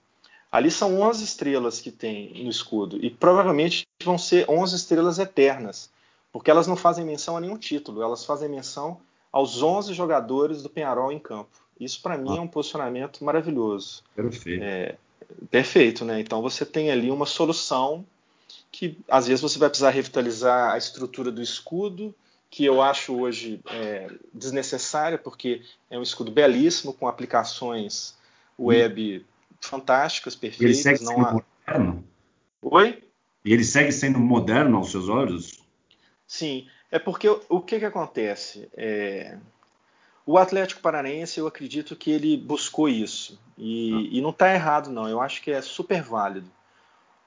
Ali 0.51 0.69
são 0.69 0.99
11 0.99 1.23
estrelas 1.23 1.79
que 1.79 1.91
tem 1.91 2.43
no 2.43 2.49
escudo 2.49 2.97
e 2.97 3.09
provavelmente 3.09 3.87
vão 4.03 4.17
ser 4.17 4.49
11 4.49 4.75
estrelas 4.75 5.17
eternas, 5.17 5.89
porque 6.31 6.49
elas 6.49 6.67
não 6.67 6.75
fazem 6.75 7.05
menção 7.05 7.37
a 7.37 7.41
nenhum 7.41 7.57
título, 7.57 8.01
elas 8.01 8.25
fazem 8.25 8.49
menção 8.49 8.99
aos 9.31 9.61
11 9.61 9.93
jogadores 9.93 10.61
do 10.61 10.69
Penharol 10.69 11.11
em 11.11 11.19
campo. 11.19 11.49
Isso 11.79 12.01
para 12.01 12.17
mim 12.17 12.37
é 12.37 12.41
um 12.41 12.47
posicionamento 12.47 13.23
maravilhoso. 13.23 14.03
Perfeito. 14.15 14.63
É, 14.63 14.95
perfeito, 15.49 16.05
né? 16.05 16.19
Então 16.19 16.41
você 16.41 16.65
tem 16.65 16.91
ali 16.91 17.09
uma 17.09 17.25
solução 17.25 18.05
que 18.71 18.97
às 19.09 19.27
vezes 19.27 19.41
você 19.41 19.59
vai 19.59 19.69
precisar 19.69 19.89
revitalizar 19.89 20.73
a 20.73 20.77
estrutura 20.77 21.31
do 21.31 21.41
escudo, 21.41 22.13
que 22.49 22.65
eu 22.65 22.81
acho 22.81 23.15
hoje 23.17 23.59
é, 23.69 24.09
desnecessária, 24.33 25.17
porque 25.17 25.61
é 25.89 25.97
um 25.97 26.01
escudo 26.01 26.31
belíssimo, 26.31 26.93
com 26.93 27.07
aplicações 27.07 28.15
web 28.59 29.25
fantásticas, 29.59 30.35
perfeitas. 30.35 30.65
Ele 30.65 30.75
segue 30.75 31.03
não 31.03 31.13
sendo 31.13 31.25
há... 31.25 31.33
moderno? 31.33 32.03
Oi? 32.61 33.03
E 33.43 33.53
ele 33.53 33.63
segue 33.63 33.91
sendo 33.91 34.19
moderno 34.19 34.77
aos 34.77 34.91
seus 34.91 35.09
olhos? 35.09 35.60
Sim, 36.31 36.67
é 36.89 36.97
porque 36.97 37.27
o 37.27 37.59
que, 37.59 37.79
que 37.79 37.85
acontece? 37.85 38.69
É... 38.77 39.37
O 40.25 40.37
Atlético 40.37 40.81
Paranaense, 40.81 41.39
eu 41.39 41.47
acredito 41.47 41.95
que 41.95 42.11
ele 42.11 42.37
buscou 42.37 42.87
isso. 42.87 43.39
E, 43.57 44.17
e 44.17 44.21
não 44.21 44.29
está 44.29 44.53
errado, 44.53 44.89
não. 44.89 45.09
Eu 45.09 45.19
acho 45.19 45.41
que 45.41 45.51
é 45.51 45.61
super 45.61 46.01
válido 46.01 46.49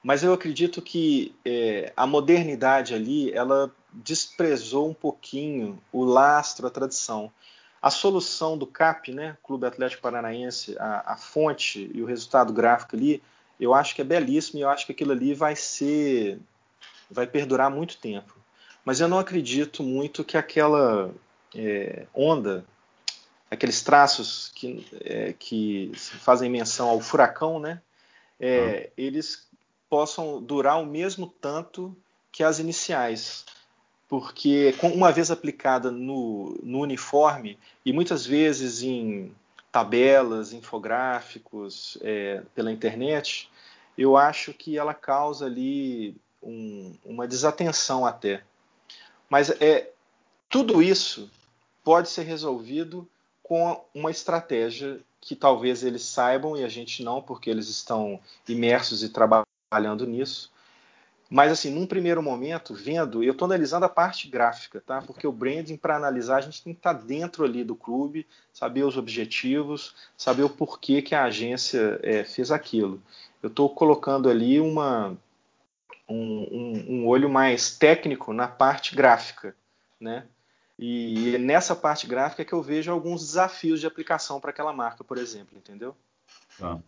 mas 0.05 0.21
eu 0.21 0.31
acredito 0.31 0.83
que 0.83 1.33
é, 1.43 1.91
a 1.97 2.05
modernidade 2.05 2.93
ali 2.93 3.33
ela 3.33 3.71
desprezou 3.91 4.87
um 4.87 4.93
pouquinho 4.93 5.81
o 5.91 6.03
lastro, 6.03 6.67
a 6.67 6.69
tradição. 6.69 7.31
A 7.81 7.89
solução 7.89 8.55
do 8.55 8.67
CAP, 8.67 9.11
né, 9.11 9.35
Clube 9.41 9.65
Atlético 9.65 10.03
Paranaense, 10.03 10.77
a, 10.77 11.13
a 11.13 11.17
fonte 11.17 11.89
e 11.91 12.03
o 12.03 12.05
resultado 12.05 12.53
gráfico 12.53 12.95
ali, 12.95 13.19
eu 13.59 13.73
acho 13.73 13.95
que 13.95 14.01
é 14.01 14.03
belíssimo 14.03 14.59
e 14.59 14.61
eu 14.61 14.69
acho 14.69 14.85
que 14.85 14.91
aquilo 14.91 15.11
ali 15.11 15.33
vai 15.33 15.55
ser, 15.55 16.39
vai 17.09 17.25
perdurar 17.25 17.71
muito 17.71 17.97
tempo. 17.97 18.34
Mas 18.85 18.99
eu 18.99 19.07
não 19.07 19.17
acredito 19.19 19.81
muito 19.81 20.23
que 20.23 20.37
aquela 20.37 21.11
é, 21.55 22.05
onda, 22.13 22.63
aqueles 23.49 23.81
traços 23.81 24.51
que, 24.53 24.85
é, 25.01 25.33
que 25.33 25.91
fazem 25.95 26.49
menção 26.49 26.87
ao 26.87 27.01
furacão, 27.01 27.59
né, 27.59 27.81
é, 28.39 28.91
eles 28.95 29.47
possam 29.89 30.41
durar 30.41 30.79
o 30.81 30.85
mesmo 30.85 31.27
tanto 31.41 31.95
que 32.31 32.43
as 32.43 32.59
iniciais. 32.59 33.45
Porque, 34.07 34.75
uma 34.83 35.11
vez 35.11 35.31
aplicada 35.31 35.89
no, 35.89 36.59
no 36.61 36.79
uniforme, 36.79 37.57
e 37.83 37.91
muitas 37.91 38.25
vezes 38.25 38.83
em 38.83 39.33
tabelas, 39.71 40.53
infográficos, 40.53 41.97
é, 42.01 42.43
pela 42.53 42.71
internet, 42.71 43.49
eu 43.97 44.15
acho 44.15 44.53
que 44.53 44.77
ela 44.77 44.93
causa 44.93 45.45
ali 45.45 46.15
um, 46.41 46.93
uma 47.03 47.27
desatenção 47.27 48.05
até. 48.05 48.43
Mas 49.29 49.49
é 49.61 49.91
tudo 50.49 50.81
isso 50.81 51.29
pode 51.83 52.09
ser 52.09 52.23
resolvido 52.23 53.07
com 53.43 53.83
uma 53.93 54.09
estratégia 54.09 54.99
que 55.21 55.35
talvez 55.35 55.83
eles 55.83 56.03
saibam 56.03 56.55
e 56.57 56.63
a 56.63 56.69
gente 56.69 57.03
não, 57.03 57.21
porque 57.21 57.49
eles 57.49 57.67
estão 57.67 58.19
imersos 58.47 59.03
e 59.03 59.09
trabalhando 59.09 60.05
nisso. 60.05 60.51
Mas, 61.29 61.51
assim, 61.51 61.71
num 61.71 61.87
primeiro 61.87 62.21
momento, 62.21 62.73
vendo, 62.73 63.23
eu 63.23 63.31
estou 63.31 63.47
analisando 63.47 63.85
a 63.85 63.89
parte 63.89 64.27
gráfica, 64.27 64.79
tá? 64.79 65.01
Porque 65.01 65.25
o 65.25 65.31
branding, 65.31 65.75
para 65.75 65.95
analisar, 65.95 66.37
a 66.37 66.41
gente 66.41 66.63
tem 66.63 66.73
que 66.73 66.79
estar 66.79 66.93
tá 66.93 67.01
dentro 67.01 67.43
ali 67.43 67.63
do 67.63 67.75
clube, 67.75 68.27
saber 68.53 68.83
os 68.83 68.95
objetivos, 68.95 69.95
saber 70.15 70.43
o 70.43 70.49
porquê 70.49 71.01
que 71.01 71.15
a 71.15 71.23
agência 71.23 71.99
é, 72.03 72.23
fez 72.23 72.51
aquilo. 72.51 73.01
Eu 73.41 73.49
estou 73.49 73.67
colocando 73.69 74.29
ali 74.29 74.59
uma, 74.59 75.17
um, 76.07 76.15
um, 76.15 76.85
um, 76.89 77.07
olho 77.07 77.29
mais 77.29 77.77
técnico 77.77 78.33
na 78.33 78.47
parte 78.47 78.95
gráfica, 78.95 79.55
né? 79.99 80.25
E 80.77 81.37
nessa 81.37 81.75
parte 81.75 82.05
gráfica 82.05 82.41
é 82.41 82.45
que 82.45 82.53
eu 82.53 82.61
vejo 82.61 82.91
alguns 82.91 83.21
desafios 83.21 83.79
de 83.79 83.87
aplicação 83.87 84.41
para 84.41 84.49
aquela 84.49 84.73
marca, 84.73 85.03
por 85.03 85.17
exemplo, 85.17 85.57
entendeu? 85.57 85.95
Tá. 86.59 86.79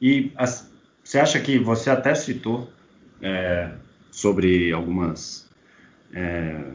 E 0.00 0.32
as, 0.36 0.70
você 1.02 1.18
acha 1.18 1.40
que 1.40 1.58
você 1.58 1.90
até 1.90 2.14
citou 2.14 2.70
é, 3.20 3.72
sobre 4.10 4.72
algumas 4.72 5.50
é, 6.12 6.72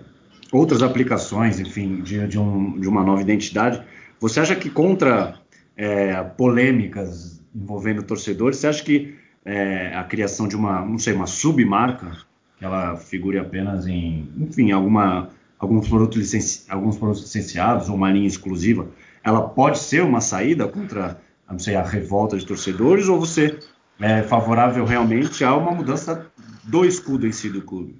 outras 0.52 0.82
aplicações, 0.84 1.60
enfim, 1.60 2.02
de, 2.02 2.28
de, 2.28 2.38
um, 2.38 2.80
de, 2.80 2.88
uma 2.88 3.04
nova 3.04 3.22
identidade? 3.22 3.84
Você 4.20 4.40
acha 4.40 4.56
que 4.56 4.70
contra 4.70 5.40
é, 5.76 6.22
polêmicas 6.24 7.42
envolvendo 7.56 8.04
torcedores, 8.04 8.58
você 8.58 8.68
acha 8.68 8.84
que 8.84 9.18
é, 9.46 9.94
a 9.96 10.04
criação 10.04 10.48
de 10.48 10.56
uma, 10.56 10.86
não 10.86 10.98
sei, 10.98 11.14
uma 11.14 11.28
submarca, 11.28 12.12
que 12.58 12.66
ela 12.66 12.98
figure 12.98 13.40
apenas 13.40 13.88
em, 13.88 14.30
enfim, 14.38 14.72
alguma, 14.72 15.30
alguns, 15.58 15.88
produtos 15.88 16.18
licenci, 16.18 16.66
alguns 16.70 16.98
produtos 16.98 17.24
licenciados 17.24 17.90
ou 17.90 17.96
uma 17.96 18.12
linha 18.12 18.28
exclusiva, 18.28 18.88
ela 19.24 19.48
pode 19.48 19.80
ser 19.80 20.04
uma 20.04 20.22
saída 20.22 20.68
contra, 20.68 21.20
não 21.50 21.60
sei, 21.60 21.76
a 21.76 21.84
revolta 21.84 22.38
de 22.38 22.46
torcedores, 22.46 23.08
ou 23.08 23.20
você 23.20 23.60
é 24.00 24.24
favorável 24.24 24.86
realmente 24.86 25.44
a 25.44 25.56
uma 25.56 25.72
mudança 25.72 26.32
do 26.64 26.86
escudo 26.86 27.28
em 27.28 27.32
si 27.32 27.50
do 27.50 27.62
clube? 27.62 28.00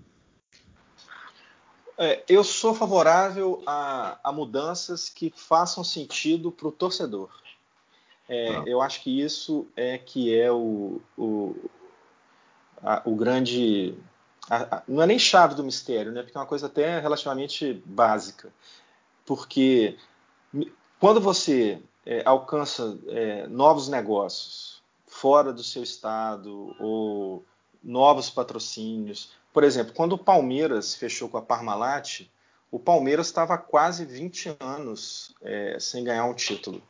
É, 1.98 2.24
eu 2.30 2.46
sou 2.46 2.74
favorável 2.74 3.62
a, 3.68 4.18
a, 4.24 4.32
mudanças 4.32 5.10
que 5.10 5.34
façam 5.36 5.84
sentido 5.84 6.50
para 6.50 6.70
o 6.70 6.72
torcedor. 6.72 7.30
É, 8.30 8.56
ah. 8.56 8.64
Eu 8.66 8.82
acho 8.82 9.02
que 9.02 9.22
isso 9.22 9.68
é 9.76 9.98
que 9.98 10.34
é 10.34 10.52
o, 10.52 11.02
o, 11.18 11.56
a, 12.82 13.02
o 13.04 13.16
grande. 13.16 13.96
A, 14.50 14.84
não 14.88 15.02
é 15.02 15.08
nem 15.08 15.20
chave 15.20 15.56
do 15.56 15.64
mistério, 15.64 16.12
né? 16.12 16.22
porque 16.22 16.38
é 16.38 16.40
uma 16.40 16.48
coisa 16.48 16.68
até 16.68 17.00
relativamente 17.00 17.82
básica. 17.86 18.54
Porque 19.26 19.98
quando 21.00 21.20
você 21.20 21.82
é, 22.06 22.22
alcança 22.26 22.98
é, 23.08 23.48
novos 23.48 23.88
negócios, 23.90 24.82
fora 25.08 25.52
do 25.52 25.64
seu 25.64 25.84
estado 25.84 26.76
ou 26.80 27.44
novos 27.84 28.30
patrocínios. 28.30 29.32
Por 29.52 29.64
exemplo, 29.64 29.94
quando 29.94 30.14
o 30.14 30.18
Palmeiras 30.18 30.94
fechou 30.96 31.28
com 31.28 31.38
a 31.38 31.42
Parmalat, 31.42 32.22
o 32.72 32.80
Palmeiras 32.80 33.28
estava 33.28 33.58
quase 33.58 34.06
20 34.06 34.58
anos 34.60 35.34
é, 35.42 35.78
sem 35.80 36.04
ganhar 36.04 36.26
um 36.26 36.34
título. 36.34 36.82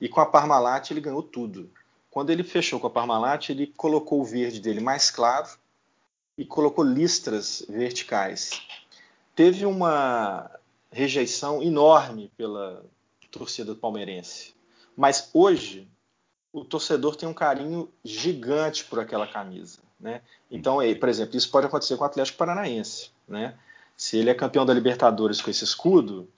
E 0.00 0.08
com 0.08 0.20
a 0.20 0.26
Parmalat 0.26 0.90
ele 0.90 1.00
ganhou 1.00 1.22
tudo. 1.22 1.70
Quando 2.10 2.30
ele 2.30 2.42
fechou 2.42 2.80
com 2.80 2.86
a 2.86 2.90
Parmalat, 2.90 3.50
ele 3.50 3.66
colocou 3.76 4.20
o 4.20 4.24
verde 4.24 4.60
dele 4.60 4.80
mais 4.80 5.10
claro 5.10 5.48
e 6.36 6.44
colocou 6.44 6.84
listras 6.84 7.64
verticais. 7.68 8.62
Teve 9.34 9.66
uma 9.66 10.50
rejeição 10.90 11.62
enorme 11.62 12.30
pela 12.36 12.84
torcida 13.30 13.74
palmeirense. 13.74 14.54
Mas 14.96 15.30
hoje 15.32 15.88
o 16.52 16.64
torcedor 16.64 17.14
tem 17.14 17.28
um 17.28 17.34
carinho 17.34 17.88
gigante 18.04 18.84
por 18.84 18.98
aquela 18.98 19.26
camisa. 19.26 19.80
Né? 20.00 20.22
Então, 20.50 20.78
por 20.98 21.08
exemplo, 21.08 21.36
isso 21.36 21.50
pode 21.50 21.66
acontecer 21.66 21.96
com 21.96 22.04
o 22.04 22.06
Atlético 22.06 22.38
Paranaense. 22.38 23.10
Né? 23.26 23.54
Se 23.96 24.16
ele 24.16 24.30
é 24.30 24.34
campeão 24.34 24.64
da 24.64 24.72
Libertadores 24.72 25.40
com 25.40 25.50
esse 25.50 25.64
escudo, 25.64 26.28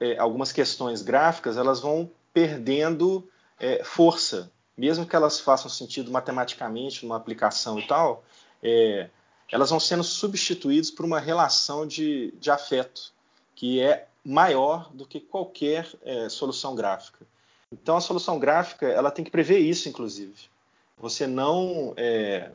é, 0.00 0.18
algumas 0.18 0.52
questões 0.52 1.02
gráficas 1.02 1.56
elas 1.56 1.80
vão 1.80 2.10
perdendo 2.32 3.28
é, 3.58 3.82
força, 3.84 4.50
mesmo 4.76 5.06
que 5.06 5.14
elas 5.14 5.40
façam 5.40 5.70
sentido 5.70 6.10
matematicamente 6.10 7.04
numa 7.04 7.16
aplicação 7.16 7.78
e 7.78 7.86
tal, 7.86 8.24
é, 8.62 9.08
elas 9.50 9.70
vão 9.70 9.78
sendo 9.78 10.02
substituídas 10.02 10.90
por 10.90 11.04
uma 11.04 11.20
relação 11.20 11.86
de, 11.86 12.32
de 12.40 12.50
afeto 12.50 13.12
que 13.54 13.80
é 13.80 14.08
maior 14.24 14.90
do 14.92 15.06
que 15.06 15.20
qualquer 15.20 15.88
é, 16.02 16.28
solução 16.28 16.74
gráfica. 16.74 17.26
Então 17.70 17.96
a 17.96 18.00
solução 18.00 18.38
gráfica 18.38 18.86
ela 18.86 19.10
tem 19.10 19.24
que 19.24 19.30
prever 19.30 19.58
isso, 19.58 19.88
inclusive. 19.88 20.50
Você 20.98 21.26
não 21.26 21.92
é, 21.96 22.50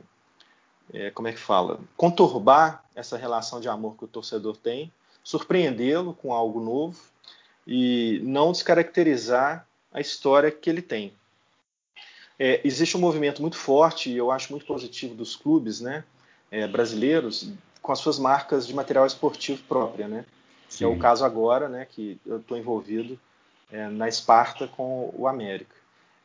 é, 0.93 1.11
como 1.11 1.27
é 1.27 1.33
que 1.33 1.39
fala, 1.39 1.79
conturbar 1.95 2.83
essa 2.95 3.17
relação 3.17 3.59
de 3.59 3.67
amor 3.67 3.95
que 3.97 4.05
o 4.05 4.07
torcedor 4.07 4.57
tem, 4.57 4.91
surpreendê-lo 5.23 6.13
com 6.13 6.33
algo 6.33 6.59
novo 6.59 6.99
e 7.65 8.21
não 8.23 8.51
descaracterizar 8.51 9.66
a 9.97 10.01
história 10.01 10.51
que 10.51 10.69
ele 10.69 10.81
tem. 10.81 11.11
É, 12.37 12.61
existe 12.63 12.95
um 12.95 12.99
movimento 12.99 13.41
muito 13.41 13.57
forte 13.57 14.11
e 14.11 14.17
eu 14.17 14.29
acho 14.31 14.51
muito 14.51 14.65
positivo 14.65 15.15
dos 15.15 15.35
clubes, 15.35 15.81
né, 15.81 16.03
é, 16.51 16.67
brasileiros 16.67 17.51
com 17.81 17.91
as 17.91 17.97
suas 17.97 18.19
marcas 18.19 18.67
de 18.67 18.75
material 18.75 19.07
esportivo 19.07 19.63
própria, 19.63 20.07
né? 20.07 20.25
Que 20.69 20.83
é 20.83 20.87
o 20.87 20.99
caso 20.99 21.25
agora, 21.25 21.67
né, 21.67 21.87
que 21.89 22.19
eu 22.25 22.37
estou 22.37 22.57
envolvido 22.57 23.17
é, 23.71 23.87
na 23.87 24.07
Esparta 24.07 24.67
com 24.67 25.11
o 25.17 25.27
América. 25.27 25.75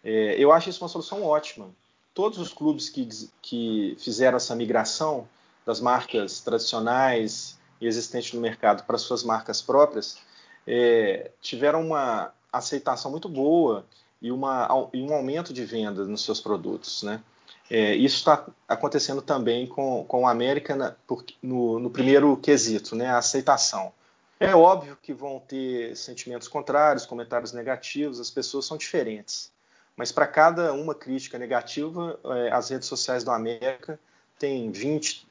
É, 0.05 0.35
eu 0.37 0.53
acho 0.53 0.69
isso 0.69 0.83
uma 0.83 0.89
solução 0.89 1.23
ótima. 1.23 1.71
Todos 2.13 2.39
os 2.39 2.53
clubes 2.53 2.91
que, 2.91 3.09
que 3.41 3.97
fizeram 3.99 4.37
essa 4.37 4.55
migração 4.55 5.27
das 5.65 5.81
marcas 5.81 6.41
tradicionais 6.41 7.59
e 7.81 7.87
existentes 7.87 8.33
no 8.35 8.41
mercado 8.41 8.85
para 8.85 8.99
suas 8.99 9.23
marcas 9.23 9.63
próprias 9.63 10.19
é, 10.67 11.31
tiveram 11.41 11.87
uma 11.87 12.33
aceitação 12.53 13.11
muito 13.11 13.29
boa 13.29 13.87
e, 14.21 14.31
uma, 14.31 14.69
e, 14.93 15.03
um 15.03 15.15
aumento 15.15 15.53
de 15.53 15.65
venda 15.65 16.05
nos 16.05 16.25
seus 16.25 16.41
produtos. 16.41 17.03
Né? 17.03 17.21
É, 17.71 17.95
isso 17.95 18.19
está 18.19 18.47
acontecendo 18.69 19.23
também 19.23 19.67
com, 19.67 20.05
com 20.05 20.23
o 20.23 20.27
América 20.27 20.77
na, 20.77 20.95
por, 21.07 21.25
no, 21.43 21.79
no, 21.79 21.91
primeiro 21.91 22.37
quesito, 22.37 22.95
né? 22.95 23.09
a 23.09 23.19
aceitação. 23.19 23.93
É 24.39 24.55
óbvio 24.55 24.99
que 25.01 25.15
vão 25.15 25.41
ter 25.41 25.97
sentimentos 25.97 26.49
contrários, 26.49 27.07
comentários 27.07 27.53
negativos, 27.53 28.21
as 28.21 28.31
pessoas 28.31 28.67
são 28.67 28.77
diferentes. 28.77 29.51
Mas 29.97 30.11
para 30.11 30.27
cada 30.27 30.73
uma 30.73 30.95
crítica 30.95 31.39
negativa, 31.39 32.19
é, 32.25 32.53
as 32.53 32.71
redes 32.71 32.89
sociais 32.89 33.23
do 33.23 33.31
América 33.31 33.99
têm 34.39 34.71
20, 34.71 35.29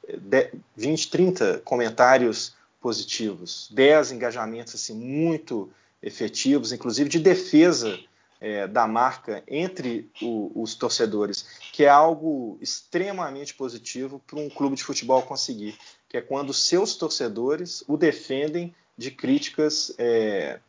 20 0.76 1.12
30 1.12 1.62
comentários 1.66 2.56
positivos, 2.80 3.70
10 3.72 4.14
engajamentos 4.14 4.74
assim, 4.74 4.96
muito 4.96 5.70
efetivos, 6.02 6.72
inclusive 6.72 7.10
de 7.10 7.20
defesa 7.20 8.00
é, 8.40 8.68
da 8.68 8.88
marca 8.88 9.44
entre 9.48 10.10
o, 10.22 10.52
os 10.56 10.74
torcedores, 10.74 11.46
que 11.72 11.84
é 11.84 11.90
algo 11.90 12.58
extremamente 12.60 13.54
positivo 13.54 14.20
para 14.26 14.40
um 14.40 14.50
clube 14.50 14.76
de 14.76 14.84
futebol 14.84 15.22
conseguir, 15.22 15.78
que 16.10 16.18
é 16.18 16.22
quando 16.22 16.54
seus 16.54 16.96
torcedores 16.96 17.84
o 17.88 17.96
defendem 17.96 18.76
de 18.98 19.12
críticas 19.12 19.94
é, 19.98 20.60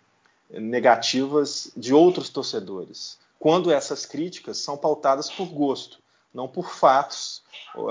negativas 0.51 1.73
de 1.77 1.95
outros 1.95 2.29
torcedores, 2.29 3.19
quando 3.39 3.73
essas 3.73 4.05
críticas 4.07 4.59
são 4.59 4.77
pautadas 4.77 5.31
por 5.31 5.47
gosto, 5.47 5.99
não 6.33 6.47
por 6.47 6.71
fatos 6.71 7.43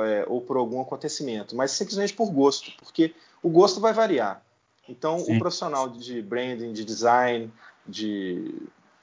é, 0.06 0.26
ou 0.28 0.42
por 0.42 0.58
algum 0.58 0.80
acontecimento, 0.80 1.56
mas 1.56 1.72
simplesmente 1.72 2.14
por 2.14 2.32
gosto, 2.32 2.72
porque 2.78 3.14
o 3.42 3.50
gosto 3.50 3.80
vai 3.80 3.94
variar. 3.94 4.44
Então, 4.88 5.20
Sim. 5.20 5.36
o 5.36 5.40
profissional 5.40 5.90
de 5.90 6.22
branding, 6.22 6.74
de 6.74 6.84
design, 6.84 7.52
de, 7.88 8.54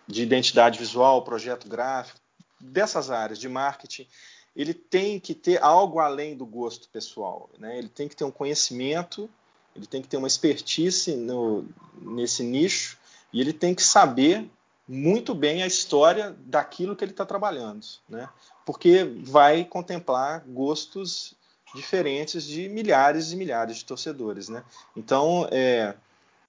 de 0.07 0.23
identidade 0.23 0.79
visual, 0.79 1.23
projeto 1.23 1.69
gráfico, 1.69 2.21
dessas 2.61 3.11
áreas 3.11 3.38
de 3.38 3.49
marketing, 3.49 4.07
ele 4.55 4.75
tem 4.75 5.21
que 5.21 5.35
ter 5.35 5.62
algo 5.62 6.01
além 6.01 6.37
do 6.37 6.45
gosto 6.45 6.88
pessoal. 6.88 7.49
Né? 7.59 7.79
Ele 7.79 7.88
tem 7.88 8.09
que 8.09 8.17
ter 8.17 8.25
um 8.25 8.31
conhecimento 8.31 9.31
ele 9.79 9.87
tem 9.87 10.03
que 10.03 10.09
ter 10.09 10.17
uma 10.17 10.27
expertise 10.27 11.14
no, 11.14 11.64
nesse 12.03 12.43
nicho 12.43 12.99
e 13.33 13.41
ele 13.41 13.53
tem 13.53 13.75
que 13.75 13.83
saber 13.83 14.51
muito 14.87 15.35
bem 15.35 15.62
a 15.62 15.67
história 15.67 16.37
daquilo 16.41 16.97
que 16.97 17.05
ele 17.05 17.12
está 17.12 17.25
trabalhando, 17.25 17.87
né? 18.09 18.29
Porque 18.64 19.05
vai 19.23 19.64
contemplar 19.64 20.43
gostos 20.47 21.35
diferentes 21.74 22.44
de 22.44 22.68
milhares 22.68 23.33
e 23.33 23.37
milhares 23.37 23.78
de 23.78 23.85
torcedores, 23.85 24.48
né? 24.48 24.64
Então, 24.96 25.48
é, 25.50 25.94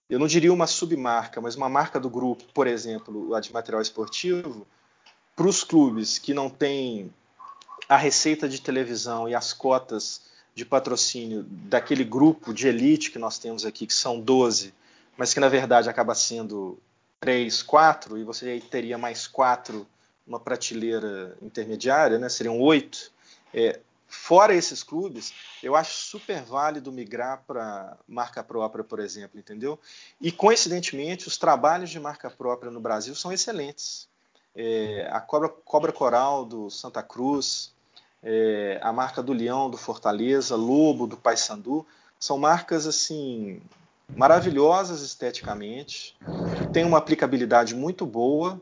eu 0.10 0.18
não 0.18 0.28
diria 0.28 0.52
uma 0.52 0.68
submarca, 0.68 1.40
mas 1.42 1.56
uma 1.56 1.70
marca 1.70 2.00
do 2.00 2.10
grupo, 2.10 2.44
por 2.54 2.68
exemplo, 2.68 3.36
a 3.36 3.40
de 3.40 3.54
material 3.54 3.82
esportivo, 3.82 4.66
para 5.36 5.48
os 5.48 5.64
clubes 5.64 6.18
que 6.18 6.34
não 6.34 6.50
têm 6.50 7.14
a 7.88 7.98
receita 7.98 8.48
de 8.48 8.62
televisão 8.62 9.28
e 9.28 9.36
as 9.36 9.54
cotas 9.54 10.22
de 10.54 10.66
patrocínio 10.66 11.44
daquele 11.44 12.04
grupo 12.04 12.54
de 12.54 12.68
elite 12.68 13.12
que 13.12 13.20
nós 13.20 13.40
temos 13.40 13.66
aqui, 13.66 13.88
que 13.88 13.94
são 13.94 14.20
12, 14.20 14.74
mas 15.18 15.34
que 15.34 15.40
na 15.40 15.48
verdade 15.48 15.90
acaba 15.90 16.14
sendo 16.14 16.78
3, 17.20 17.64
4, 17.64 18.18
e 18.18 18.24
você 18.24 18.50
aí 18.50 18.62
teria 18.62 18.98
mais 18.98 19.28
4 19.28 19.88
uma 20.28 20.40
prateleira 20.40 21.36
intermediária, 21.42 22.20
né? 22.20 22.30
seriam 22.30 22.60
8. 22.60 23.12
É, 23.54 23.80
fora 24.10 24.56
esses 24.56 24.82
clubes, 24.82 25.34
eu 25.62 25.76
acho 25.76 25.94
super 25.94 26.42
válido 26.42 26.92
migrar 26.92 27.44
para 27.46 27.96
marca 28.08 28.44
própria, 28.44 28.84
por 28.84 29.00
exemplo, 29.00 29.40
entendeu? 29.40 29.80
E 30.20 30.32
coincidentemente, 30.32 31.28
os 31.28 31.38
trabalhos 31.38 31.92
de 31.92 32.00
marca 32.00 32.30
própria 32.30 32.72
no 32.72 32.80
Brasil 32.80 33.14
são 33.16 33.32
excelentes. 33.32 34.10
É, 34.56 35.08
a 35.12 35.22
Cobra, 35.22 35.48
Cobra 35.48 35.92
Coral 35.92 36.44
do 36.44 36.72
Santa 36.72 37.04
Cruz, 37.04 37.72
é, 38.24 38.80
a 38.82 38.92
marca 38.92 39.22
do 39.22 39.32
Leão 39.32 39.70
do 39.70 39.78
Fortaleza, 39.78 40.56
Lobo 40.56 41.06
do 41.06 41.16
Paysandu, 41.16 41.86
são 42.20 42.38
marcas 42.38 42.88
assim 42.88 43.62
maravilhosas 44.16 45.04
esteticamente, 45.04 46.18
que 46.58 46.68
têm 46.74 46.84
uma 46.84 46.98
aplicabilidade 46.98 47.76
muito 47.76 48.08
boa 48.08 48.60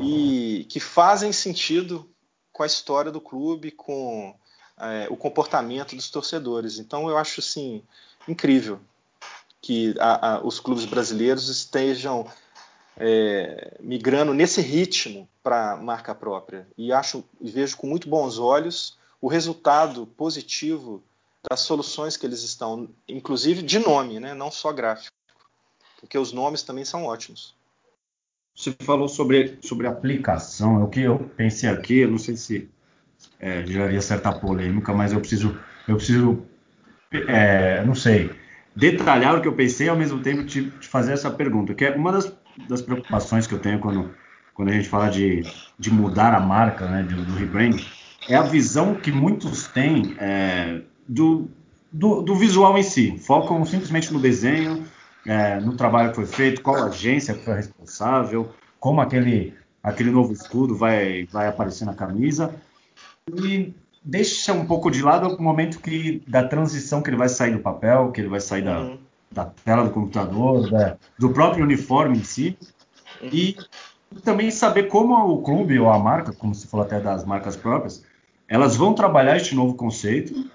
e 0.00 0.66
que 0.70 0.78
fazem 0.78 1.32
sentido 1.32 2.08
com 2.52 2.62
a 2.62 2.66
história 2.66 3.10
do 3.10 3.20
clube, 3.20 3.72
com 3.72 4.34
é, 4.78 5.06
o 5.10 5.16
comportamento 5.16 5.94
dos 5.94 6.10
torcedores. 6.10 6.78
Então 6.78 7.08
eu 7.08 7.16
acho 7.16 7.40
assim 7.40 7.82
incrível 8.28 8.80
que 9.60 9.94
a, 9.98 10.34
a, 10.34 10.44
os 10.44 10.60
clubes 10.60 10.84
brasileiros 10.84 11.48
estejam 11.48 12.26
é, 12.96 13.76
migrando 13.80 14.34
nesse 14.34 14.60
ritmo 14.60 15.28
para 15.42 15.76
marca 15.76 16.14
própria 16.14 16.66
e 16.76 16.92
acho 16.92 17.24
e 17.40 17.50
vejo 17.50 17.76
com 17.76 17.86
muito 17.86 18.08
bons 18.08 18.38
olhos 18.38 18.96
o 19.20 19.28
resultado 19.28 20.06
positivo 20.06 21.02
das 21.48 21.60
soluções 21.60 22.16
que 22.16 22.26
eles 22.26 22.42
estão, 22.42 22.88
inclusive 23.08 23.62
de 23.62 23.78
nome, 23.78 24.18
né, 24.20 24.34
não 24.34 24.50
só 24.50 24.72
gráfico, 24.72 25.14
porque 26.00 26.18
os 26.18 26.32
nomes 26.32 26.62
também 26.62 26.84
são 26.84 27.04
ótimos. 27.04 27.54
Você 28.54 28.74
falou 28.80 29.08
sobre, 29.08 29.58
sobre 29.62 29.86
aplicação, 29.86 30.80
é 30.80 30.84
o 30.84 30.88
que 30.88 31.00
eu 31.00 31.18
pensei 31.36 31.68
aqui, 31.68 32.06
não 32.06 32.18
sei 32.18 32.36
se 32.36 32.70
é, 33.44 33.62
geraria 33.66 34.00
certa 34.00 34.32
polêmica, 34.32 34.94
mas 34.94 35.12
eu 35.12 35.20
preciso, 35.20 35.54
eu 35.86 35.96
preciso, 35.96 36.42
é, 37.28 37.84
não 37.84 37.94
sei, 37.94 38.30
detalhar 38.74 39.36
o 39.36 39.42
que 39.42 39.46
eu 39.46 39.52
pensei 39.52 39.86
ao 39.86 39.96
mesmo 39.96 40.20
tempo 40.20 40.46
te, 40.46 40.70
te 40.70 40.88
fazer 40.88 41.12
essa 41.12 41.30
pergunta, 41.30 41.74
que 41.74 41.84
é 41.84 41.90
uma 41.90 42.10
das, 42.10 42.34
das, 42.66 42.80
preocupações 42.80 43.46
que 43.46 43.52
eu 43.52 43.58
tenho 43.58 43.78
quando, 43.80 44.10
quando 44.54 44.70
a 44.70 44.72
gente 44.72 44.88
fala 44.88 45.10
de, 45.10 45.42
de 45.78 45.92
mudar 45.92 46.32
a 46.32 46.40
marca, 46.40 46.88
né, 46.88 47.02
do, 47.02 47.22
do 47.22 47.34
rebrand, 47.34 47.76
é 48.30 48.34
a 48.34 48.42
visão 48.42 48.94
que 48.94 49.12
muitos 49.12 49.66
têm 49.66 50.16
é, 50.18 50.80
do, 51.06 51.46
do, 51.92 52.22
do, 52.22 52.34
visual 52.34 52.78
em 52.78 52.82
si, 52.82 53.18
focam 53.18 53.62
simplesmente 53.66 54.10
no 54.10 54.18
desenho, 54.18 54.86
é, 55.26 55.60
no 55.60 55.76
trabalho 55.76 56.08
que 56.08 56.16
foi 56.16 56.26
feito, 56.26 56.62
qual 56.62 56.82
agência 56.82 57.34
foi 57.34 57.56
responsável, 57.56 58.54
como 58.80 59.02
aquele, 59.02 59.52
aquele 59.82 60.10
novo 60.10 60.32
escudo 60.32 60.74
vai, 60.74 61.28
vai 61.30 61.46
aparecer 61.46 61.84
na 61.84 61.92
camisa, 61.92 62.54
e 63.32 63.74
deixa 64.02 64.52
um 64.52 64.66
pouco 64.66 64.90
de 64.90 65.02
lado 65.02 65.34
o 65.34 65.42
momento 65.42 65.80
que 65.80 66.22
da 66.26 66.46
transição 66.46 67.02
que 67.02 67.08
ele 67.08 67.16
vai 67.16 67.28
sair 67.28 67.52
do 67.52 67.60
papel, 67.60 68.12
que 68.12 68.20
ele 68.20 68.28
vai 68.28 68.40
sair 68.40 68.62
da, 68.62 68.80
uhum. 68.80 68.98
da 69.32 69.46
tela 69.46 69.84
do 69.84 69.90
computador, 69.90 70.70
da, 70.70 70.96
do 71.18 71.30
próprio 71.30 71.64
uniforme 71.64 72.18
em 72.18 72.24
si, 72.24 72.58
uhum. 73.22 73.28
e 73.32 73.56
também 74.22 74.50
saber 74.50 74.84
como 74.84 75.14
o 75.14 75.42
clube 75.42 75.78
ou 75.78 75.90
a 75.90 75.98
marca, 75.98 76.32
como 76.32 76.54
se 76.54 76.66
falou 76.66 76.84
até 76.84 77.00
das 77.00 77.24
marcas 77.24 77.56
próprias, 77.56 78.04
elas 78.46 78.76
vão 78.76 78.94
trabalhar 78.94 79.36
este 79.36 79.54
novo 79.54 79.74
conceito 79.74 80.50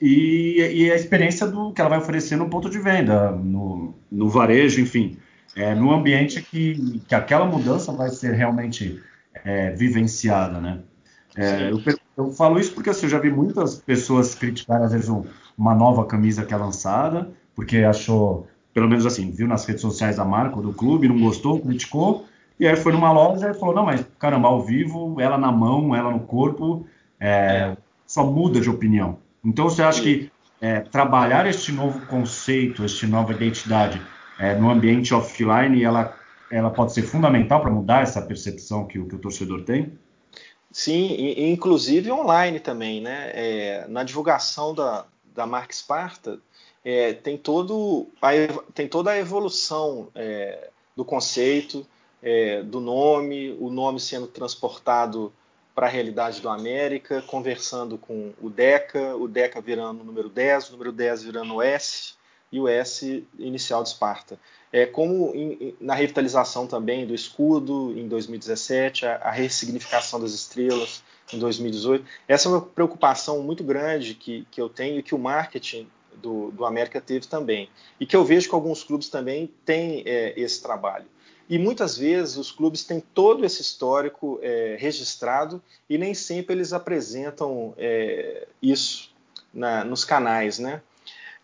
e, 0.00 0.56
e, 0.58 0.90
a 0.90 0.96
experiência 0.96 1.46
do 1.46 1.72
que 1.72 1.80
ela 1.80 1.90
vai 1.90 1.98
oferecer 1.98 2.36
no 2.36 2.48
ponto 2.48 2.70
de 2.70 2.78
venda, 2.78 3.30
no, 3.30 3.94
no 4.10 4.28
varejo, 4.28 4.80
enfim, 4.80 5.16
é, 5.54 5.74
no 5.74 5.92
ambiente 5.92 6.40
que, 6.42 7.00
que 7.06 7.14
aquela 7.14 7.44
mudança 7.44 7.92
vai 7.92 8.10
ser 8.10 8.32
realmente 8.32 9.00
é, 9.44 9.70
vivenciada, 9.70 10.60
né? 10.60 10.80
É, 11.36 11.70
eu, 11.70 11.80
eu, 12.16 12.30
falo 12.30 12.58
isso 12.58 12.72
porque 12.74 12.90
assim, 12.90 13.06
eu 13.06 13.10
já 13.10 13.18
vi 13.18 13.30
muitas 13.30 13.76
pessoas 13.76 14.34
criticar, 14.34 14.82
às 14.82 14.92
vezes, 14.92 15.08
um, 15.08 15.24
uma 15.56 15.74
nova 15.74 16.04
camisa 16.04 16.44
que 16.44 16.52
é 16.52 16.56
lançada, 16.56 17.30
porque 17.54 17.78
achou, 17.78 18.46
pelo 18.72 18.88
menos 18.88 19.06
assim, 19.06 19.30
viu 19.30 19.46
nas 19.46 19.64
redes 19.64 19.82
sociais 19.82 20.16
da 20.16 20.24
marca 20.24 20.56
ou 20.56 20.62
do 20.62 20.72
clube, 20.72 21.08
não 21.08 21.20
gostou, 21.20 21.60
criticou, 21.60 22.26
e 22.58 22.66
aí 22.66 22.76
foi 22.76 22.92
numa 22.92 23.12
loja 23.12 23.50
e 23.50 23.54
falou, 23.54 23.74
não, 23.74 23.84
mas 23.84 24.04
caramba, 24.18 24.48
ao 24.48 24.62
vivo, 24.62 25.20
ela 25.20 25.36
na 25.38 25.50
mão, 25.50 25.94
ela 25.94 26.10
no 26.10 26.20
corpo, 26.20 26.86
é, 27.18 27.76
só 28.06 28.24
muda 28.24 28.60
de 28.60 28.70
opinião. 28.70 29.18
Então 29.44 29.68
você 29.68 29.82
acha 29.82 30.02
que 30.02 30.30
é, 30.60 30.80
trabalhar 30.80 31.46
este 31.46 31.72
novo 31.72 32.06
conceito, 32.06 32.84
esta 32.84 33.06
nova 33.06 33.32
identidade 33.32 34.00
é, 34.38 34.54
no 34.54 34.70
ambiente 34.70 35.12
offline, 35.12 35.82
ela, 35.82 36.14
ela 36.50 36.70
pode 36.70 36.92
ser 36.92 37.02
fundamental 37.02 37.60
para 37.60 37.70
mudar 37.70 38.02
essa 38.02 38.22
percepção 38.22 38.86
que, 38.86 39.02
que 39.02 39.14
o 39.16 39.18
torcedor 39.18 39.62
tem? 39.62 39.92
Sim, 40.72 41.34
inclusive 41.52 42.10
online 42.10 42.58
também, 42.58 43.00
né? 43.00 43.30
É, 43.34 43.86
na 43.88 44.02
divulgação 44.02 44.74
da, 44.74 45.04
da 45.34 45.46
marca 45.46 45.74
Sparta, 45.74 46.40
é, 46.82 47.12
tem, 47.12 47.36
todo 47.36 48.08
a, 48.20 48.30
tem 48.72 48.88
toda 48.88 49.10
a 49.10 49.18
evolução 49.18 50.08
é, 50.14 50.70
do 50.96 51.04
conceito, 51.04 51.86
é, 52.22 52.62
do 52.62 52.80
nome, 52.80 53.56
o 53.60 53.70
nome 53.70 54.00
sendo 54.00 54.26
transportado 54.26 55.32
para 55.74 55.86
a 55.86 55.90
realidade 55.90 56.40
do 56.40 56.48
América, 56.48 57.22
conversando 57.22 57.98
com 57.98 58.32
o 58.40 58.48
DECA, 58.48 59.14
o 59.16 59.28
DECA 59.28 59.60
virando 59.60 60.00
o 60.00 60.04
número 60.04 60.28
10, 60.28 60.70
o 60.70 60.72
número 60.72 60.92
10 60.92 61.22
virando 61.24 61.54
o 61.54 61.62
S 61.62 62.14
e 62.52 62.60
o 62.60 62.68
S 62.68 63.26
inicial 63.38 63.82
de 63.82 63.88
Esparta 63.88 64.38
é, 64.72 64.86
como 64.86 65.32
em, 65.34 65.76
na 65.80 65.94
revitalização 65.94 66.66
também 66.66 67.06
do 67.06 67.14
escudo 67.14 67.92
em 67.96 68.08
2017, 68.08 69.04
a, 69.04 69.16
a 69.16 69.30
ressignificação 69.30 70.18
das 70.18 70.32
estrelas 70.32 71.02
em 71.32 71.38
2018. 71.38 72.04
Essa 72.26 72.48
é 72.48 72.52
uma 72.52 72.62
preocupação 72.62 73.42
muito 73.42 73.62
grande 73.62 74.14
que, 74.14 74.46
que 74.50 74.60
eu 74.60 74.68
tenho 74.68 74.98
e 74.98 75.02
que 75.02 75.14
o 75.14 75.18
marketing 75.18 75.86
do, 76.16 76.50
do 76.52 76.64
América 76.64 77.00
teve 77.00 77.26
também. 77.26 77.68
E 78.00 78.06
que 78.06 78.16
eu 78.16 78.24
vejo 78.24 78.48
que 78.48 78.54
alguns 78.54 78.82
clubes 78.82 79.08
também 79.08 79.52
têm 79.64 80.02
é, 80.06 80.32
esse 80.40 80.62
trabalho. 80.62 81.06
E 81.48 81.58
muitas 81.58 81.98
vezes 81.98 82.38
os 82.38 82.50
clubes 82.50 82.82
têm 82.82 83.00
todo 83.00 83.44
esse 83.44 83.60
histórico 83.60 84.38
é, 84.40 84.76
registrado 84.78 85.62
e 85.90 85.98
nem 85.98 86.14
sempre 86.14 86.54
eles 86.54 86.72
apresentam 86.72 87.74
é, 87.76 88.46
isso 88.62 89.12
na, 89.52 89.84
nos 89.84 90.02
canais, 90.02 90.58
né? 90.58 90.80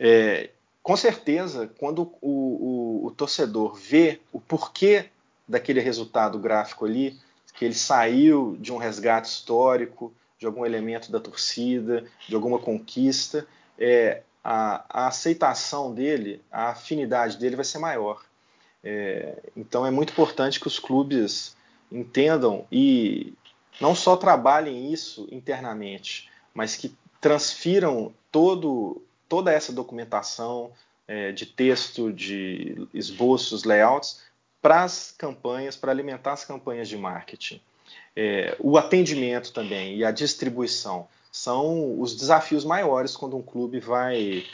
É, 0.00 0.50
com 0.88 0.96
certeza, 0.96 1.70
quando 1.79 2.11
o, 2.18 3.03
o, 3.03 3.07
o, 3.09 3.11
torcedor 3.11 3.74
vê 3.74 4.22
o 4.33 4.40
porquê 4.40 5.11
daquele 5.46 5.81
resultado 5.81 6.38
gráfico 6.38 6.87
ali, 6.87 7.14
que 7.53 7.66
ele 7.66 7.74
saiu 7.74 8.57
de 8.59 8.72
um 8.72 8.79
resgate 8.79 9.29
histórico, 9.29 10.11
de 10.38 10.46
algum 10.46 10.64
elemento 10.64 11.12
da 11.12 11.20
torcida, 11.20 12.07
de 12.27 12.35
alguma 12.35 12.59
conquista, 12.59 13.46
é, 13.79 14.22
a, 14.42 15.03
a 15.03 15.09
aceitação 15.09 15.92
dele, 15.92 16.40
a 16.51 16.70
afinidade 16.70 17.37
dele 17.37 17.57
vai 17.57 17.66
ser 17.66 17.81
maior. 17.81 18.24
É, 18.83 19.42
então 19.55 19.85
é 19.85 19.90
muito 19.90 20.14
importante 20.14 20.59
que 20.59 20.68
os 20.68 20.79
clubes 20.79 21.55
entendam 21.92 22.66
e 22.72 23.35
não 23.79 23.94
só 23.94 24.16
trabalhem 24.16 24.90
isso 24.90 25.29
internamente, 25.31 26.31
mas 26.55 26.77
que 26.77 26.96
transfiram 27.20 28.11
todo 28.33 29.03
toda 29.28 29.52
essa 29.52 29.72
documentação 29.72 30.72
é, 31.06 31.32
de 31.32 31.46
texto, 31.46 32.12
de 32.12 32.88
esboços, 32.92 33.64
layouts, 33.64 34.22
para 34.60 34.84
as 34.84 35.14
campanhas, 35.16 35.76
para 35.76 35.92
alimentar 35.92 36.32
as 36.32 36.44
campanhas 36.44 36.88
de 36.88 36.96
marketing. 36.96 37.60
É, 38.14 38.56
o 38.58 38.76
atendimento 38.76 39.52
também 39.52 39.96
e 39.96 40.04
a 40.04 40.10
distribuição 40.10 41.08
são 41.30 42.00
os 42.00 42.16
desafios 42.16 42.64
maiores 42.64 43.16
quando 43.16 43.36
um 43.36 43.42
clube 43.42 43.78
vai 43.80 44.44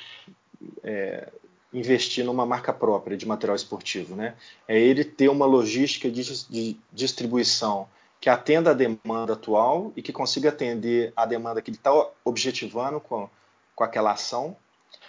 é, 0.82 1.28
investir 1.72 2.24
numa 2.24 2.46
marca 2.46 2.72
própria 2.72 3.16
de 3.16 3.26
material 3.26 3.57
esportivo. 3.57 4.14
Né? 4.14 4.34
É 4.68 4.78
ele 4.78 5.05
ter 5.05 5.28
uma 5.28 5.46
logística 5.46 6.11
de, 6.11 6.46
de 6.49 6.76
distribuição 6.92 7.88
que 8.20 8.30
atenda 8.30 8.70
a 8.70 8.74
demanda 8.74 9.32
atual 9.32 9.92
e 9.96 10.03
que 10.03 10.12
consiga 10.12 10.49
atender 10.49 11.12
a 11.16 11.26
demanda 11.26 11.61
que 11.61 11.70
ele 11.70 11.76
está 11.76 11.92
objetivando 12.24 13.01
com, 13.01 13.28
com 13.74 13.84
aquela 13.84 14.12
ação 14.12 14.57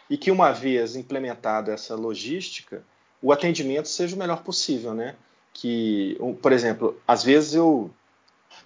e 0.09 0.17
que 0.17 0.31
uma 0.31 0.51
vez 0.51 0.95
implementada 0.95 1.71
essa 1.71 1.95
logística, 1.95 2.83
o 3.21 3.31
atendimento 3.31 3.87
seja 3.87 4.15
o 4.15 4.19
melhor 4.19 4.43
possível, 4.43 4.93
né? 4.93 5.15
Que, 5.53 6.17
por 6.41 6.51
exemplo, 6.51 6.99
às 7.07 7.23
vezes 7.23 7.55
eu 7.55 7.89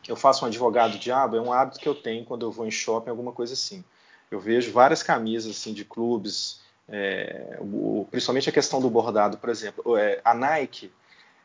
eu 0.07 0.15
faço 0.15 0.43
um 0.43 0.47
advogado 0.47 0.97
diabo, 0.97 1.35
é 1.35 1.41
um 1.41 1.51
hábito 1.51 1.79
que 1.79 1.87
eu 1.87 1.95
tenho 1.95 2.25
quando 2.25 2.45
eu 2.45 2.51
vou 2.51 2.65
em 2.65 2.71
shopping, 2.71 3.09
alguma 3.09 3.31
coisa 3.31 3.53
assim. 3.53 3.83
Eu 4.29 4.39
vejo 4.39 4.71
várias 4.71 5.01
camisas 5.01 5.57
assim 5.57 5.73
de 5.73 5.83
clubes, 5.83 6.61
é, 6.87 7.57
o, 7.59 8.07
principalmente 8.09 8.49
a 8.49 8.53
questão 8.53 8.81
do 8.81 8.89
bordado, 8.89 9.37
por 9.37 9.49
exemplo, 9.49 9.97
é, 9.97 10.21
a 10.23 10.33
Nike, 10.33 10.91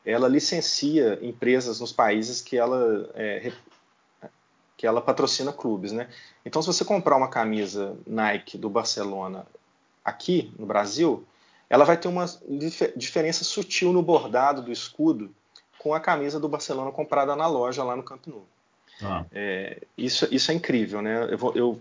ela 0.04 0.28
licencia 0.28 1.18
empresas 1.22 1.80
nos 1.80 1.92
países 1.92 2.40
que 2.40 2.56
ela 2.56 3.10
é, 3.14 3.52
que 4.76 4.86
ela 4.86 5.00
patrocina 5.00 5.52
clubes, 5.52 5.92
né? 5.92 6.08
Então, 6.44 6.60
se 6.60 6.66
você 6.66 6.84
comprar 6.84 7.16
uma 7.16 7.28
camisa 7.28 7.96
Nike 8.06 8.58
do 8.58 8.68
Barcelona 8.68 9.46
aqui 10.04 10.52
no 10.58 10.66
Brasil, 10.66 11.26
ela 11.68 11.84
vai 11.84 11.96
ter 11.96 12.08
uma 12.08 12.26
dif 12.48 12.92
diferença 12.96 13.42
sutil 13.44 13.92
no 13.92 14.02
bordado 14.02 14.62
do 14.62 14.70
escudo 14.70 15.34
com 15.78 15.94
a 15.94 16.00
camisa 16.00 16.38
do 16.38 16.48
Barcelona 16.48 16.92
comprada 16.92 17.34
na 17.34 17.46
loja 17.46 17.82
lá 17.82 17.96
no 17.96 18.02
Camp 18.02 18.26
Nou. 18.26 18.46
Ah. 19.02 19.24
É, 19.32 19.82
isso, 19.96 20.28
isso 20.30 20.50
é 20.50 20.54
incrível, 20.54 21.02
né? 21.02 21.28
Eu, 21.30 21.38
vou, 21.38 21.52
eu, 21.54 21.80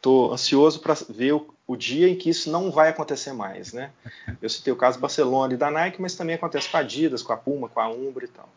tô 0.00 0.32
ansioso 0.32 0.80
para 0.80 0.94
ver 1.08 1.32
o, 1.32 1.54
o, 1.66 1.76
dia 1.76 2.08
em 2.08 2.16
que 2.16 2.30
isso 2.30 2.50
não 2.50 2.70
vai 2.70 2.88
acontecer 2.88 3.32
mais, 3.32 3.72
né? 3.72 3.90
Eu 4.40 4.48
citei 4.48 4.72
o 4.72 4.76
caso 4.76 4.98
Barcelona 4.98 5.52
e 5.52 5.58
da 5.58 5.70
Nike, 5.70 6.00
mas 6.00 6.14
também 6.14 6.34
acontece 6.34 6.70
com 6.70 6.78
a 6.78 6.80
Adidas, 6.80 7.22
com 7.22 7.32
a 7.32 7.36
Puma, 7.36 7.68
com 7.68 7.80
a 7.80 7.88
Umbra 7.88 8.24
e 8.24 8.28
tal. 8.28 8.48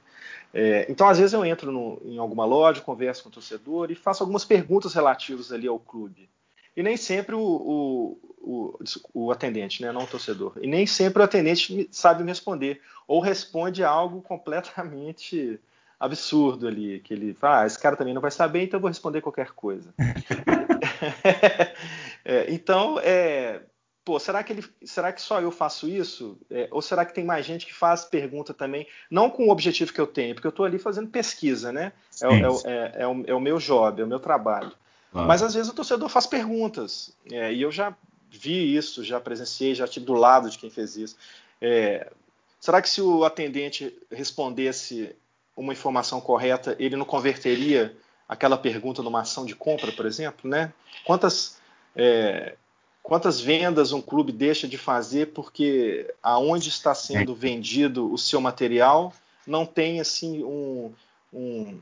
É, 0.54 0.86
então, 0.90 1.10
às 1.10 1.18
vezes 1.18 1.34
eu 1.34 1.44
entro 1.44 1.72
no, 1.72 2.00
em 2.06 2.18
alguma 2.18 2.46
loja, 2.46 2.80
converso 2.80 3.24
com 3.24 3.30
o 3.30 3.32
torcedor 3.32 3.92
e 3.92 3.96
faço 3.96 4.24
algumas 4.24 4.46
perguntas 4.46 4.94
relativas 4.94 5.52
ali 5.52 5.68
ao 5.68 5.80
clube. 5.80 6.30
E 6.76 6.82
nem 6.82 6.98
sempre 6.98 7.36
o, 7.36 7.42
o, 7.42 8.20
o, 8.42 8.80
o 9.14 9.32
atendente, 9.32 9.82
né, 9.82 9.92
não 9.92 10.04
o 10.04 10.08
torcedor, 10.08 10.54
e 10.62 10.68
nem 10.68 10.86
sempre 10.86 11.22
o 11.22 11.26
atendente 11.26 11.88
sabe 11.92 12.24
me 12.24 12.30
responder, 12.30 12.82
ou 13.08 13.20
responde 13.20 13.84
algo 13.84 14.22
completamente 14.22 15.60
absurdo 16.00 16.68
ali, 16.68 17.00
que 17.00 17.14
ele 17.14 17.34
fala, 17.34 17.62
ah, 17.62 17.66
esse 17.66 17.80
cara 17.80 17.96
também 17.96 18.14
não 18.14 18.22
vai 18.22 18.32
saber, 18.32 18.64
então 18.64 18.78
eu 18.78 18.82
vou 18.82 18.90
responder 18.90 19.22
qualquer 19.22 19.52
coisa. 19.52 19.94
é, 22.26 22.52
então, 22.52 23.00
é, 23.00 23.62
pô, 24.04 24.20
será 24.20 24.44
que, 24.44 24.52
ele, 24.52 24.66
será 24.84 25.14
que 25.14 25.22
só 25.22 25.40
eu 25.40 25.50
faço 25.50 25.88
isso? 25.88 26.38
É, 26.52 26.68
ou 26.72 26.82
será 26.82 27.06
que 27.06 27.14
tem 27.14 27.24
mais 27.24 27.46
gente 27.46 27.66
que 27.66 27.74
faz 27.74 28.04
pergunta 28.04 28.54
também, 28.54 28.86
não 29.10 29.30
com 29.30 29.48
o 29.48 29.52
objetivo 29.52 29.94
que 29.94 30.02
eu 30.02 30.08
tenho, 30.08 30.36
porque 30.36 30.48
eu 30.48 30.50
estou 30.50 30.66
ali 30.66 30.78
fazendo 30.78 31.10
pesquisa, 31.10 31.72
né? 31.72 31.94
É, 32.22 32.28
é, 32.28 32.40
é, 32.40 33.04
é, 33.04 33.08
o, 33.08 33.24
é 33.28 33.34
o 33.34 33.40
meu 33.40 33.58
job, 33.58 34.02
é 34.02 34.06
o 34.06 34.08
meu 34.08 34.20
trabalho. 34.20 34.74
Mas 35.14 35.44
às 35.44 35.54
vezes 35.54 35.72
o 35.72 35.76
torcedor 35.76 36.10
faz 36.10 36.26
perguntas, 36.26 37.14
é, 37.32 37.54
e 37.54 37.62
eu 37.62 37.72
já 37.72 37.96
vi 38.32 38.76
isso, 38.76 39.04
já 39.04 39.20
presenciei, 39.20 39.76
já 39.76 39.86
estive 39.86 40.06
do 40.06 40.14
lado 40.14 40.50
de 40.50 40.58
quem 40.58 40.70
fez 40.70 40.98
isso. 40.98 41.16
É, 41.62 42.12
será 42.60 42.82
que 42.82 42.90
se 42.90 43.02
o 43.02 43.24
atendente 43.24 43.96
respondesse 44.12 45.16
uma 45.56 45.72
informação 45.72 46.20
correta, 46.20 46.76
ele 46.80 46.96
não 46.96 47.06
converteria 47.06 47.96
aquela 48.28 48.58
pergunta 48.58 49.04
numa 49.04 49.22
ação 49.22 49.46
de 49.46 49.56
compra, 49.56 49.92
por 49.92 50.06
exemplo, 50.06 50.50
né? 50.50 50.74
Quantas 51.06 51.58
é, 51.96 52.56
quantas 53.04 53.40
vendas 53.40 53.92
um 53.92 54.02
clube 54.02 54.32
deixa 54.32 54.68
de 54.68 54.78
fazer 54.78 55.28
porque 55.28 56.12
aonde 56.24 56.70
está 56.70 56.96
sendo 56.96 57.36
vendido 57.36 58.12
o 58.12 58.18
seu 58.18 58.42
material 58.42 59.14
não 59.46 59.66
tem 59.66 60.00
assim 60.00 60.44
um, 60.44 60.92
um 61.32 61.80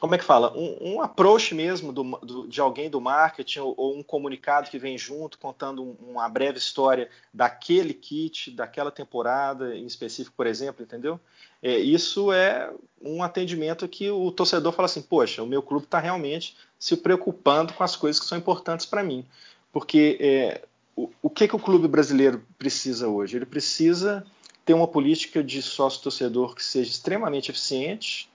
como 0.00 0.14
é 0.14 0.18
que 0.18 0.24
fala, 0.24 0.56
um, 0.56 0.94
um 0.94 1.02
approach 1.02 1.54
mesmo 1.54 1.92
do, 1.92 2.04
do, 2.18 2.46
de 2.46 2.60
alguém 2.60 2.88
do 2.88 3.00
marketing 3.00 3.60
ou, 3.60 3.74
ou, 3.76 3.96
um 3.96 4.02
comunicado 4.02 4.70
que 4.70 4.78
vem 4.78 4.96
junto 4.96 5.38
contando 5.38 5.82
um, 5.82 5.96
uma 6.10 6.28
breve 6.28 6.58
história 6.58 7.10
daquele 7.34 7.92
kit, 7.92 8.50
daquela 8.52 8.90
temporada 8.90 9.74
em 9.76 9.86
específico, 9.86 10.36
por 10.36 10.46
exemplo, 10.46 10.84
entendeu? 10.84 11.18
É, 11.60 11.76
isso 11.76 12.32
é 12.32 12.72
um 13.02 13.22
atendimento 13.22 13.88
que 13.88 14.08
o 14.10 14.30
torcedor 14.30 14.72
fala 14.72 14.86
assim, 14.86 15.02
poxa, 15.02 15.42
o 15.42 15.46
meu 15.46 15.62
clube 15.62 15.84
está 15.84 15.98
realmente 15.98 16.56
se 16.78 16.96
preocupando 16.96 17.72
com 17.72 17.82
as 17.82 17.96
coisas 17.96 18.20
que 18.20 18.26
são 18.26 18.38
importantes 18.38 18.86
para 18.86 19.02
mim, 19.02 19.26
porque 19.72 20.16
é, 20.20 20.62
o, 20.94 21.10
o 21.22 21.30
que, 21.30 21.48
que 21.48 21.56
o 21.56 21.60
clube 21.60 21.88
brasileiro 21.88 22.44
precisa 22.56 23.08
hoje? 23.08 23.36
Ele 23.36 23.46
precisa 23.46 24.24
ter 24.64 24.74
uma 24.74 24.86
política 24.86 25.42
de 25.42 25.60
sócio-torcedor 25.60 26.54
que 26.54 26.64
seja 26.64 26.90
extremamente 26.90 27.50
eficiente, 27.50 28.28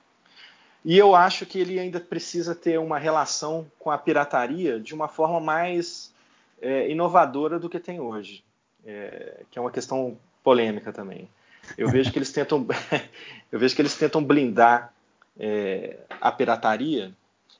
e 0.85 0.97
eu 0.97 1.15
acho 1.15 1.45
que 1.45 1.59
ele 1.59 1.79
ainda 1.79 1.99
precisa 1.99 2.53
ter 2.53 2.79
uma 2.79 2.97
relação 2.97 3.69
com 3.79 3.89
a 3.89 3.97
pirataria 3.97 4.79
de 4.79 4.93
uma 4.93 5.07
forma 5.07 5.39
mais 5.39 6.13
é, 6.61 6.89
inovadora 6.89 7.59
do 7.59 7.69
que 7.69 7.79
tem 7.79 7.99
hoje, 7.99 8.43
é, 8.85 9.43
que 9.49 9.57
é 9.57 9.61
uma 9.61 9.71
questão 9.71 10.17
polêmica 10.43 10.91
também. 10.91 11.29
Eu 11.77 11.89
vejo 11.89 12.11
que 12.11 12.19
eles 12.19 12.31
tentam, 12.31 12.67
eu 13.51 13.59
vejo 13.59 13.75
que 13.75 13.81
eles 13.81 13.95
tentam 13.95 14.23
blindar 14.23 14.93
é, 15.39 15.97
a 16.21 16.31
pirataria, 16.31 17.15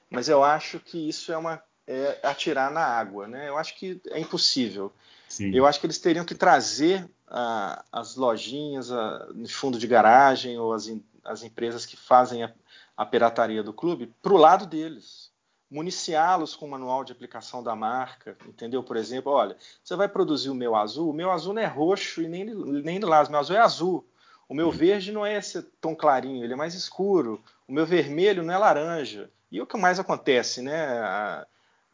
mas 0.09 0.27
eu 0.27 0.43
acho 0.43 0.79
que 0.79 1.09
isso 1.09 1.31
é 1.31 1.37
uma 1.37 1.61
é 1.85 2.17
atirar 2.23 2.71
na 2.71 2.81
água, 2.81 3.27
né? 3.27 3.49
Eu 3.49 3.57
acho 3.57 3.75
que 3.77 3.99
é 4.11 4.19
impossível. 4.19 4.91
Sim. 5.27 5.53
Eu 5.53 5.65
acho 5.65 5.79
que 5.79 5.85
eles 5.85 5.97
teriam 5.97 6.23
que 6.23 6.33
trazer 6.33 7.05
a, 7.27 7.83
as 7.91 8.15
lojinhas 8.15 8.89
a, 8.89 9.27
no 9.33 9.49
fundo 9.49 9.77
de 9.77 9.85
garagem 9.85 10.57
ou 10.57 10.71
as, 10.71 10.89
as 11.25 11.43
empresas 11.43 11.85
que 11.85 11.97
fazem 11.97 12.43
a, 12.43 12.53
a 12.95 13.05
pirataria 13.05 13.63
do 13.63 13.73
clube 13.73 14.13
para 14.21 14.33
o 14.33 14.37
lado 14.37 14.65
deles. 14.65 15.31
Municiá-los 15.69 16.55
com 16.55 16.67
o 16.67 16.69
manual 16.69 17.03
de 17.03 17.11
aplicação 17.11 17.63
da 17.63 17.75
marca, 17.75 18.37
entendeu? 18.47 18.83
Por 18.83 18.95
exemplo, 18.95 19.31
olha, 19.31 19.57
você 19.83 19.95
vai 19.95 20.07
produzir 20.07 20.49
o 20.49 20.55
meu 20.55 20.75
azul, 20.75 21.09
o 21.09 21.13
meu 21.13 21.31
azul 21.31 21.53
não 21.53 21.61
é 21.61 21.65
roxo 21.65 22.21
e 22.21 22.27
nem, 22.27 22.45
nem 22.45 22.99
lado, 22.99 23.27
o 23.27 23.31
meu 23.31 23.39
azul 23.39 23.55
é 23.55 23.59
azul. 23.59 24.05
O 24.47 24.53
meu 24.53 24.69
verde 24.69 25.11
não 25.11 25.25
é 25.25 25.37
esse 25.37 25.63
tom 25.81 25.95
clarinho, 25.95 26.43
ele 26.43 26.53
é 26.53 26.55
mais 26.55 26.75
escuro. 26.75 27.43
O 27.67 27.73
meu 27.73 27.85
vermelho 27.85 28.43
não 28.43 28.53
é 28.53 28.57
laranja. 28.57 29.31
E 29.51 29.59
o 29.59 29.65
que 29.65 29.77
mais 29.77 29.99
acontece, 29.99 30.61
né? 30.61 31.45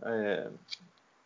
É, 0.01 0.49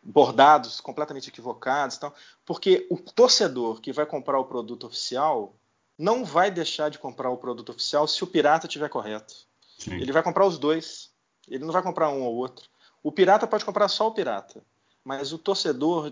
bordados 0.04 0.80
completamente 0.80 1.28
equivocados, 1.28 1.96
então, 1.96 2.12
porque 2.44 2.86
o 2.90 2.98
torcedor 2.98 3.80
que 3.80 3.92
vai 3.92 4.04
comprar 4.04 4.38
o 4.38 4.44
produto 4.44 4.86
oficial 4.86 5.54
não 5.98 6.24
vai 6.24 6.50
deixar 6.50 6.90
de 6.90 6.98
comprar 6.98 7.30
o 7.30 7.36
produto 7.36 7.70
oficial 7.70 8.06
se 8.06 8.22
o 8.22 8.26
pirata 8.26 8.66
estiver 8.66 8.88
correto. 8.88 9.46
Sim. 9.84 9.96
Ele 9.96 10.12
vai 10.12 10.22
comprar 10.22 10.46
os 10.46 10.58
dois. 10.58 11.10
Ele 11.48 11.64
não 11.64 11.72
vai 11.72 11.82
comprar 11.82 12.08
um 12.08 12.22
ou 12.22 12.34
outro. 12.34 12.68
O 13.02 13.12
pirata 13.12 13.46
pode 13.46 13.64
comprar 13.64 13.88
só 13.88 14.08
o 14.08 14.12
pirata, 14.12 14.62
mas 15.04 15.30
o 15.30 15.38
torcedor, 15.38 16.10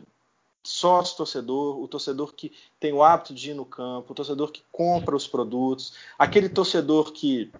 sócio 0.62 1.16
torcedor, 1.16 1.80
o 1.80 1.88
torcedor 1.88 2.34
que 2.34 2.52
tem 2.78 2.92
o 2.92 3.02
hábito 3.02 3.32
de 3.32 3.50
ir 3.50 3.54
no 3.54 3.64
campo, 3.64 4.12
o 4.12 4.14
torcedor 4.14 4.52
que 4.52 4.62
compra 4.70 5.16
os 5.16 5.26
produtos, 5.26 5.94
aquele 6.18 6.50
torcedor 6.50 7.12
que 7.12 7.50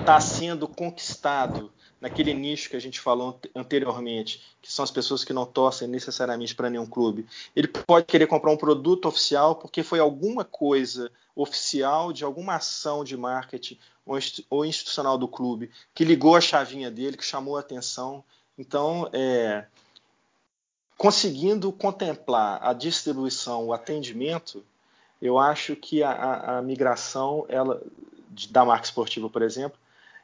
está 0.00 0.20
sendo 0.20 0.66
conquistado 0.66 1.70
naquele 2.00 2.34
nicho 2.34 2.68
que 2.68 2.76
a 2.76 2.80
gente 2.80 3.00
falou 3.00 3.40
anteriormente, 3.54 4.42
que 4.60 4.72
são 4.72 4.82
as 4.82 4.90
pessoas 4.90 5.24
que 5.24 5.32
não 5.32 5.46
torcem 5.46 5.86
necessariamente 5.86 6.54
para 6.54 6.70
nenhum 6.70 6.86
clube. 6.86 7.26
Ele 7.54 7.68
pode 7.68 8.06
querer 8.06 8.26
comprar 8.26 8.50
um 8.50 8.56
produto 8.56 9.06
oficial 9.06 9.56
porque 9.56 9.82
foi 9.82 10.00
alguma 10.00 10.44
coisa 10.44 11.10
oficial 11.34 12.12
de 12.12 12.24
alguma 12.24 12.56
ação 12.56 13.04
de 13.04 13.16
marketing 13.16 13.78
ou 14.48 14.64
institucional 14.64 15.18
do 15.18 15.28
clube 15.28 15.70
que 15.94 16.04
ligou 16.04 16.34
a 16.34 16.40
chavinha 16.40 16.90
dele, 16.90 17.16
que 17.16 17.24
chamou 17.24 17.56
a 17.56 17.60
atenção. 17.60 18.24
Então, 18.56 19.08
é, 19.12 19.66
conseguindo 20.96 21.70
contemplar 21.70 22.58
a 22.62 22.72
distribuição, 22.72 23.66
o 23.66 23.72
atendimento, 23.72 24.64
eu 25.20 25.38
acho 25.38 25.76
que 25.76 26.02
a, 26.02 26.10
a, 26.10 26.58
a 26.58 26.62
migração 26.62 27.44
ela, 27.48 27.82
da 28.50 28.64
marca 28.64 28.86
esportiva, 28.86 29.28
por 29.28 29.42
exemplo, 29.42 29.78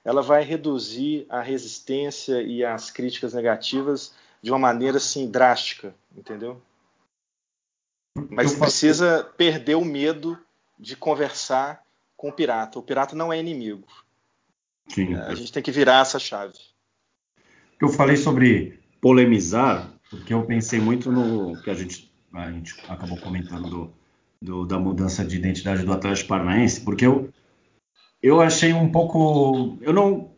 ela 0.05 0.23
vai 0.23 0.43
reduzir 0.43 1.27
a 1.29 1.41
resistência 1.41 2.43
e 2.43 2.65
as 2.65 2.91
críticas 2.91 3.35
negativas 3.35 4.15
de 4.43 4.51
uma 4.51 4.59
maneira 4.59 4.99
assim 4.99 5.31
drástica, 5.31 5.95
entendeu? 6.17 6.61
Mas 8.31 8.55
precisa 8.55 9.25
perder 9.37 9.75
o 9.75 9.85
medo 9.85 10.39
de 10.79 10.97
conversar 10.97 11.84
com 12.25 12.31
o 12.31 12.33
pirata. 12.33 12.79
O 12.79 12.83
pirata 12.83 13.15
não 13.15 13.31
é 13.31 13.39
inimigo. 13.39 13.87
Sim. 14.89 15.15
A 15.15 15.35
gente 15.35 15.53
tem 15.53 15.63
que 15.63 15.71
virar 15.71 16.01
essa 16.01 16.19
chave. 16.19 16.55
Eu 17.79 17.91
falei 17.91 18.17
sobre 18.17 18.81
polemizar, 18.99 19.93
porque 20.09 20.33
eu 20.33 20.43
pensei 20.47 20.81
muito 20.81 21.13
no 21.13 21.61
que 21.63 21.69
a 21.69 21.75
gente, 21.75 22.11
a 22.33 22.51
gente 22.51 22.75
acabou 22.89 23.19
comentando 23.19 23.69
do, 23.69 23.93
do, 24.41 24.65
da 24.65 24.79
mudança 24.79 25.23
de 25.23 25.37
identidade 25.37 25.85
do 25.85 25.93
Atlético 25.93 26.31
Paranaense, 26.31 26.81
porque 26.81 27.05
eu, 27.05 27.29
eu 28.23 28.41
achei 28.41 28.73
um 28.73 28.91
pouco. 28.91 29.77
Eu 29.83 29.93
não, 29.93 30.31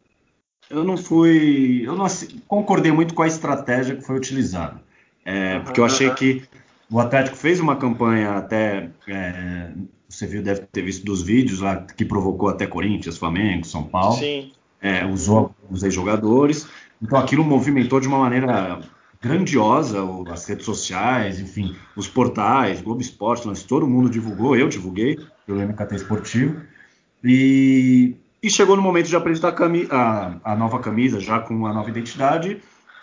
eu 0.69 0.83
não 0.83 0.97
fui. 0.97 1.83
Eu 1.87 1.95
não 1.95 2.07
concordei 2.49 2.91
muito 2.91 3.15
com 3.15 3.23
a 3.23 3.29
estratégia 3.29 3.95
que 3.95 4.03
foi 4.03 4.17
utilizada. 4.17 4.83
É, 5.25 5.61
porque 5.61 5.79
eu 5.79 5.85
achei 5.85 6.11
que 6.15 6.43
o 6.91 6.99
Atlético 6.99 7.37
fez 7.37 7.61
uma 7.61 7.77
campanha 7.77 8.33
até. 8.33 8.91
É, 9.07 9.73
você 10.09 10.27
viu, 10.27 10.43
deve 10.43 10.61
ter 10.61 10.83
visto 10.83 11.05
dos 11.05 11.23
vídeos 11.23 11.61
lá 11.61 11.77
que 11.77 12.05
provocou 12.05 12.49
até 12.49 12.67
Corinthians, 12.67 13.17
Flamengo, 13.17 13.67
São 13.67 13.83
Paulo. 13.83 14.17
Sim. 14.17 14.53
É, 14.81 15.05
usou 15.05 15.55
os 15.71 15.83
ex-jogadores. 15.83 16.69
Então 17.03 17.19
aquilo 17.19 17.45
movimentou 17.45 18.01
de 18.01 18.09
uma 18.09 18.19
maneira 18.19 18.81
grandiosa 19.21 19.99
as 20.31 20.47
redes 20.47 20.65
sociais, 20.65 21.41
enfim, 21.41 21.75
os 21.97 22.07
portais, 22.07 22.81
Globo 22.81 23.01
Esporte, 23.01 23.49
todo 23.67 23.87
mundo 23.87 24.09
divulgou, 24.09 24.55
eu 24.57 24.69
divulguei 24.69 25.19
pelo 25.47 25.61
MKT 25.61 25.97
Esportivo. 25.97 26.61
E, 27.25 28.15
e 28.43 28.51
chegou 28.51 28.77
no 28.77 28.83
momento 28.83 29.09
de 29.09 29.17
apresentar 29.17 29.55
a, 29.59 29.97
a, 29.97 30.53
a, 30.53 30.57
nova 30.57 30.79
camisa, 30.79 31.19
já 31.19 31.41
com 31.41 31.67
a 31.67 31.73
nova 31.73 31.91
identidade. 31.91 32.61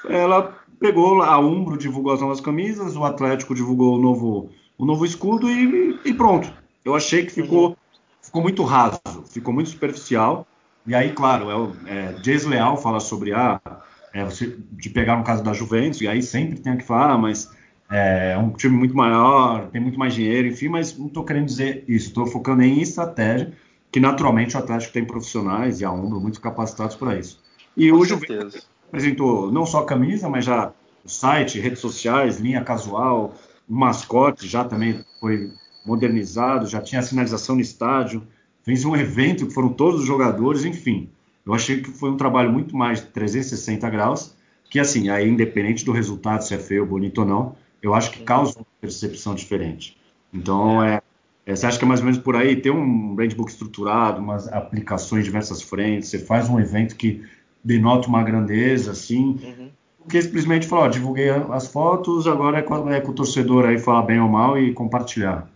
Ela 0.07 0.57
pegou 0.79 1.21
a 1.21 1.37
Umbro, 1.39 1.77
divulgou 1.77 2.13
as 2.13 2.21
novas 2.21 2.39
camisas, 2.39 2.95
o 2.95 3.03
Atlético 3.03 3.55
divulgou 3.55 3.97
o 3.97 4.01
novo, 4.01 4.49
o 4.77 4.85
novo 4.85 5.05
escudo 5.05 5.49
e, 5.49 5.99
e 6.05 6.13
pronto. 6.13 6.62
Eu 6.83 6.95
achei 6.95 7.25
que 7.25 7.31
ficou, 7.31 7.69
uhum. 7.69 7.75
ficou 8.21 8.41
muito 8.41 8.63
raso, 8.63 8.99
ficou 9.29 9.53
muito 9.53 9.69
superficial. 9.69 10.47
E 10.85 10.93
aí, 10.93 11.11
claro, 11.13 11.75
é, 11.87 12.09
é 12.09 12.13
desleal 12.13 12.77
falar 12.77 12.99
sobre 12.99 13.33
a. 13.33 13.59
Ah, 13.63 13.81
é, 14.13 14.23
você, 14.23 14.55
de 14.71 14.89
pegar 14.89 15.17
no 15.17 15.23
caso 15.23 15.43
da 15.43 15.53
Juventus, 15.53 15.99
e 16.01 16.07
aí 16.07 16.21
sempre 16.21 16.59
tem 16.59 16.77
que 16.77 16.83
falar, 16.83 17.17
mas 17.17 17.49
é 17.89 18.37
um 18.37 18.51
time 18.51 18.75
muito 18.75 18.95
maior, 18.95 19.69
tem 19.69 19.81
muito 19.81 19.97
mais 19.97 20.13
dinheiro, 20.13 20.47
enfim, 20.47 20.67
mas 20.67 20.95
não 20.97 21.07
estou 21.07 21.25
querendo 21.25 21.45
dizer 21.45 21.83
isso, 21.87 22.09
estou 22.09 22.27
focando 22.27 22.61
em 22.61 22.79
estratégia 22.79 23.53
que 23.93 23.99
naturalmente 23.99 24.55
o 24.55 24.59
Atlético 24.59 24.91
tem 24.91 25.05
profissionais 25.05 25.79
e 25.79 25.85
a 25.85 25.91
Umbro 25.91 26.19
muito 26.19 26.41
capacitados 26.41 26.95
para 26.95 27.15
isso. 27.15 27.39
E 27.77 27.91
Com 27.91 27.97
hoje 27.97 28.17
certeza. 28.17 28.63
apresentou 28.87 29.51
não 29.51 29.67
só 29.67 29.81
a 29.81 29.85
camisa, 29.85 30.27
mas 30.27 30.45
já 30.45 30.73
o 31.05 31.09
site, 31.09 31.59
redes 31.59 31.79
sociais, 31.79 32.39
linha 32.39 32.63
casual, 32.63 33.35
o 33.69 33.75
mascote 33.75 34.47
já 34.47 34.63
também 34.63 35.05
foi 35.19 35.51
modernizado, 35.85 36.67
já 36.67 36.81
tinha 36.81 37.01
sinalização 37.01 37.55
no 37.55 37.61
estádio, 37.61 38.23
fez 38.63 38.85
um 38.85 38.95
evento 38.95 39.45
que 39.47 39.53
foram 39.53 39.69
todos 39.69 40.01
os 40.01 40.05
jogadores, 40.05 40.63
enfim. 40.65 41.09
Eu 41.45 41.53
achei 41.53 41.81
que 41.81 41.91
foi 41.91 42.09
um 42.09 42.17
trabalho 42.17 42.51
muito 42.51 42.75
mais 42.75 43.01
de 43.01 43.07
360 43.07 43.89
graus, 43.89 44.35
que 44.69 44.79
assim, 44.79 45.09
aí 45.09 45.27
independente 45.29 45.83
do 45.83 45.91
resultado, 45.91 46.41
se 46.41 46.53
é 46.53 46.57
feio, 46.57 46.85
bonito 46.85 47.19
ou 47.19 47.27
não, 47.27 47.55
eu 47.81 47.93
acho 47.93 48.11
que 48.11 48.23
causa 48.23 48.57
uma 48.57 48.65
percepção 48.79 49.35
diferente. 49.35 49.97
Então, 50.33 50.81
é, 50.81 51.01
é, 51.45 51.55
você 51.55 51.65
acha 51.65 51.77
que 51.77 51.83
é 51.83 51.87
mais 51.87 51.99
ou 51.99 52.05
menos 52.05 52.19
por 52.19 52.35
aí? 52.35 52.55
Tem 52.55 52.71
um 52.71 53.13
brandbook 53.13 53.51
estruturado, 53.51 54.21
umas 54.21 54.47
aplicações, 54.47 55.25
diversas 55.25 55.61
frentes, 55.61 56.09
você 56.09 56.19
faz 56.19 56.49
um 56.49 56.59
evento 56.59 56.95
que 56.95 57.23
denota 57.63 58.07
uma 58.07 58.23
grandeza, 58.23 58.91
assim, 58.91 59.39
uhum. 59.43 59.69
porque 59.99 60.21
simplesmente 60.21 60.65
falou, 60.65 60.85
ó, 60.85 60.87
divulguei 60.87 61.29
as 61.29 61.67
fotos, 61.67 62.25
agora 62.25 62.59
é 62.59 62.61
com, 62.61 62.89
é 62.89 63.01
com 63.01 63.11
o 63.11 63.15
torcedor 63.15 63.65
aí 63.65 63.77
falar 63.77 64.03
bem 64.03 64.19
ou 64.19 64.29
mal 64.29 64.57
e 64.57 64.73
compartilhar. 64.73 65.47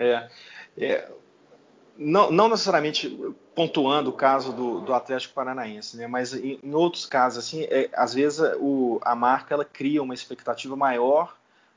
É, 0.00 0.28
é 0.78 1.08
não, 1.96 2.30
não, 2.30 2.48
necessariamente 2.48 3.34
pontuando 3.54 4.08
o 4.08 4.14
caso 4.14 4.54
do, 4.54 4.80
do 4.80 4.94
Atlético 4.94 5.34
Paranaense, 5.34 5.98
né? 5.98 6.06
mas 6.06 6.32
em, 6.32 6.58
em 6.62 6.74
outros 6.74 7.04
casos, 7.04 7.44
assim, 7.44 7.64
é, 7.64 7.90
às 7.92 8.14
vezes 8.14 8.40
o, 8.58 8.98
a 9.02 9.14
marca 9.14 9.52
ela 9.52 9.66
cria 9.66 10.02
uma 10.02 10.14
expectativa 10.14 10.74
maior 10.74 11.36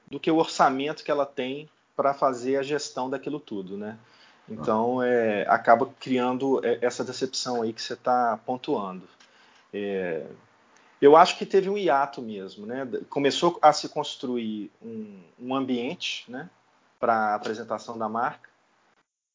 do 0.09 0.19
que 0.19 0.31
o 0.31 0.37
orçamento 0.37 1.03
que 1.03 1.11
ela 1.11 1.25
tem 1.25 1.69
para 1.93 2.13
fazer 2.13 2.55
a 2.55 2.63
gestão 2.63 3.09
daquilo 3.09 3.39
tudo, 3.39 3.77
né? 3.77 3.97
Então 4.47 5.01
é, 5.03 5.45
acaba 5.47 5.89
criando 5.99 6.65
é, 6.65 6.79
essa 6.81 7.03
decepção 7.03 7.61
aí 7.61 7.73
que 7.73 7.81
você 7.81 7.93
está 7.93 8.39
pontuando. 8.45 9.07
É, 9.73 10.25
eu 11.01 11.17
acho 11.17 11.37
que 11.37 11.45
teve 11.45 11.69
um 11.69 11.77
hiato 11.77 12.21
mesmo, 12.21 12.65
né? 12.65 12.87
Começou 13.09 13.59
a 13.61 13.73
se 13.73 13.89
construir 13.89 14.71
um, 14.81 15.19
um 15.39 15.55
ambiente, 15.55 16.23
né, 16.29 16.49
para 17.03 17.13
a 17.13 17.35
apresentação 17.35 17.97
da 17.97 18.07
marca 18.07 18.49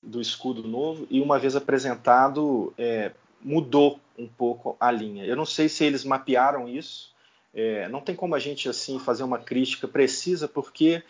do 0.03 0.23
escudo 0.23 0.67
novo 0.67 1.07
e 1.11 1.21
uma 1.21 1.39
vez 1.39 1.55
apresentado 1.55 2.73
é, 2.79 3.13
mudou 3.43 4.01
um 4.19 4.27
pouco 4.27 4.75
a 4.81 4.91
linha. 4.91 5.27
Eu 5.27 5.37
não 5.37 5.45
sei 5.45 5.69
se 5.69 5.85
eles 5.85 6.03
mapearam 6.03 6.67
isso. 6.67 7.13
É, 7.53 7.87
não 7.89 8.01
tem 8.01 8.15
como 8.15 8.35
a 8.35 8.39
gente 8.39 8.71
assim 8.71 8.99
fazer 8.99 9.23
uma 9.23 9.39
crítica 9.39 9.87
precisa 9.87 10.49
porque 10.49 11.03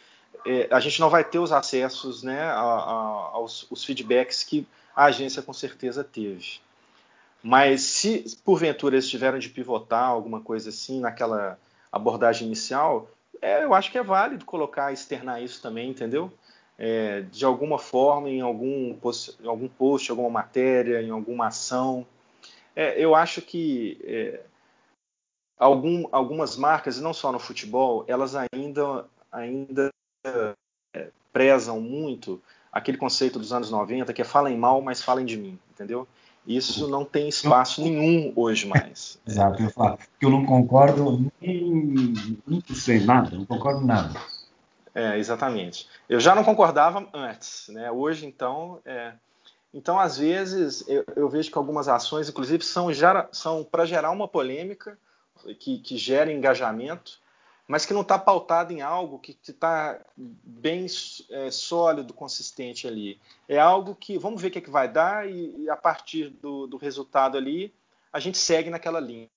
é, 0.44 0.66
a 0.72 0.80
gente 0.80 0.98
não 0.98 1.08
vai 1.08 1.22
ter 1.22 1.38
os 1.38 1.52
acessos, 1.52 2.24
né, 2.24 2.42
a, 2.42 2.60
a, 2.60 3.30
aos 3.34 3.70
os 3.70 3.84
feedbacks 3.84 4.42
que 4.42 4.66
a 4.96 5.04
agência 5.04 5.42
com 5.42 5.52
certeza 5.52 6.02
teve. 6.02 6.58
Mas 7.40 7.82
se 7.82 8.36
porventura 8.44 8.96
eles 8.96 9.08
tiveram 9.08 9.38
de 9.38 9.48
pivotar 9.48 10.08
alguma 10.08 10.40
coisa 10.40 10.70
assim 10.70 10.98
naquela 10.98 11.56
abordagem 11.92 12.48
inicial, 12.48 13.08
é, 13.40 13.62
eu 13.62 13.72
acho 13.74 13.92
que 13.92 13.98
é 13.98 14.02
válido 14.02 14.44
colocar, 14.44 14.92
externar 14.92 15.40
isso 15.40 15.62
também, 15.62 15.88
entendeu? 15.90 16.32
É, 16.78 17.22
de 17.22 17.44
alguma 17.44 17.78
forma 17.78 18.30
em 18.30 18.40
algum 18.40 18.94
post, 18.94 19.36
em 19.42 19.48
algum 19.48 19.68
post, 19.68 20.10
alguma 20.10 20.30
matéria, 20.30 21.02
em 21.02 21.10
alguma 21.10 21.48
ação. 21.48 22.06
É, 22.76 23.02
eu 23.02 23.16
acho 23.16 23.42
que 23.42 23.98
é, 24.04 24.40
algum, 25.58 26.06
algumas 26.12 26.56
marcas, 26.56 27.00
não 27.00 27.12
só 27.12 27.32
no 27.32 27.40
futebol, 27.40 28.04
elas 28.06 28.36
ainda, 28.36 29.06
ainda 29.32 29.90
é, 30.24 30.54
prezam 31.32 31.80
muito 31.80 32.40
aquele 32.70 32.96
conceito 32.96 33.38
dos 33.40 33.52
anos 33.52 33.70
90 33.70 34.12
que 34.12 34.22
é 34.22 34.24
falem 34.24 34.56
mal, 34.56 34.80
mas 34.80 35.02
falem 35.02 35.26
de 35.26 35.36
mim, 35.36 35.58
entendeu? 35.70 36.06
Isso 36.46 36.88
não 36.88 37.04
tem 37.04 37.28
espaço 37.28 37.82
nenhum 37.82 38.32
hoje 38.36 38.66
mais. 38.66 39.20
Exato, 39.26 39.62
eu 39.62 39.70
falo 39.70 39.98
eu 40.20 40.30
não 40.30 40.46
concordo 40.46 41.30
nem, 41.40 42.14
nem 42.46 42.60
por 42.60 42.76
nada, 43.04 43.36
não 43.36 43.44
concordo 43.44 43.84
nada. 43.84 44.18
É, 44.98 45.16
exatamente. 45.16 45.88
Eu 46.08 46.18
já 46.18 46.34
não 46.34 46.42
concordava 46.42 47.08
antes, 47.14 47.68
né? 47.68 47.88
Hoje, 47.88 48.26
então, 48.26 48.80
é... 48.84 49.12
então 49.72 49.96
às 49.96 50.18
vezes 50.18 50.84
eu, 50.88 51.04
eu, 51.14 51.28
vejo 51.28 51.52
que 51.52 51.56
algumas 51.56 51.86
ações, 51.86 52.28
inclusive, 52.28 52.64
são, 52.64 52.88
são 53.30 53.62
para 53.62 53.86
gerar 53.86 54.10
uma 54.10 54.26
polêmica 54.26 54.98
que, 55.60 55.78
que 55.78 55.96
gera 55.96 56.32
engajamento, 56.32 57.20
mas 57.68 57.86
que 57.86 57.94
não 57.94 58.00
está 58.00 58.18
pautado 58.18 58.72
em 58.72 58.80
algo 58.80 59.20
que 59.20 59.38
está 59.48 60.00
bem 60.16 60.86
é, 61.30 61.50
sólido, 61.52 62.12
consistente 62.12 62.88
ali. 62.88 63.20
É 63.48 63.60
algo 63.60 63.94
que 63.94 64.18
vamos 64.18 64.42
ver 64.42 64.48
o 64.48 64.50
que, 64.50 64.58
é 64.58 64.62
que 64.62 64.70
vai 64.70 64.88
dar 64.90 65.30
e, 65.30 65.54
e 65.62 65.70
a 65.70 65.76
partir 65.76 66.28
do, 66.28 66.66
do 66.66 66.76
resultado 66.76 67.36
ali 67.36 67.72
a 68.12 68.18
gente 68.18 68.36
segue 68.36 68.68
naquela 68.68 68.98
linha. 68.98 69.28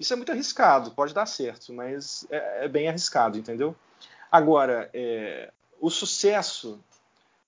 Isso 0.00 0.14
é 0.14 0.16
muito 0.16 0.32
arriscado, 0.32 0.92
pode 0.92 1.12
dar 1.12 1.26
certo, 1.26 1.74
mas 1.74 2.26
é, 2.30 2.64
é 2.64 2.68
bem 2.68 2.88
arriscado, 2.88 3.36
entendeu? 3.36 3.76
Agora, 4.30 4.90
é, 4.92 5.52
o 5.80 5.90
sucesso 5.90 6.78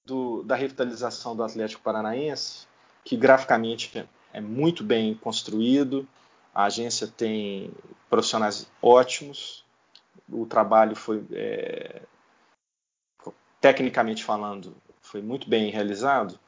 do, 0.04 0.42
da 0.42 0.56
revitalização 0.56 1.36
do 1.36 1.42
Atlético 1.42 1.82
Paranaense, 1.82 2.66
que 3.04 3.16
graficamente 3.16 4.08
é 4.32 4.40
muito 4.40 4.82
bem 4.82 5.14
construído, 5.14 6.08
a 6.54 6.64
agência 6.64 7.06
tem 7.06 7.72
profissionais 8.08 8.66
ótimos, 8.82 9.64
o 10.28 10.46
trabalho 10.46 10.96
foi, 10.96 11.24
é, 11.32 12.02
tecnicamente 13.60 14.24
falando, 14.24 14.74
foi 15.00 15.20
muito 15.20 15.48
bem 15.48 15.70
realizado, 15.70 16.38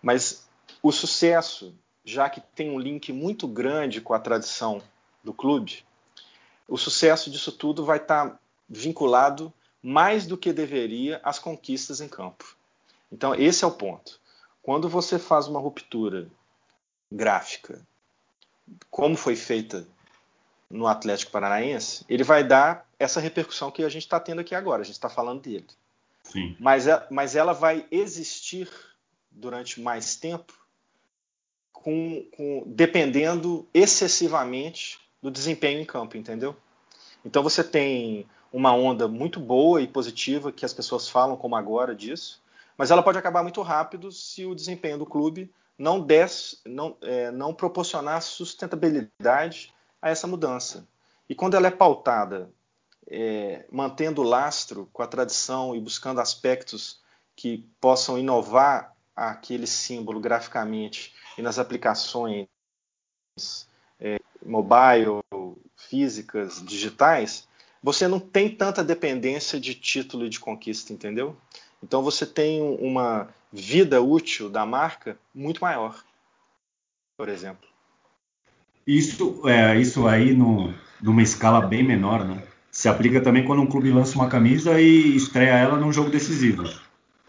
mas 0.00 0.48
o 0.82 0.92
sucesso, 0.92 1.74
já 2.04 2.30
que 2.30 2.40
tem 2.40 2.70
um 2.70 2.78
link 2.78 3.12
muito 3.12 3.46
grande 3.48 4.00
com 4.00 4.14
a 4.14 4.20
tradição 4.20 4.82
do 5.22 5.32
clube, 5.32 5.84
o 6.68 6.78
sucesso 6.78 7.30
disso 7.30 7.52
tudo 7.52 7.84
vai 7.84 7.98
estar 7.98 8.38
vinculado 8.68 9.52
mais 9.82 10.26
do 10.26 10.36
que 10.36 10.52
deveria 10.52 11.20
as 11.22 11.38
conquistas 11.38 12.00
em 12.00 12.08
campo. 12.08 12.56
Então, 13.10 13.34
esse 13.34 13.64
é 13.64 13.66
o 13.66 13.72
ponto. 13.72 14.20
Quando 14.62 14.88
você 14.88 15.18
faz 15.18 15.46
uma 15.46 15.58
ruptura 15.58 16.28
gráfica, 17.10 17.80
como 18.90 19.16
foi 19.16 19.34
feita 19.34 19.86
no 20.68 20.86
Atlético 20.86 21.32
Paranaense, 21.32 22.04
ele 22.08 22.22
vai 22.22 22.44
dar 22.44 22.86
essa 22.98 23.20
repercussão 23.20 23.70
que 23.70 23.82
a 23.82 23.88
gente 23.88 24.02
está 24.02 24.20
tendo 24.20 24.40
aqui 24.40 24.54
agora. 24.54 24.82
A 24.82 24.84
gente 24.84 24.94
está 24.94 25.08
falando 25.08 25.40
dele. 25.40 25.66
Sim. 26.22 26.56
Mas, 26.60 26.86
é, 26.86 27.06
mas 27.10 27.34
ela 27.34 27.52
vai 27.52 27.86
existir 27.90 28.70
durante 29.30 29.80
mais 29.80 30.16
tempo, 30.16 30.52
com, 31.72 32.24
com, 32.36 32.62
dependendo 32.66 33.66
excessivamente 33.72 35.00
do 35.22 35.30
desempenho 35.30 35.80
em 35.80 35.84
campo, 35.84 36.16
entendeu? 36.16 36.54
Então 37.24 37.42
você 37.42 37.64
tem 37.64 38.26
uma 38.52 38.72
onda 38.72 39.06
muito 39.06 39.38
boa 39.38 39.80
e 39.80 39.86
positiva 39.86 40.52
que 40.52 40.64
as 40.64 40.72
pessoas 40.72 41.08
falam 41.08 41.36
como 41.36 41.56
agora 41.56 41.94
disso, 41.94 42.42
mas 42.76 42.90
ela 42.90 43.02
pode 43.02 43.18
acabar 43.18 43.42
muito 43.42 43.62
rápido 43.62 44.10
se 44.10 44.44
o 44.44 44.54
desempenho 44.54 44.98
do 44.98 45.06
clube 45.06 45.52
não, 45.78 46.00
des, 46.00 46.60
não, 46.66 46.96
é, 47.02 47.30
não 47.30 47.54
proporcionar 47.54 48.22
sustentabilidade 48.22 49.72
a 50.00 50.10
essa 50.10 50.26
mudança. 50.26 50.86
E 51.28 51.34
quando 51.34 51.54
ela 51.54 51.68
é 51.68 51.70
pautada 51.70 52.50
é, 53.10 53.66
mantendo 53.70 54.22
o 54.22 54.24
lastro 54.24 54.88
com 54.92 55.02
a 55.02 55.06
tradição 55.06 55.74
e 55.74 55.80
buscando 55.80 56.20
aspectos 56.20 57.00
que 57.34 57.66
possam 57.80 58.18
inovar 58.18 58.94
aquele 59.16 59.66
símbolo 59.66 60.20
graficamente 60.20 61.14
e 61.36 61.42
nas 61.42 61.58
aplicações 61.58 62.46
é, 63.98 64.18
mobile, 64.44 65.22
físicas, 65.76 66.64
digitais, 66.64 67.48
você 67.82 68.06
não 68.06 68.20
tem 68.20 68.48
tanta 68.48 68.84
dependência 68.84 69.58
de 69.58 69.74
título 69.74 70.26
e 70.26 70.28
de 70.28 70.38
conquista, 70.38 70.92
entendeu? 70.92 71.36
Então 71.82 72.02
você 72.02 72.26
tem 72.26 72.60
uma 72.80 73.28
vida 73.52 74.00
útil 74.00 74.48
da 74.48 74.66
marca 74.66 75.16
muito 75.34 75.60
maior, 75.60 76.02
por 77.16 77.28
exemplo. 77.28 77.68
Isso, 78.86 79.48
é, 79.48 79.78
isso 79.78 80.06
aí 80.06 80.34
no, 80.34 80.74
numa 81.00 81.22
escala 81.22 81.60
bem 81.60 81.82
menor, 81.82 82.24
né? 82.24 82.42
Se 82.70 82.88
aplica 82.88 83.20
também 83.20 83.44
quando 83.44 83.62
um 83.62 83.66
clube 83.66 83.90
lança 83.90 84.14
uma 84.14 84.28
camisa 84.28 84.80
e 84.80 85.16
estreia 85.16 85.50
ela 85.50 85.76
num 85.78 85.92
jogo 85.92 86.10
decisivo. 86.10 86.64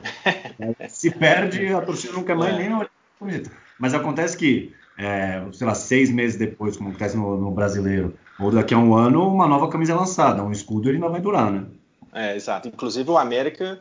Se 0.90 1.12
perde, 1.12 1.68
a 1.68 1.82
torcida 1.82 2.14
não 2.14 2.24
quer 2.24 2.36
mais 2.36 2.56
é. 2.56 2.58
nem 2.58 2.74
olhar 2.74 2.86
a 2.86 3.20
camiseta. 3.20 3.52
Mas 3.80 3.94
acontece 3.94 4.38
que, 4.38 4.74
é, 4.98 5.44
sei 5.54 5.66
lá, 5.66 5.74
seis 5.74 6.12
meses 6.12 6.38
depois, 6.38 6.78
como 6.78 6.90
acontece 6.90 7.18
no, 7.18 7.38
no 7.38 7.52
brasileiro, 7.52 8.16
ou 8.42 8.52
daqui 8.52 8.74
a 8.74 8.78
um 8.78 8.96
ano, 8.96 9.28
uma 9.28 9.48
nova 9.48 9.70
camisa 9.70 9.94
é 9.94 9.96
lançada. 9.96 10.44
Um 10.44 10.52
escudo 10.52 10.90
ele 10.90 10.98
não 10.98 11.12
vai 11.12 11.22
durar, 11.22 11.52
né? 11.52 11.66
É, 12.14 12.36
exato. 12.36 12.68
Inclusive 12.68 13.10
o 13.10 13.18
América, 13.18 13.78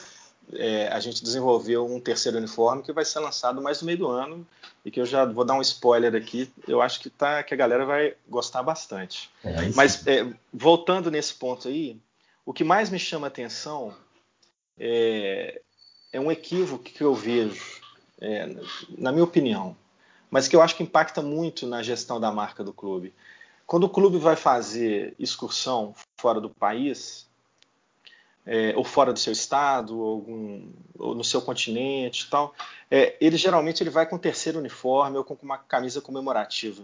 é, 0.53 0.89
a 0.89 1.01
gente 1.01 1.23
desenvolveu 1.23 1.87
um 1.87 2.01
terceiro 2.01 2.39
uniforme 2.39 2.83
que 2.83 2.93
vai 2.93 3.05
ser 3.05 3.21
lançado 3.21 3.63
mais 3.63 3.81
no 3.81 3.87
meio 3.87 3.99
do 3.99 4.09
ano 4.09 4.47
e 4.85 4.91
que 4.91 5.01
eu 5.01 5.07
já 5.07 5.25
vou 5.25 5.45
dar 5.45 5.55
um 5.55 5.61
spoiler 5.61 6.15
aqui. 6.15 6.51
Eu 6.69 6.83
acho 6.83 7.01
que, 7.01 7.09
tá, 7.09 7.43
que 7.43 7.55
a 7.55 7.57
galera 7.57 7.85
vai 7.85 8.15
gostar 8.29 8.63
bastante. 8.63 9.31
É, 9.43 9.69
Mas 9.75 10.07
é, 10.07 10.27
voltando 10.53 11.11
nesse 11.11 11.35
ponto 11.35 11.69
aí, 11.69 11.97
o 12.45 12.53
que 12.53 12.65
mais 12.65 12.91
me 12.91 12.99
chama 12.99 13.27
a 13.27 13.29
atenção 13.29 13.95
é, 14.79 15.61
é 16.13 16.21
um 16.21 16.31
equívoco 16.31 16.85
que 16.85 17.03
eu 17.03 17.15
vejo, 17.15 17.81
é, 18.21 18.49
na 18.99 19.13
minha 19.13 19.25
opinião, 19.25 19.77
mas 20.31 20.47
que 20.47 20.55
eu 20.55 20.63
acho 20.63 20.77
que 20.77 20.83
impacta 20.83 21.21
muito 21.21 21.67
na 21.67 21.83
gestão 21.83 22.21
da 22.21 22.31
marca 22.31 22.63
do 22.63 22.73
clube 22.73 23.13
quando 23.71 23.85
o 23.85 23.89
clube 23.89 24.19
vai 24.19 24.35
fazer 24.35 25.15
excursão 25.17 25.95
fora 26.17 26.41
do 26.41 26.51
país, 26.51 27.29
é, 28.45 28.75
ou 28.77 28.83
fora 28.83 29.13
do 29.13 29.19
seu 29.21 29.33
estado, 29.33 29.97
ou, 29.97 30.09
algum, 30.09 30.73
ou 30.99 31.15
no 31.15 31.23
seu 31.23 31.41
continente 31.41 32.25
e 32.25 32.31
tal, 32.31 32.53
é, 32.91 33.17
ele 33.21 33.37
geralmente 33.37 33.81
ele 33.81 33.91
vai 33.91 34.07
com 34.07 34.19
terceiro 34.19 34.59
uniforme 34.59 35.19
ou 35.19 35.23
com 35.23 35.39
uma 35.41 35.57
camisa 35.57 36.01
comemorativa. 36.01 36.83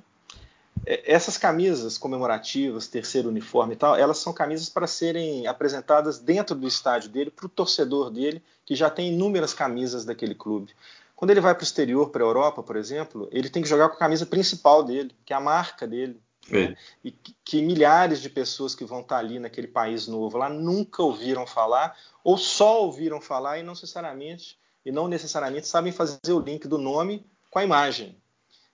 É, 0.86 1.12
essas 1.12 1.36
camisas 1.36 1.98
comemorativas, 1.98 2.86
terceiro 2.86 3.30
uniforme 3.30 3.74
e 3.74 3.76
tal, 3.76 3.96
elas 3.96 4.18
são 4.18 4.32
camisas 4.32 4.68
para 4.68 4.86
serem 4.86 5.48
apresentadas 5.48 6.20
dentro 6.20 6.54
do 6.54 6.68
estádio 6.68 7.10
dele, 7.10 7.32
para 7.32 7.46
o 7.46 7.48
torcedor 7.48 8.12
dele, 8.12 8.40
que 8.64 8.76
já 8.76 8.88
tem 8.88 9.12
inúmeras 9.12 9.52
camisas 9.52 10.04
daquele 10.04 10.36
clube. 10.36 10.72
Quando 11.16 11.32
ele 11.32 11.40
vai 11.40 11.52
para 11.52 11.62
o 11.62 11.64
exterior, 11.64 12.10
para 12.10 12.22
a 12.22 12.28
Europa, 12.28 12.62
por 12.62 12.76
exemplo, 12.76 13.28
ele 13.32 13.50
tem 13.50 13.60
que 13.60 13.68
jogar 13.68 13.88
com 13.88 13.96
a 13.96 13.98
camisa 13.98 14.24
principal 14.24 14.84
dele, 14.84 15.10
que 15.24 15.32
é 15.32 15.36
a 15.36 15.40
marca 15.40 15.84
dele. 15.84 16.24
Né? 16.50 16.76
E 17.02 17.10
que, 17.10 17.36
que, 17.44 17.62
milhares 17.62 18.20
de 18.20 18.30
pessoas 18.30 18.74
que 18.74 18.84
vão 18.84 19.00
estar 19.00 19.18
ali 19.18 19.38
naquele 19.38 19.66
país 19.66 20.06
novo 20.06 20.38
lá 20.38 20.48
nunca 20.48 21.02
ouviram 21.02 21.46
falar, 21.46 21.96
ou 22.22 22.38
só 22.38 22.82
ouviram 22.82 23.20
falar 23.20 23.58
e 23.58 23.62
não 23.62 23.72
necessariamente, 23.72 24.58
e 24.84 24.92
não 24.92 25.08
necessariamente 25.08 25.66
sabem 25.66 25.92
fazer 25.92 26.32
o 26.32 26.40
link 26.40 26.68
do 26.68 26.78
nome 26.78 27.26
com 27.50 27.58
a 27.58 27.64
imagem. 27.64 28.16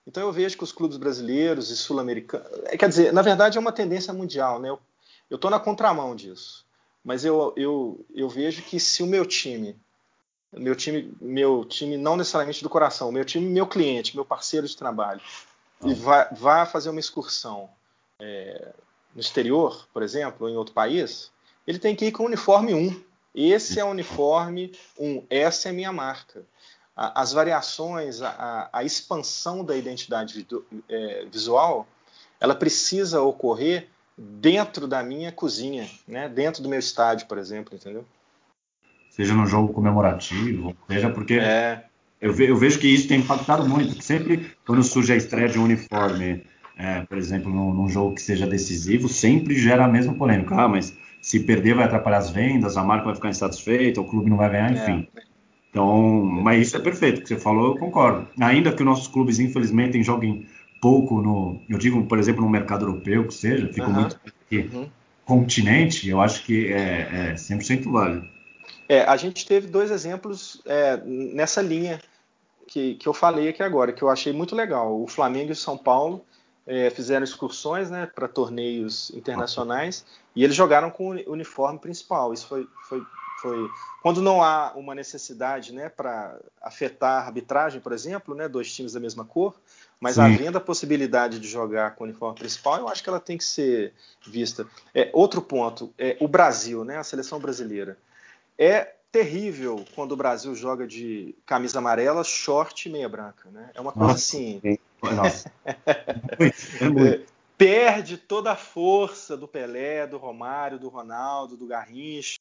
Então 0.05 0.21
eu 0.21 0.31
vejo 0.31 0.57
que 0.57 0.63
os 0.63 0.71
clubes 0.71 0.97
brasileiros 0.97 1.69
e 1.69 1.77
sul-americanos. 1.77 2.47
É, 2.65 2.77
quer 2.77 2.89
dizer, 2.89 3.13
na 3.13 3.21
verdade 3.21 3.57
é 3.57 3.61
uma 3.61 3.71
tendência 3.71 4.13
mundial, 4.13 4.59
né? 4.59 4.69
Eu 5.29 5.35
estou 5.35 5.49
na 5.49 5.59
contramão 5.59 6.15
disso. 6.15 6.65
Mas 7.03 7.25
eu, 7.25 7.53
eu, 7.57 8.05
eu 8.13 8.29
vejo 8.29 8.61
que 8.61 8.79
se 8.79 9.01
o 9.01 9.07
meu 9.07 9.25
time 9.25 9.79
meu 10.57 10.75
time, 10.75 11.13
meu 11.19 11.65
time 11.65 11.97
não 11.97 12.15
necessariamente 12.15 12.63
do 12.63 12.69
coração, 12.69 13.11
meu 13.11 13.25
time, 13.25 13.47
meu 13.47 13.67
cliente, 13.67 14.15
meu 14.15 14.25
parceiro 14.25 14.67
de 14.67 14.77
trabalho, 14.77 15.21
e 15.85 15.93
vai, 15.93 16.27
vai 16.31 16.65
fazer 16.65 16.89
uma 16.89 16.99
excursão 16.99 17.69
é, 18.19 18.73
no 19.13 19.21
exterior, 19.21 19.87
por 19.93 20.03
exemplo, 20.03 20.47
ou 20.47 20.49
em 20.49 20.57
outro 20.57 20.73
país, 20.73 21.31
ele 21.65 21.79
tem 21.79 21.95
que 21.95 22.05
ir 22.05 22.11
com 22.11 22.23
o 22.23 22.25
uniforme 22.27 22.73
1. 22.73 23.01
Esse 23.35 23.79
é 23.79 23.85
o 23.85 23.89
uniforme 23.89 24.73
1, 24.97 25.25
essa 25.29 25.69
é 25.69 25.71
a 25.71 25.73
minha 25.73 25.91
marca. 25.91 26.43
as 26.95 27.33
variações, 27.33 28.21
a, 28.21 28.69
a, 28.71 28.83
expansão 28.83 29.63
da 29.65 29.75
identidade 29.75 30.45
é, 30.87 31.25
visual, 31.25 31.87
ela 32.39 32.53
precisa 32.53 33.21
ocorrer 33.21 33.89
dentro 34.15 34.87
da 34.87 35.01
minha 35.01 35.31
cozinha, 35.31 35.89
né? 36.07 36.29
dentro 36.29 36.61
do 36.61 36.69
meu 36.69 36.77
estádio, 36.77 37.27
por 37.27 37.37
exemplo, 37.39 37.75
entendeu? 37.75 38.05
seja 39.13 39.35
no 39.35 39.45
jogo 39.45 39.71
comemorativo, 39.71 40.75
seja 40.87 41.09
porque 41.09 41.35
é. 41.35 41.85
Eu, 42.23 42.33
ve, 42.33 42.49
eu, 42.49 42.55
vejo 42.55 42.79
que 42.79 42.87
isso 42.87 43.07
tem 43.07 43.19
impactado 43.19 43.67
muito. 43.67 44.01
Sempre 44.01 44.51
quando 44.65 44.81
surge 44.81 45.11
a 45.11 45.15
estreia 45.17 45.49
de 45.49 45.59
um 45.59 45.65
uniforme, 45.65 46.41
é, 46.77 47.01
por 47.01 47.17
exemplo, 47.17 47.53
num, 47.53 47.73
num, 47.73 47.89
jogo 47.89 48.15
que 48.15 48.21
seja 48.21 48.47
decisivo, 48.47 49.09
sempre 49.09 49.55
gera 49.55 49.83
a 49.83 49.89
mesma 49.89 50.13
polêmica. 50.13 50.55
Ah, 50.55 50.69
mas 50.69 50.97
se 51.21 51.41
perder 51.41 51.75
vai 51.75 51.83
atrapalhar 51.83 52.19
as 52.19 52.29
vendas, 52.29 52.77
a 52.77 52.83
marca 52.83 53.05
vai 53.05 53.15
ficar 53.15 53.29
insatisfeita, 53.29 53.99
o 53.99 54.05
clube 54.05 54.29
não 54.29 54.37
vai 54.37 54.49
ganhar, 54.49 54.71
enfim. 54.71 55.07
É. 55.15 55.21
Então, 55.69 56.23
mas 56.23 56.67
isso 56.67 56.77
é 56.77 56.79
perfeito, 56.79 57.19
o 57.19 57.21
que 57.23 57.27
você 57.27 57.35
falou, 57.35 57.73
eu 57.73 57.77
concordo. 57.77 58.27
Ainda 58.39 58.71
que 58.71 58.81
os 58.81 58.85
nossos 58.85 59.07
clubes, 59.07 59.39
infelizmente, 59.39 60.01
joguem 60.01 60.45
pouco 60.79 61.21
no, 61.21 61.59
eu 61.67 61.77
digo, 61.77 62.05
por 62.05 62.19
exemplo, 62.19 62.41
no 62.41 62.49
mercado 62.49 62.85
europeu, 62.85 63.27
que 63.27 63.33
seja, 63.33 63.67
fico 63.73 63.87
uhum. 63.87 63.93
muito 63.93 64.19
aqui, 64.45 64.69
uhum. 64.71 64.87
continente, 65.25 66.07
eu 66.07 66.21
acho 66.21 66.45
que 66.45 66.71
é, 66.71 67.31
é 67.31 67.33
100% 67.33 67.91
válido. 67.91 68.27
É, 68.87 69.01
a 69.01 69.17
gente 69.17 69.45
teve 69.45 69.67
dois 69.67 69.91
exemplos 69.91 70.61
é, 70.65 71.01
nessa 71.05 71.61
linha 71.61 71.99
que, 72.73 72.95
que 72.95 73.07
eu 73.07 73.13
falei 73.13 73.47
aqui 73.49 73.61
agora, 73.61 73.93
que 73.93 74.01
eu 74.01 74.09
achei 74.09 74.33
muito 74.33 74.55
legal. 74.55 74.99
O 74.99 75.05
Flamengo 75.05 75.49
e 75.49 75.51
o 75.51 75.55
São 75.55 75.77
Paulo 75.77 76.25
é, 76.65 76.89
fizeram 76.89 77.23
excursões 77.23 77.91
né, 77.91 78.07
para 78.07 78.27
torneios 78.27 79.11
internacionais 79.11 80.03
e 80.35 80.43
eles 80.43 80.55
jogaram 80.55 80.89
com 80.89 81.09
o 81.09 81.31
uniforme 81.31 81.77
principal. 81.77 82.33
Isso 82.33 82.47
foi, 82.47 82.67
foi, 82.89 83.03
foi 83.43 83.69
quando 84.01 84.23
não 84.23 84.41
há 84.41 84.73
uma 84.75 84.95
necessidade 84.95 85.71
né, 85.71 85.87
para 85.87 86.35
afetar 86.63 87.21
a 87.21 87.25
arbitragem, 87.27 87.79
por 87.79 87.91
exemplo, 87.91 88.33
né, 88.33 88.47
dois 88.47 88.73
times 88.73 88.93
da 88.93 88.99
mesma 88.99 89.23
cor, 89.23 89.53
mas 89.99 90.15
Sim. 90.15 90.21
havendo 90.21 90.57
a 90.57 90.61
possibilidade 90.61 91.37
de 91.37 91.47
jogar 91.47 91.93
com 91.93 92.05
o 92.05 92.07
uniforme 92.07 92.39
principal, 92.39 92.79
eu 92.79 92.89
acho 92.89 93.03
que 93.03 93.09
ela 93.09 93.19
tem 93.19 93.37
que 93.37 93.45
ser 93.45 93.93
vista. 94.25 94.65
É, 94.95 95.11
outro 95.13 95.43
ponto, 95.43 95.93
é, 95.95 96.17
o 96.19 96.27
Brasil, 96.27 96.83
né, 96.83 96.97
a 96.97 97.03
seleção 97.03 97.39
brasileira. 97.39 97.99
É 98.57 98.93
terrível 99.13 99.85
quando 99.93 100.13
o 100.13 100.17
Brasil 100.17 100.55
joga 100.55 100.87
de 100.87 101.35
camisa 101.45 101.77
amarela, 101.77 102.23
short 102.23 102.89
e 102.89 102.91
meia 102.91 103.07
branca. 103.07 103.47
Né? 103.51 103.69
É 103.75 103.79
uma 103.79 103.91
coisa 103.91 104.13
Nossa, 104.13 104.19
assim. 104.19 104.59
Nossa. 105.03 105.51
é 106.81 106.89
muito. 106.89 107.31
Perde 107.55 108.17
toda 108.17 108.51
a 108.51 108.55
força 108.55 109.37
do 109.37 109.47
Pelé, 109.47 110.07
do 110.07 110.17
Romário, 110.17 110.79
do 110.79 110.89
Ronaldo, 110.89 111.55
do 111.55 111.67
Garrincha, 111.67 112.39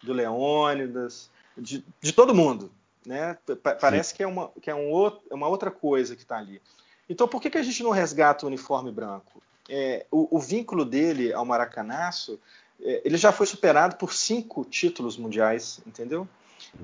do 0.00 0.12
Leônidas, 0.12 1.28
de, 1.58 1.84
de 2.00 2.12
todo 2.12 2.34
mundo. 2.34 2.70
Né? 3.04 3.36
Parece 3.80 4.14
que 4.14 4.22
é, 4.22 4.26
uma, 4.26 4.52
que 4.62 4.70
é 4.70 4.74
um 4.74 4.90
outro, 4.90 5.20
é 5.28 5.34
uma 5.34 5.48
outra 5.48 5.72
coisa 5.72 6.14
que 6.14 6.22
está 6.22 6.38
ali. 6.38 6.62
Então, 7.08 7.26
por 7.26 7.42
que, 7.42 7.50
que 7.50 7.58
a 7.58 7.62
gente 7.62 7.82
não 7.82 7.90
resgata 7.90 8.46
o 8.46 8.48
uniforme 8.48 8.92
branco? 8.92 9.42
É, 9.68 10.06
o, 10.10 10.36
o, 10.36 10.38
vínculo 10.38 10.84
dele 10.84 11.32
ao 11.32 11.44
maracanaço 11.44 12.38
é, 12.38 12.38
ele 12.80 13.16
já 13.16 13.32
foi 13.32 13.46
superado 13.46 13.96
por 13.96 14.12
cinco 14.12 14.64
títulos 14.64 15.16
mundiais, 15.16 15.80
entendeu? 15.86 16.28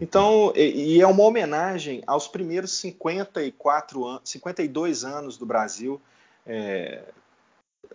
Então, 0.00 0.52
e, 0.54 0.96
e 0.96 1.00
é 1.00 1.06
uma 1.06 1.22
homenagem 1.22 2.02
aos 2.06 2.28
primeiros 2.28 2.72
54 2.78 4.06
an 4.06 4.20
52 4.24 5.04
anos 5.04 5.36
do 5.36 5.46
Brasil, 5.46 6.00
é, 6.46 7.02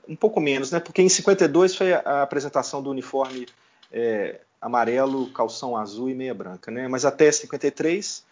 um 0.08 0.16
pouco 0.16 0.39
menos, 0.39 0.72
né? 0.72 0.80
Porque 0.80 1.02
em 1.02 1.10
52 1.10 1.76
foi 1.76 1.93
a 1.93 2.22
apresentação 2.22 2.82
do 2.82 2.89
uniforme 2.89 3.48
é, 3.91 4.41
amarelo, 4.60 5.30
calção 5.32 5.78
azul 5.78 6.10
e 6.10 6.16
meia 6.16 6.34
branca, 6.34 6.72
né? 6.72 6.88
Mas 6.88 7.06
até 7.06 7.32
53, 7.32 8.24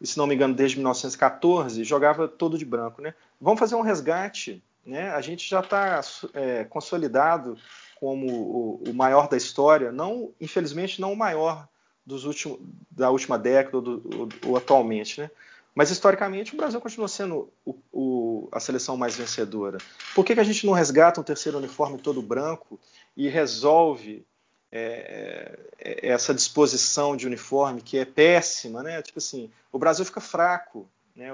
e 0.00 0.06
se 0.06 0.16
não 0.16 0.26
me 0.26 0.34
engano 0.34 0.54
desde 0.54 0.76
1914, 0.76 1.84
jogava 1.84 2.26
todo 2.26 2.56
de 2.56 2.64
branco, 2.64 3.02
né? 3.02 3.14
Vamos 3.40 3.60
fazer 3.60 3.74
um 3.74 3.82
resgate, 3.82 4.62
né? 4.84 5.10
A 5.10 5.20
gente 5.20 5.48
já 5.48 5.60
está 5.60 6.00
é, 6.34 6.64
consolidado 6.64 7.56
como 8.00 8.26
o, 8.26 8.82
o, 8.88 8.94
maior 8.94 9.28
da 9.28 9.36
história, 9.36 9.92
não, 9.92 10.32
infelizmente, 10.40 11.02
não 11.02 11.12
o 11.12 11.16
maior 11.16 11.68
dos 12.04 12.24
últimos, 12.24 12.58
da 12.90 13.10
última 13.10 13.38
década 13.38 13.76
ou, 13.76 14.56
atualmente, 14.56 15.20
né? 15.20 15.30
Mas 15.74 15.90
historicamente 15.90 16.54
o 16.54 16.56
Brasil 16.56 16.80
continua 16.80 17.06
sendo 17.06 17.52
o, 17.64 17.76
o, 17.92 18.48
a 18.50 18.58
seleção 18.58 18.96
mais 18.96 19.16
vencedora. 19.16 19.78
Por 20.14 20.24
que, 20.24 20.34
que, 20.34 20.40
a 20.40 20.44
gente 20.44 20.66
não 20.66 20.72
resgata 20.72 21.20
um 21.20 21.24
terceiro 21.24 21.58
uniforme 21.58 21.98
todo 21.98 22.22
branco 22.22 22.80
e 23.16 23.28
resolve 23.28 24.26
é, 24.72 25.58
é, 25.78 26.08
essa 26.08 26.34
disposição 26.34 27.16
de 27.16 27.26
uniforme 27.26 27.82
que 27.82 27.98
é 27.98 28.04
péssima, 28.04 28.82
né? 28.82 29.02
Tipo 29.02 29.18
assim, 29.18 29.50
o 29.70 29.78
Brasil 29.78 30.04
fica 30.04 30.20
fraco, 30.20 30.88
né? 31.14 31.28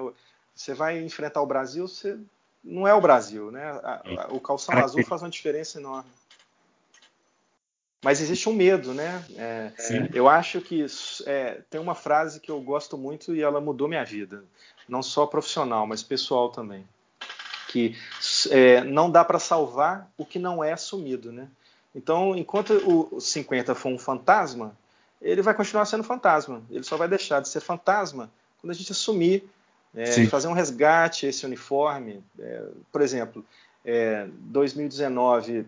Você 0.55 0.75
vai 0.75 1.01
enfrentar 1.01 1.41
o 1.41 1.47
Brasil, 1.47 1.87
você 1.87 2.19
não 2.63 2.87
é 2.89 2.93
o 2.93 3.01
Brasil, 3.01 3.51
né? 3.53 3.65
A, 3.65 4.03
a, 4.05 4.27
o 4.35 4.41
calção 4.41 4.77
azul 4.77 5.05
faz 5.05 5.23
uma 5.23 5.31
diferença 5.31 5.79
enorme. 5.79 6.11
Mas 8.03 8.21
existe 8.21 8.49
um 8.49 8.53
medo, 8.53 8.95
né? 8.95 9.25
É, 9.37 9.73
eu 10.13 10.29
acho 10.29 10.61
que 10.61 10.85
é, 11.27 11.61
tem 11.71 11.81
uma 11.81 11.95
frase 11.95 12.41
que 12.41 12.51
eu 12.51 12.61
gosto 12.61 12.97
muito 12.97 13.35
e 13.35 13.43
ela 13.43 13.61
mudou 13.61 13.89
minha 13.89 14.05
vida, 14.05 14.45
não 14.89 15.03
só 15.03 15.27
profissional, 15.27 15.87
mas 15.87 16.03
pessoal 16.03 16.51
também, 16.51 16.87
que 17.69 17.97
é, 18.51 18.85
não 18.85 19.11
dá 19.11 19.25
para 19.25 19.39
salvar 19.39 20.11
o 20.17 20.25
que 20.25 20.39
não 20.39 20.63
é 20.63 20.73
assumido, 20.73 21.33
né? 21.33 21.49
Então, 21.95 22.37
enquanto 22.37 22.75
o 22.87 23.19
50 23.19 23.75
for 23.75 23.89
um 23.89 23.99
fantasma, 23.99 24.77
ele 25.21 25.41
vai 25.41 25.55
continuar 25.55 25.87
sendo 25.87 26.05
fantasma. 26.05 26.63
Ele 26.71 26.85
só 26.85 26.97
vai 26.97 27.09
deixar 27.09 27.41
de 27.41 27.49
ser 27.49 27.61
fantasma 27.61 28.31
quando 28.61 28.71
a 28.71 28.75
gente 28.75 28.93
assumir, 28.93 29.49
é, 29.95 30.27
fazer 30.27 30.47
um 30.49 30.53
resgate 30.53 31.27
esse 31.27 31.47
uniforme. 31.47 32.23
É, 32.39 32.63
por 32.93 33.01
exemplo, 33.01 33.45
2019 34.41 35.61
é, 35.61 35.65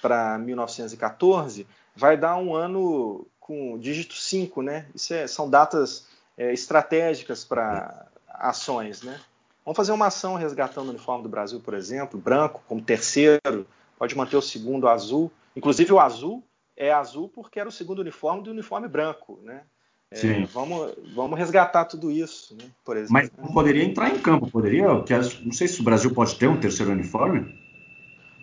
para 0.00 0.38
1914, 0.38 1.66
vai 1.94 2.16
dar 2.16 2.36
um 2.36 2.54
ano 2.54 3.26
com 3.40 3.78
dígito 3.78 4.14
5, 4.14 4.62
né? 4.62 4.86
Isso 4.94 5.12
é, 5.12 5.26
são 5.26 5.48
datas 5.48 6.06
é, 6.36 6.52
estratégicas 6.52 7.44
para 7.44 8.06
ações, 8.28 9.02
né? 9.02 9.20
Vamos 9.64 9.76
fazer 9.76 9.92
uma 9.92 10.06
ação 10.06 10.34
resgatando 10.34 10.88
o 10.88 10.90
uniforme 10.90 11.22
do 11.22 11.28
Brasil, 11.28 11.60
por 11.60 11.74
exemplo, 11.74 12.20
branco 12.20 12.62
como 12.68 12.82
terceiro, 12.82 13.66
pode 13.98 14.16
manter 14.16 14.36
o 14.36 14.42
segundo 14.42 14.88
azul. 14.88 15.30
Inclusive 15.56 15.92
o 15.92 16.00
azul 16.00 16.42
é 16.76 16.92
azul 16.92 17.28
porque 17.28 17.60
era 17.60 17.68
o 17.68 17.72
segundo 17.72 18.00
uniforme 18.00 18.42
do 18.42 18.50
uniforme 18.50 18.88
branco, 18.88 19.38
né? 19.42 19.62
É, 20.10 20.44
vamos, 20.46 20.94
vamos 21.14 21.36
resgatar 21.36 21.86
tudo 21.86 22.10
isso, 22.10 22.56
né? 22.56 22.64
Por 22.84 22.96
exemplo. 22.96 23.14
Mas 23.14 23.30
poderia 23.52 23.82
entrar 23.82 24.10
em 24.10 24.18
campo, 24.18 24.48
poderia? 24.48 24.86
não 24.86 25.52
sei 25.52 25.66
se 25.66 25.80
o 25.80 25.84
Brasil 25.84 26.12
pode 26.12 26.36
ter 26.36 26.46
um 26.46 26.60
terceiro 26.60 26.92
uniforme. 26.92 27.63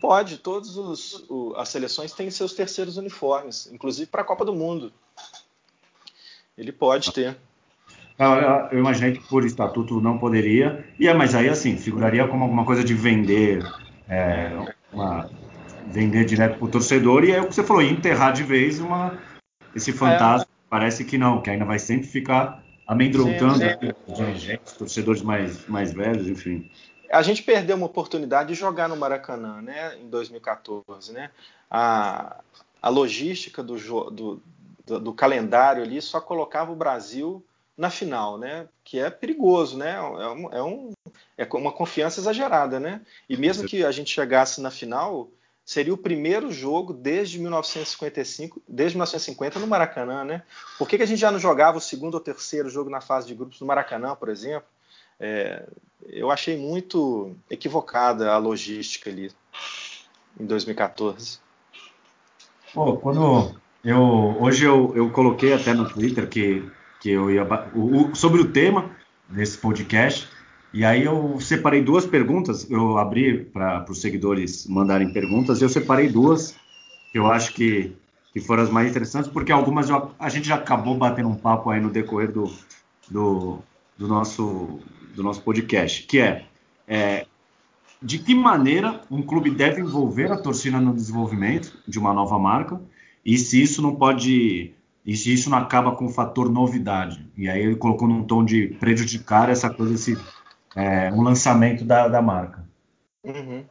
Pode, 0.01 0.39
todas 0.39 0.75
as 1.55 1.69
seleções 1.69 2.11
têm 2.11 2.31
seus 2.31 2.53
terceiros 2.53 2.97
uniformes, 2.97 3.69
inclusive 3.71 4.09
para 4.09 4.21
a 4.21 4.25
Copa 4.25 4.43
do 4.43 4.53
Mundo. 4.53 4.91
Ele 6.57 6.71
pode 6.71 7.13
ter. 7.13 7.37
Eu 8.71 8.79
imaginei 8.79 9.13
que 9.13 9.27
por 9.27 9.45
estatuto 9.45 10.01
não 10.01 10.17
poderia, 10.17 10.83
e 10.99 11.07
é, 11.07 11.13
mas 11.13 11.35
aí 11.35 11.47
assim, 11.47 11.77
figuraria 11.77 12.27
como 12.27 12.43
alguma 12.43 12.65
coisa 12.65 12.83
de 12.83 12.95
vender 12.95 13.63
é, 14.09 14.51
uma, 14.91 15.29
vender 15.87 16.25
direto 16.25 16.57
para 16.57 16.65
o 16.65 16.69
torcedor 16.69 17.23
e 17.23 17.31
é 17.31 17.39
o 17.39 17.47
que 17.47 17.53
você 17.53 17.63
falou, 17.63 17.83
enterrar 17.83 18.33
de 18.33 18.43
vez 18.43 18.79
uma, 18.79 19.19
esse 19.75 19.93
fantasma. 19.93 20.45
É. 20.45 20.61
Parece 20.67 21.05
que 21.05 21.17
não, 21.17 21.41
que 21.41 21.49
ainda 21.49 21.65
vai 21.65 21.77
sempre 21.77 22.07
ficar 22.07 22.63
amedrontando 22.87 23.59
os 24.07 24.17
dirigentes, 24.17 24.73
torcedores 24.73 25.21
mais, 25.21 25.67
mais 25.67 25.93
velhos, 25.93 26.27
enfim. 26.27 26.69
A 27.11 27.21
gente 27.21 27.43
perdeu 27.43 27.75
uma 27.75 27.85
oportunidade 27.85 28.49
de 28.49 28.59
jogar 28.59 28.87
no 28.87 28.95
Maracanã, 28.95 29.61
né, 29.61 29.97
em 29.97 30.09
2014, 30.09 31.11
né? 31.11 31.29
A, 31.69 32.41
a 32.81 32.89
logística 32.89 33.61
do, 33.61 33.75
do, 34.11 34.41
do, 34.85 34.99
do 34.99 35.13
calendário 35.13 35.83
ali 35.83 36.01
só 36.01 36.21
colocava 36.21 36.71
o 36.71 36.75
Brasil 36.75 37.43
na 37.77 37.89
final, 37.89 38.37
né? 38.37 38.67
Que 38.83 38.99
é 38.99 39.09
perigoso, 39.09 39.77
né? 39.77 39.95
É, 39.95 40.01
um, 40.01 40.53
é, 40.53 40.63
um, 40.63 40.93
é 41.37 41.47
uma 41.53 41.71
confiança 41.71 42.19
exagerada, 42.19 42.79
né? 42.79 43.01
E 43.27 43.35
mesmo 43.35 43.67
que 43.67 43.83
a 43.83 43.91
gente 43.91 44.13
chegasse 44.13 44.61
na 44.61 44.69
final, 44.69 45.29
seria 45.65 45.93
o 45.93 45.97
primeiro 45.97 46.51
jogo 46.51 46.93
desde 46.93 47.39
1955, 47.39 48.61
desde 48.67 48.97
1950 48.97 49.59
no 49.59 49.67
Maracanã, 49.67 50.23
né? 50.23 50.43
Por 50.77 50.87
que, 50.87 50.97
que 50.97 51.03
a 51.03 51.07
gente 51.07 51.19
já 51.19 51.31
não 51.31 51.39
jogava 51.39 51.77
o 51.77 51.81
segundo 51.81 52.15
ou 52.15 52.19
terceiro 52.19 52.69
jogo 52.69 52.89
na 52.89 53.01
fase 53.01 53.27
de 53.27 53.35
grupos 53.35 53.59
no 53.59 53.67
Maracanã, 53.67 54.15
por 54.15 54.29
exemplo? 54.29 54.67
É, 55.21 55.67
eu 56.09 56.31
achei 56.31 56.57
muito 56.57 57.35
equivocada 57.49 58.31
a 58.31 58.37
logística 58.37 59.09
ali 59.09 59.31
em 60.39 60.45
2014. 60.45 61.39
Pô, 62.73 62.97
quando 62.97 63.55
eu 63.83 64.35
hoje 64.39 64.65
eu, 64.65 64.91
eu 64.95 65.11
coloquei 65.11 65.53
até 65.53 65.73
no 65.73 65.87
Twitter 65.87 66.27
que 66.27 66.67
que 67.01 67.09
eu 67.09 67.31
ia 67.31 67.43
o, 67.73 68.11
o, 68.11 68.15
sobre 68.15 68.41
o 68.41 68.51
tema 68.51 68.91
desse 69.27 69.57
podcast. 69.57 70.29
E 70.73 70.85
aí 70.85 71.03
eu 71.03 71.37
separei 71.41 71.81
duas 71.81 72.05
perguntas, 72.05 72.69
eu 72.69 72.97
abri 72.97 73.43
para 73.43 73.85
os 73.89 73.99
seguidores 73.99 74.65
mandarem 74.67 75.11
perguntas, 75.11 75.59
e 75.59 75.65
eu 75.65 75.69
separei 75.69 76.07
duas 76.07 76.55
que 77.11 77.19
eu 77.19 77.29
acho 77.29 77.53
que, 77.53 77.93
que 78.31 78.39
foram 78.39 78.63
as 78.63 78.69
mais 78.69 78.89
interessantes, 78.89 79.29
porque 79.29 79.51
algumas 79.51 79.87
já, 79.87 80.07
a 80.17 80.29
gente 80.29 80.47
já 80.47 80.55
acabou 80.55 80.95
batendo 80.95 81.27
um 81.27 81.35
papo 81.35 81.69
aí 81.69 81.81
no 81.81 81.89
decorrer 81.89 82.31
do, 82.31 82.49
do, 83.09 83.59
do 83.97 84.07
nosso, 84.07 84.79
do 85.13 85.23
nosso 85.23 85.41
podcast, 85.41 86.03
que 86.03 86.19
é, 86.19 86.45
é 86.87 87.25
de 88.01 88.17
que 88.17 88.33
maneira 88.33 89.01
um 89.11 89.21
clube 89.21 89.51
deve 89.51 89.81
envolver 89.81 90.31
a 90.31 90.37
torcida 90.37 90.79
no 90.79 90.93
desenvolvimento 90.93 91.77
de 91.87 91.99
uma 91.99 92.13
nova 92.13 92.39
marca 92.39 92.81
e 93.23 93.37
se 93.37 93.61
isso 93.61 93.81
não 93.81 93.95
pode 93.95 94.73
e 95.05 95.17
se 95.17 95.33
isso 95.33 95.49
não 95.49 95.57
acaba 95.57 95.95
com 95.95 96.05
o 96.05 96.09
fator 96.09 96.49
novidade. 96.49 97.25
E 97.35 97.49
aí 97.49 97.61
ele 97.61 97.75
colocou 97.75 98.07
num 98.07 98.23
tom 98.23 98.45
de 98.45 98.67
prejudicar 98.79 99.49
essa 99.49 99.69
coisa, 99.69 99.95
esse 99.95 100.17
é, 100.75 101.11
um 101.11 101.21
lançamento 101.21 101.83
da, 101.83 102.07
da 102.07 102.21
marca. 102.21 102.63
Uhum. 103.23 103.65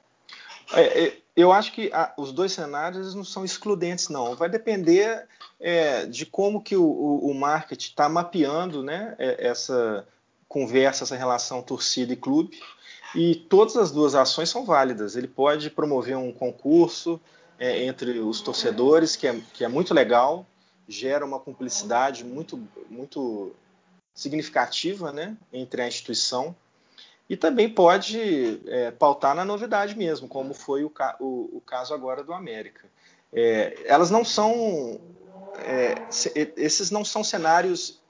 É, 0.73 1.05
é, 1.05 1.17
eu 1.37 1.53
acho 1.53 1.73
que 1.73 1.91
a, 1.93 2.13
os 2.17 2.33
dois 2.33 2.53
cenários 2.53 3.15
não 3.15 3.25
são 3.25 3.45
excludentes, 3.45 4.09
não. 4.09 4.35
Vai 4.35 4.49
depender 4.49 5.27
é, 5.61 6.07
de 6.07 6.27
como 6.27 6.63
que 6.63 6.77
o, 6.77 6.83
o, 6.83 7.31
o 7.31 7.35
marketing 7.35 7.91
está 7.91 8.09
mapeando 8.09 8.83
né, 8.83 9.15
é, 9.19 9.49
essa 9.49 10.07
conversa, 10.51 11.05
essa 11.05 11.17
relação 11.17 11.63
torcida 11.63 12.13
e 12.13 12.17
clube. 12.17 12.61
E 13.15 13.37
todas 13.37 13.77
as 13.77 13.93
duas 13.93 14.17
ações 14.17 14.51
são 14.51 14.65
válidas. 14.65 15.15
Ele 15.15 15.29
pode 15.29 15.71
promover 15.71 16.17
um 16.17 16.33
concurso 16.33 17.21
é, 17.57 17.85
entre 17.85 18.19
os 18.19 18.41
torcedores, 18.41 19.15
que 19.15 19.29
é, 19.29 19.41
que 19.55 19.65
é 19.65 19.69
muito 19.69 19.95
legal, 19.95 20.45
gera 20.89 21.25
uma 21.25 21.39
cumplicidade 21.39 22.25
muito, 22.25 22.61
muito 22.89 23.53
significativa 24.13 25.13
né, 25.13 25.37
entre 25.53 25.83
a 25.83 25.87
instituição 25.89 26.55
e 27.29 27.37
também 27.37 27.69
pode 27.69 28.61
é, 28.67 28.91
pautar 28.91 29.37
na 29.37 29.45
novidade 29.45 29.97
mesmo, 29.97 30.27
como 30.27 30.53
foi 30.53 30.83
o, 30.83 30.93
o, 31.21 31.59
o 31.59 31.63
caso 31.65 31.95
agora 31.95 32.25
do 32.25 32.33
América. 32.33 32.89
É, 33.33 33.85
elas 33.85 34.11
não 34.11 34.25
são, 34.25 35.01
é, 35.59 35.95
esses 36.57 36.91
não 36.91 37.05
são 37.05 37.23
cenários 37.23 38.01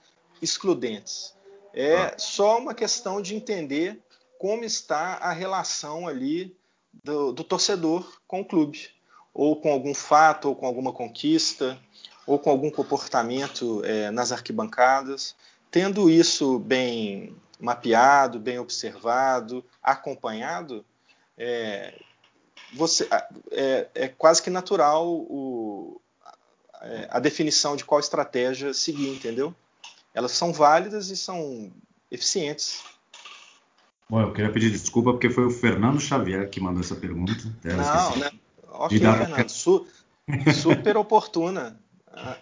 excludentes. 0.40 1.34
É 1.72 1.96
ah. 1.96 2.14
só 2.18 2.58
uma 2.58 2.74
questão 2.74 3.20
de 3.20 3.34
entender 3.34 4.00
como 4.38 4.64
está 4.64 5.16
a 5.16 5.32
relação 5.32 6.08
ali 6.08 6.56
do, 7.04 7.32
do 7.32 7.44
torcedor 7.44 8.20
com 8.26 8.40
o 8.40 8.44
clube, 8.44 8.88
ou 9.32 9.60
com 9.60 9.70
algum 9.70 9.94
fato, 9.94 10.48
ou 10.48 10.56
com 10.56 10.66
alguma 10.66 10.92
conquista 10.92 11.78
ou 12.30 12.38
com 12.38 12.48
algum 12.48 12.70
comportamento 12.70 13.84
é, 13.84 14.08
nas 14.12 14.30
arquibancadas. 14.30 15.34
Tendo 15.68 16.08
isso 16.08 16.60
bem 16.60 17.36
mapeado, 17.58 18.38
bem 18.38 18.58
observado, 18.60 19.64
acompanhado, 19.82 20.84
é, 21.36 21.98
você, 22.72 23.08
é, 23.50 23.88
é, 23.94 24.08
quase 24.08 24.40
que 24.40 24.48
natural 24.48 25.08
o, 25.08 26.00
a 27.08 27.18
definição 27.18 27.74
de 27.74 27.84
qual 27.84 27.98
estratégia 27.98 28.72
seguir, 28.72 29.08
entendeu? 29.08 29.52
Elas 30.14 30.32
são 30.32 30.52
válidas 30.52 31.10
e 31.10 31.16
são 31.16 31.70
eficientes. 32.10 32.82
Bom, 34.08 34.20
eu 34.20 34.32
queria 34.32 34.50
pedir 34.50 34.70
desculpa 34.70 35.12
porque 35.12 35.30
foi 35.30 35.46
o 35.46 35.50
Fernando 35.50 36.00
Xavier 36.00 36.48
que 36.50 36.60
mandou 36.60 36.80
essa 36.80 36.96
pergunta. 36.96 37.32
Não, 37.62 38.16
né? 38.16 38.30
Ok, 38.68 38.98
Fernando. 38.98 39.48
Su 39.48 39.86
super 40.52 40.96
oportuna 40.96 41.78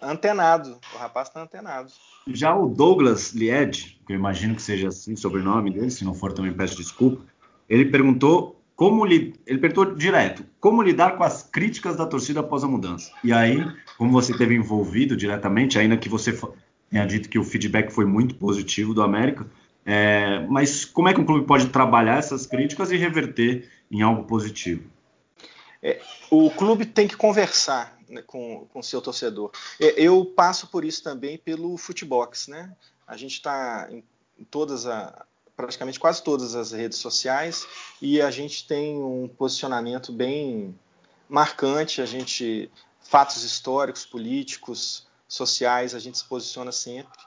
antenado. 0.01 0.79
O 0.93 0.97
rapaz 0.97 1.27
está 1.27 1.41
antenado. 1.41 1.91
Já 2.27 2.55
o 2.55 2.67
Douglas 2.67 3.33
Lied, 3.33 3.99
que 4.05 4.13
eu 4.13 4.15
imagino 4.15 4.55
que 4.55 4.61
seja 4.61 4.87
assim 4.87 5.13
o 5.13 5.17
sobrenome 5.17 5.71
dele, 5.71 5.91
se 5.91 6.03
não 6.03 6.13
for 6.13 6.33
também 6.33 6.53
peço 6.53 6.75
desculpa, 6.75 7.23
ele 7.67 7.85
perguntou 7.85 8.59
como 8.75 9.05
li... 9.05 9.35
ele 9.45 9.59
perguntou 9.59 9.93
direto, 9.93 10.45
como 10.59 10.81
lidar 10.81 11.17
com 11.17 11.23
as 11.23 11.43
críticas 11.43 11.97
da 11.97 12.05
torcida 12.05 12.39
após 12.39 12.63
a 12.63 12.67
mudança. 12.67 13.11
E 13.23 13.33
aí, 13.33 13.63
como 13.97 14.11
você 14.11 14.35
teve 14.35 14.55
envolvido 14.55 15.17
diretamente, 15.17 15.77
ainda 15.77 15.97
que 15.97 16.07
você 16.07 16.31
tenha 16.89 17.05
dito 17.05 17.29
que 17.29 17.39
o 17.39 17.43
feedback 17.43 17.91
foi 17.91 18.05
muito 18.05 18.35
positivo 18.35 18.93
do 18.93 19.01
América, 19.01 19.45
é... 19.85 20.45
mas 20.47 20.85
como 20.85 21.07
é 21.07 21.13
que 21.13 21.19
um 21.19 21.25
clube 21.25 21.45
pode 21.45 21.67
trabalhar 21.67 22.17
essas 22.17 22.45
críticas 22.45 22.91
e 22.91 22.97
reverter 22.97 23.69
em 23.91 24.01
algo 24.01 24.23
positivo? 24.23 24.89
É, 25.81 26.01
o 26.29 26.51
clube 26.51 26.85
tem 26.85 27.07
que 27.07 27.15
conversar 27.15 27.97
né, 28.09 28.21
com 28.21 28.67
o 28.73 28.83
seu 28.83 29.01
torcedor. 29.01 29.51
É, 29.79 30.01
eu 30.01 30.25
passo 30.25 30.67
por 30.67 30.83
isso 30.83 31.01
também 31.03 31.37
pelo 31.37 31.77
Footbox, 31.77 32.47
né? 32.47 32.75
A 33.07 33.15
gente 33.15 33.33
está 33.33 33.87
em 33.91 34.03
todas 34.43 34.85
a, 34.85 35.25
praticamente 35.55 35.99
quase 35.99 36.23
todas 36.23 36.55
as 36.55 36.71
redes 36.71 36.97
sociais 36.99 37.67
e 38.01 38.21
a 38.21 38.31
gente 38.31 38.65
tem 38.67 38.95
um 38.97 39.27
posicionamento 39.27 40.11
bem 40.11 40.73
marcante. 41.27 42.01
A 42.01 42.05
gente 42.05 42.71
fatos 43.01 43.43
históricos, 43.43 44.05
políticos, 44.05 45.07
sociais, 45.29 45.93
a 45.95 45.99
gente 45.99 46.17
se 46.17 46.25
posiciona 46.25 46.71
sempre. 46.71 47.17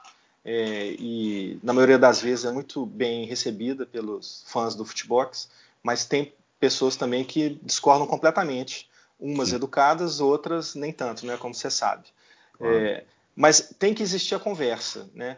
É, 0.45 0.95
e 0.99 1.57
na 1.63 1.71
maioria 1.71 1.97
das 1.97 2.21
vezes 2.21 2.43
é 2.43 2.51
muito 2.51 2.85
bem 2.85 3.25
recebida 3.25 3.85
pelos 3.85 4.43
fãs 4.45 4.75
do 4.75 4.83
Footbox, 4.83 5.49
mas 5.81 6.05
tem 6.05 6.33
pessoas 6.59 6.95
também 6.95 7.23
que 7.23 7.57
discordam 7.63 8.05
completamente 8.05 8.89
umas 9.19 9.49
Sim. 9.49 9.55
educadas, 9.55 10.19
outras 10.19 10.75
nem 10.75 10.91
tanto, 10.91 11.25
né, 11.25 11.37
como 11.37 11.53
você 11.53 11.69
sabe. 11.69 12.03
Claro. 12.57 12.75
É, 12.75 13.05
mas 13.35 13.73
tem 13.79 13.93
que 13.93 14.03
existir 14.03 14.35
a 14.35 14.39
conversa, 14.39 15.09
né? 15.13 15.37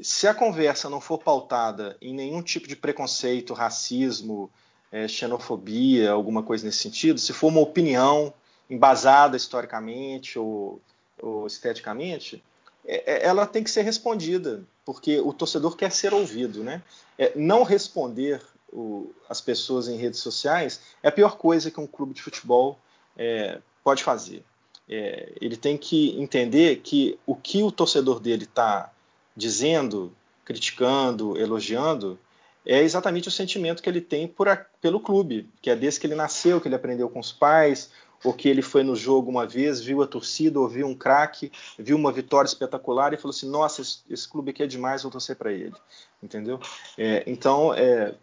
Se 0.00 0.26
a 0.26 0.34
conversa 0.34 0.88
não 0.88 1.00
for 1.00 1.18
pautada 1.18 1.96
em 2.00 2.14
nenhum 2.14 2.42
tipo 2.42 2.66
de 2.66 2.74
preconceito, 2.74 3.54
racismo, 3.54 4.50
é, 4.90 5.06
xenofobia, 5.06 6.10
alguma 6.10 6.42
coisa 6.42 6.64
nesse 6.64 6.78
sentido, 6.78 7.18
se 7.18 7.32
for 7.32 7.48
uma 7.48 7.60
opinião 7.60 8.32
embasada 8.68 9.36
historicamente 9.36 10.38
ou, 10.38 10.80
ou 11.20 11.46
esteticamente, 11.46 12.42
é, 12.84 13.14
é 13.14 13.26
ela 13.26 13.46
tem 13.46 13.62
que 13.62 13.70
ser 13.70 13.82
respondida, 13.82 14.62
porque 14.84 15.20
o 15.20 15.32
torcedor 15.32 15.76
quer 15.76 15.92
ser 15.92 16.12
ouvido, 16.12 16.62
né? 16.62 16.82
É, 17.18 17.32
não 17.36 17.62
responder 17.62 18.40
o, 18.72 19.12
as 19.28 19.40
pessoas 19.40 19.88
em 19.88 19.96
redes 19.96 20.20
sociais 20.20 20.80
é 21.02 21.08
a 21.08 21.12
pior 21.12 21.36
coisa 21.36 21.70
que 21.70 21.80
um 21.80 21.86
clube 21.86 22.14
de 22.14 22.22
futebol 22.22 22.78
é, 23.16 23.60
pode 23.84 24.02
fazer. 24.02 24.42
É, 24.88 25.32
ele 25.40 25.56
tem 25.56 25.76
que 25.76 26.20
entender 26.20 26.76
que 26.76 27.18
o 27.26 27.36
que 27.36 27.62
o 27.62 27.70
torcedor 27.70 28.18
dele 28.18 28.44
está 28.44 28.90
dizendo, 29.36 30.12
criticando, 30.44 31.38
elogiando, 31.38 32.18
é 32.64 32.80
exatamente 32.80 33.28
o 33.28 33.30
sentimento 33.30 33.82
que 33.82 33.88
ele 33.88 34.00
tem 34.00 34.26
por, 34.26 34.46
pelo 34.80 35.00
clube, 35.00 35.48
que 35.60 35.70
é 35.70 35.76
desde 35.76 36.00
que 36.00 36.06
ele 36.06 36.14
nasceu, 36.14 36.60
que 36.60 36.68
ele 36.68 36.74
aprendeu 36.74 37.08
com 37.08 37.20
os 37.20 37.32
pais, 37.32 37.90
ou 38.24 38.32
que 38.32 38.48
ele 38.48 38.62
foi 38.62 38.82
no 38.82 38.94
jogo 38.94 39.30
uma 39.30 39.46
vez, 39.46 39.80
viu 39.80 40.02
a 40.02 40.06
torcida, 40.06 40.60
ouviu 40.60 40.86
um 40.86 40.94
craque, 40.94 41.50
viu 41.78 41.96
uma 41.96 42.12
vitória 42.12 42.48
espetacular 42.48 43.12
e 43.12 43.16
falou 43.16 43.34
assim: 43.34 43.48
Nossa, 43.48 43.82
esse, 43.82 43.98
esse 44.08 44.28
clube 44.28 44.50
aqui 44.50 44.62
é 44.62 44.66
demais, 44.66 45.02
vou 45.02 45.10
torcer 45.10 45.36
para 45.36 45.52
ele. 45.52 45.74
Entendeu? 46.22 46.60
É, 46.96 47.24
então, 47.26 47.74
é, 47.74 48.14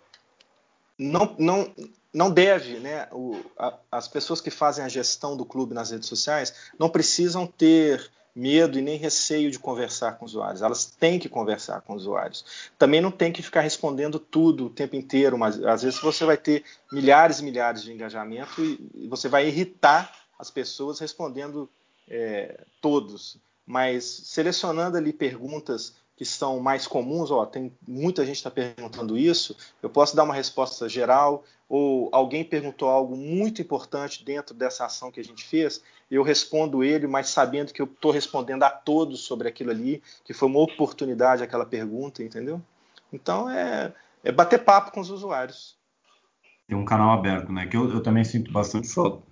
não, 0.98 1.36
não, 1.38 1.74
não 2.14 2.32
deve, 2.32 2.80
né, 2.80 3.08
o, 3.12 3.40
a, 3.58 3.78
as 3.92 4.08
pessoas 4.08 4.42
que 4.42 4.50
fazem 4.50 4.84
a 4.84 4.90
gestão 4.90 5.38
do 5.38 5.46
clube 5.46 5.74
nas 5.74 5.92
redes 5.92 6.08
sociais 6.08 6.54
não 6.78 6.90
precisam 6.90 7.46
ter 7.46 8.10
medo 8.40 8.80
e 8.80 8.82
nem 8.82 8.98
receio 8.98 9.52
de 9.52 9.60
conversar 9.60 10.14
com 10.14 10.26
usuários. 10.26 10.62
Elas 10.62 10.86
têm 10.86 11.20
que 11.20 11.28
conversar 11.28 11.82
com 11.82 11.94
usuários. 11.94 12.72
Também 12.78 13.02
não 13.02 13.12
tem 13.12 13.34
que 13.34 13.44
ficar 13.44 13.62
respondendo 13.62 14.18
tudo 14.18 14.68
o 14.68 14.70
tempo 14.70 14.96
inteiro, 14.96 15.38
mas 15.38 15.62
às 15.64 15.84
vezes 15.84 16.00
você 16.00 16.24
vai 16.24 16.38
ter 16.38 16.64
milhares 16.92 17.40
e 17.40 17.44
milhares 17.44 17.84
de 17.84 17.92
engajamento 17.92 18.62
e 18.62 19.08
você 19.10 19.28
vai 19.28 19.48
irritar 19.48 20.16
as 20.38 20.50
pessoas 20.50 21.00
respondendo 21.00 21.70
é, 22.10 22.64
todos. 22.82 23.38
Mas 23.68 24.06
selecionando 24.06 24.96
ali 24.96 25.12
perguntas 25.12 25.96
que 26.20 26.26
são 26.26 26.60
mais 26.60 26.86
comuns, 26.86 27.32
ó, 27.32 27.46
tem 27.46 27.72
muita 27.88 28.26
gente 28.26 28.36
está 28.36 28.52
perguntando 28.52 29.18
isso, 29.18 29.56
eu 29.82 29.90
posso 29.90 30.18
dar 30.18 30.26
uma 30.26 30.34
resposta 30.34 30.90
geral, 30.90 31.46
ou 31.70 32.10
alguém 32.12 32.44
perguntou 32.44 32.90
algo 32.90 33.16
muito 33.16 33.62
importante 33.62 34.26
dentro 34.26 34.54
dessa 34.54 34.86
ação 34.86 35.14
que 35.14 35.22
a 35.22 35.24
gente 35.24 35.46
fez, 35.46 35.82
eu 36.12 36.22
respondo 36.22 36.84
ele, 36.84 37.08
mas 37.08 37.30
sabendo 37.30 37.72
que 37.72 37.82
eu 37.82 37.86
estou 37.86 38.12
respondendo 38.12 38.64
a 38.64 38.70
todos 38.70 39.22
sobre 39.22 39.48
aquilo 39.48 39.72
ali, 39.72 40.04
que 40.26 40.34
foi 40.34 40.50
uma 40.50 40.60
oportunidade 40.60 41.42
aquela 41.42 41.66
pergunta, 41.66 42.22
entendeu? 42.22 42.62
Então 43.14 43.50
é, 43.50 43.94
é 44.22 44.30
bater 44.30 44.60
papo 44.66 44.92
com 44.92 45.00
os 45.00 45.10
usuários. 45.10 45.78
Tem 46.68 46.76
um 46.76 46.84
canal 46.84 47.12
aberto, 47.12 47.50
né? 47.50 47.66
Que 47.66 47.78
eu, 47.78 47.90
eu 47.90 48.04
também 48.04 48.26
sinto 48.26 48.52
bastante 48.52 48.90
falta 48.90 49.24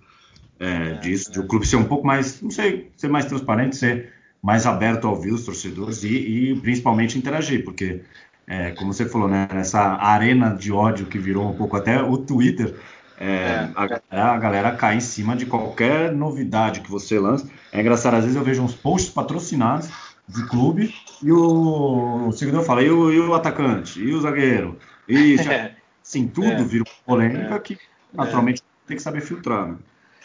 é, 0.58 0.92
é, 0.92 0.94
disso, 0.94 1.28
é. 1.28 1.32
de 1.34 1.40
o 1.40 1.46
clube 1.46 1.66
ser 1.66 1.76
um 1.76 1.84
pouco 1.84 2.06
mais, 2.06 2.40
não 2.40 2.50
sei, 2.50 2.90
ser 2.96 3.08
mais 3.08 3.26
transparente, 3.26 3.76
ser 3.76 4.14
mais 4.42 4.66
aberto 4.66 5.06
a 5.06 5.10
ouvir 5.10 5.32
os 5.32 5.44
torcedores 5.44 6.02
e, 6.04 6.08
e 6.52 6.60
principalmente 6.60 7.18
interagir, 7.18 7.64
porque, 7.64 8.02
é, 8.46 8.70
como 8.72 8.92
você 8.92 9.08
falou, 9.08 9.28
né, 9.28 9.48
essa 9.52 9.80
arena 9.80 10.54
de 10.54 10.72
ódio 10.72 11.06
que 11.06 11.18
virou 11.18 11.50
um 11.50 11.56
pouco 11.56 11.76
até 11.76 12.00
o 12.02 12.16
Twitter, 12.18 12.74
é, 13.20 13.26
é. 13.26 13.70
a, 13.74 13.86
galera, 13.86 14.32
a, 14.32 14.38
galera, 14.38 14.72
cai 14.76 14.96
em 14.96 15.00
cima 15.00 15.34
de 15.34 15.44
qualquer 15.44 16.12
novidade 16.12 16.80
que 16.80 16.90
você 16.90 17.18
lança. 17.18 17.48
É 17.72 17.80
engraçado, 17.80 18.14
às 18.14 18.22
vezes 18.22 18.36
eu 18.36 18.44
vejo 18.44 18.62
uns 18.62 18.74
posts 18.74 19.12
patrocinados 19.12 19.90
de 20.28 20.46
clube 20.46 20.94
e 21.22 21.32
o, 21.32 22.28
o 22.28 22.32
seguidor 22.32 22.62
fala, 22.62 22.82
e 22.82 22.90
o, 22.90 23.10
e 23.12 23.18
o, 23.18 23.34
atacante, 23.34 24.00
e 24.00 24.12
o 24.12 24.20
zagueiro, 24.20 24.78
e 25.08 25.36
assim, 26.04 26.28
tudo 26.28 26.46
é. 26.46 26.64
vira 26.64 26.84
polêmica 27.04 27.54
é. 27.54 27.58
que 27.58 27.78
naturalmente 28.12 28.62
tem 28.86 28.96
que 28.96 29.02
saber 29.02 29.20
filtrar. 29.20 29.68
Né? 29.68 29.76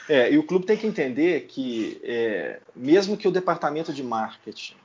É, 0.09 0.31
e 0.31 0.37
o 0.37 0.43
clube 0.43 0.65
tem 0.65 0.77
que 0.77 0.87
entender 0.87 1.47
que, 1.47 1.99
é, 2.03 2.59
mesmo 2.75 3.15
que 3.15 3.27
o 3.27 3.31
departamento 3.31 3.93
de 3.93 4.03
marketing 4.03 4.75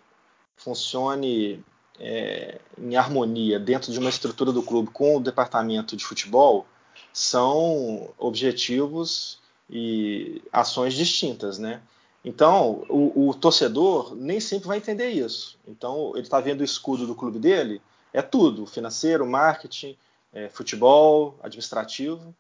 funcione 0.57 1.65
é, 1.99 2.61
em 2.77 2.97
harmonia 2.97 3.59
dentro 3.59 3.93
de 3.93 3.99
uma 3.99 4.11
estrutura 4.11 4.53
do 4.53 4.63
clube 4.63 4.91
com 4.91 5.17
o 5.17 5.21
departamento 5.21 5.97
de 5.97 6.05
futebol, 6.05 6.67
são 7.13 8.11
objetivos 8.17 9.41
e 9.69 10.43
ações 10.53 10.95
distintas, 10.95 11.59
né? 11.59 11.83
Então, 12.25 12.85
o, 12.89 13.29
o 13.29 13.35
torcedor 13.35 14.15
nem 14.15 14.41
sempre 14.41 14.69
vai 14.69 14.79
entender 14.79 15.11
isso. 15.11 15.59
Então, 15.67 16.13
ele 16.15 16.23
está 16.23 16.41
vendo 16.41 16.61
o 16.61 16.65
escudo 16.65 17.07
do 17.07 17.15
clube 17.15 17.39
dele, 17.39 17.81
é 18.13 18.23
tudo: 18.23 18.67
financeiro, 18.67 19.27
marketing, 19.27 19.97
é, 20.33 20.49
futebol, 20.49 21.39
administrativo. 21.43 22.35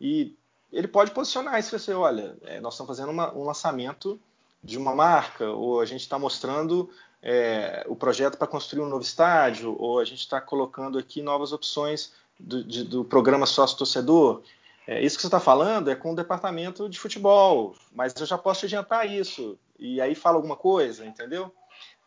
E 0.00 0.34
ele 0.74 0.88
pode 0.88 1.12
posicionar 1.12 1.58
isso 1.58 1.74
e 1.74 1.78
dizer, 1.78 1.94
olha, 1.94 2.36
é, 2.42 2.60
nós 2.60 2.74
estamos 2.74 2.96
fazendo 2.96 3.12
uma, 3.12 3.32
um 3.32 3.44
lançamento 3.44 4.20
de 4.62 4.76
uma 4.76 4.94
marca, 4.94 5.48
ou 5.50 5.80
a 5.80 5.84
gente 5.84 6.00
está 6.00 6.18
mostrando 6.18 6.90
é, 7.22 7.84
o 7.86 7.94
projeto 7.94 8.36
para 8.36 8.48
construir 8.48 8.82
um 8.82 8.88
novo 8.88 9.02
estádio, 9.02 9.76
ou 9.78 10.00
a 10.00 10.04
gente 10.04 10.20
está 10.20 10.40
colocando 10.40 10.98
aqui 10.98 11.22
novas 11.22 11.52
opções 11.52 12.12
do, 12.40 12.64
de, 12.64 12.82
do 12.82 13.04
programa 13.04 13.46
sócio-torcedor. 13.46 14.42
É, 14.86 15.00
isso 15.00 15.16
que 15.16 15.22
você 15.22 15.28
está 15.28 15.40
falando 15.40 15.90
é 15.90 15.94
com 15.94 16.12
o 16.12 16.16
departamento 16.16 16.88
de 16.88 16.98
futebol, 16.98 17.76
mas 17.92 18.12
eu 18.18 18.26
já 18.26 18.36
posso 18.36 18.60
te 18.60 18.66
adiantar 18.66 19.08
isso. 19.08 19.56
E 19.78 20.00
aí 20.00 20.14
fala 20.14 20.36
alguma 20.36 20.56
coisa, 20.56 21.06
entendeu? 21.06 21.54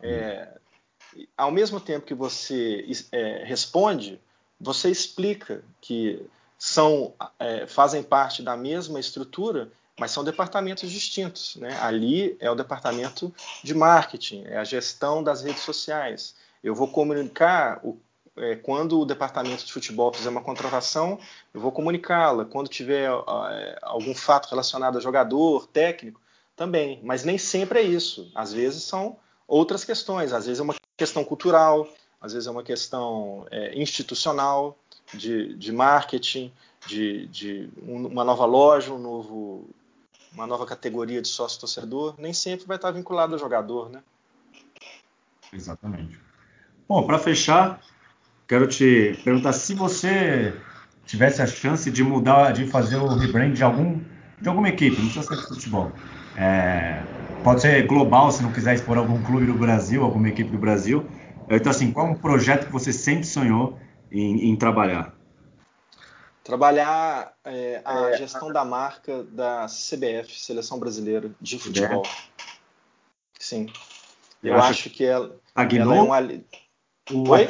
É, 0.01 0.49
ao 1.37 1.51
mesmo 1.51 1.79
tempo 1.79 2.05
que 2.05 2.13
você 2.13 2.85
é, 3.11 3.43
responde, 3.45 4.19
você 4.59 4.89
explica 4.89 5.63
que 5.79 6.25
são, 6.57 7.13
é, 7.39 7.67
fazem 7.67 8.01
parte 8.01 8.41
da 8.41 8.57
mesma 8.57 8.99
estrutura, 8.99 9.71
mas 9.99 10.11
são 10.11 10.23
departamentos 10.23 10.91
distintos. 10.91 11.55
Né? 11.57 11.77
Ali 11.81 12.35
é 12.39 12.49
o 12.49 12.55
departamento 12.55 13.33
de 13.63 13.73
marketing, 13.73 14.43
é 14.45 14.57
a 14.57 14.63
gestão 14.63 15.23
das 15.23 15.43
redes 15.43 15.61
sociais. 15.61 16.35
Eu 16.63 16.73
vou 16.73 16.87
comunicar 16.87 17.79
o, 17.83 17.99
é, 18.35 18.55
quando 18.55 18.99
o 18.99 19.05
departamento 19.05 19.65
de 19.65 19.73
futebol 19.73 20.13
fizer 20.13 20.29
uma 20.29 20.41
contratação, 20.41 21.19
eu 21.53 21.59
vou 21.59 21.71
comunicá-la. 21.71 22.45
Quando 22.45 22.67
tiver 22.67 23.09
é, 23.09 23.79
algum 23.81 24.13
fato 24.13 24.49
relacionado 24.49 24.97
a 24.97 25.01
jogador, 25.01 25.67
técnico, 25.67 26.21
também. 26.55 26.99
Mas 27.03 27.23
nem 27.23 27.37
sempre 27.37 27.79
é 27.79 27.83
isso. 27.83 28.31
Às 28.33 28.51
vezes 28.51 28.83
são 28.83 29.17
outras 29.47 29.83
questões. 29.83 30.33
Às 30.33 30.45
vezes 30.45 30.59
é 30.59 30.63
uma 30.63 30.75
questão 30.97 31.23
cultural, 31.23 31.87
às 32.19 32.33
vezes 32.33 32.47
é 32.47 32.51
uma 32.51 32.63
questão 32.63 33.45
é, 33.51 33.79
institucional 33.79 34.77
de, 35.13 35.55
de 35.55 35.71
marketing, 35.71 36.51
de, 36.85 37.27
de 37.27 37.69
uma 37.81 38.23
nova 38.23 38.45
loja, 38.45 38.93
um 38.93 38.99
novo, 38.99 39.69
uma 40.33 40.47
nova 40.47 40.65
categoria 40.65 41.21
de 41.21 41.27
sócio-torcedor, 41.27 42.15
nem 42.17 42.33
sempre 42.33 42.65
vai 42.65 42.77
estar 42.77 42.91
vinculado 42.91 43.33
ao 43.33 43.39
jogador, 43.39 43.89
né? 43.89 44.01
Exatamente. 45.51 46.19
Bom, 46.87 47.05
para 47.05 47.19
fechar, 47.19 47.81
quero 48.47 48.67
te 48.67 49.19
perguntar 49.23 49.53
se 49.53 49.73
você 49.73 50.53
tivesse 51.05 51.41
a 51.41 51.47
chance 51.47 51.89
de 51.89 52.03
mudar, 52.03 52.51
de 52.51 52.65
fazer 52.67 52.97
o 52.97 53.07
rebrand 53.07 53.53
de 53.53 53.63
algum 53.63 53.99
de 54.39 54.47
alguma 54.47 54.69
equipe, 54.69 54.97
não 54.97 55.09
precisa 55.09 55.35
ser 55.35 55.41
de 55.41 55.47
futebol. 55.47 55.91
É, 56.35 57.01
pode 57.43 57.61
ser 57.61 57.87
global, 57.87 58.31
se 58.31 58.43
não 58.43 58.51
quiser 58.51 58.75
expor 58.75 58.97
algum 58.97 59.21
clube 59.23 59.47
do 59.47 59.55
Brasil, 59.55 60.03
alguma 60.03 60.29
equipe 60.29 60.51
do 60.51 60.59
Brasil. 60.59 61.03
Então, 61.49 61.71
assim, 61.71 61.91
qual 61.91 62.07
é 62.07 62.09
um 62.11 62.15
projeto 62.15 62.67
que 62.67 62.71
você 62.71 62.93
sempre 62.93 63.25
sonhou 63.25 63.79
em, 64.11 64.49
em 64.49 64.55
trabalhar? 64.55 65.13
Trabalhar 66.43 67.33
é, 67.43 67.81
a 67.83 68.09
é, 68.09 68.17
gestão 68.17 68.51
da 68.51 68.63
marca 68.63 69.23
da 69.23 69.65
CBF, 69.65 70.39
Seleção 70.39 70.79
Brasileira 70.79 71.29
de 71.41 71.59
Futebol. 71.59 72.03
Sim. 73.37 73.67
Eu, 74.41 74.53
Eu 74.53 74.61
acho, 74.61 74.89
que 74.89 75.03
ela, 75.03 75.35
ela 75.55 75.95
é 75.95 76.01
um... 77.11 77.29
Oi? 77.29 77.47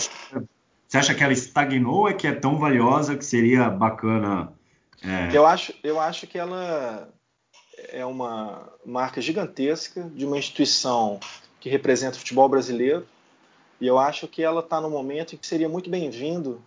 Você 0.87 0.97
acha 0.97 1.13
que 1.13 1.23
ela 1.23 1.33
estagnou 1.33 2.01
ou 2.01 2.09
é 2.09 2.13
que 2.13 2.25
é 2.25 2.33
tão 2.33 2.57
valiosa 2.57 3.15
que 3.15 3.25
seria 3.25 3.69
bacana? 3.69 4.53
É... 5.03 5.35
Eu, 5.35 5.45
acho, 5.45 5.73
eu 5.83 5.99
acho 5.99 6.25
que 6.25 6.37
ela 6.37 7.13
é 7.89 8.05
uma 8.05 8.71
marca 8.85 9.21
gigantesca 9.21 10.09
de 10.15 10.25
uma 10.25 10.37
instituição 10.37 11.19
que 11.59 11.69
representa 11.69 12.15
o 12.15 12.19
futebol 12.19 12.47
brasileiro 12.49 13.05
e 13.79 13.87
eu 13.87 13.97
acho 13.97 14.27
que 14.27 14.43
ela 14.43 14.61
está 14.61 14.81
no 14.81 14.89
momento 14.89 15.35
em 15.35 15.37
que 15.37 15.45
seria 15.45 15.69
muito 15.69 15.89
bem-vindo 15.89 16.61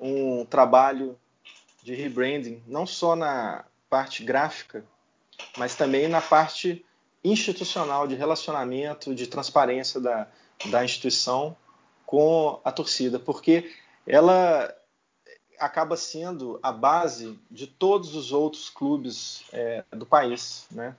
um 0.00 0.44
trabalho 0.44 1.18
de 1.82 1.94
rebranding, 1.94 2.62
não 2.66 2.86
só 2.86 3.16
na 3.16 3.64
parte 3.88 4.24
gráfica, 4.24 4.84
mas 5.56 5.74
também 5.74 6.08
na 6.08 6.20
parte 6.20 6.84
institucional 7.24 8.06
de 8.06 8.14
relacionamento, 8.14 9.14
de 9.14 9.26
transparência 9.26 10.00
da, 10.00 10.28
da 10.66 10.84
instituição 10.84 11.56
com 12.04 12.60
a 12.64 12.70
torcida, 12.70 13.18
porque 13.18 13.72
ela 14.06 14.72
acaba 15.58 15.96
sendo 15.96 16.60
a 16.62 16.70
base 16.70 17.38
de 17.50 17.66
todos 17.66 18.14
os 18.14 18.30
outros 18.32 18.70
clubes 18.70 19.44
é, 19.52 19.82
do 19.90 20.06
país. 20.06 20.66
Né? 20.70 20.94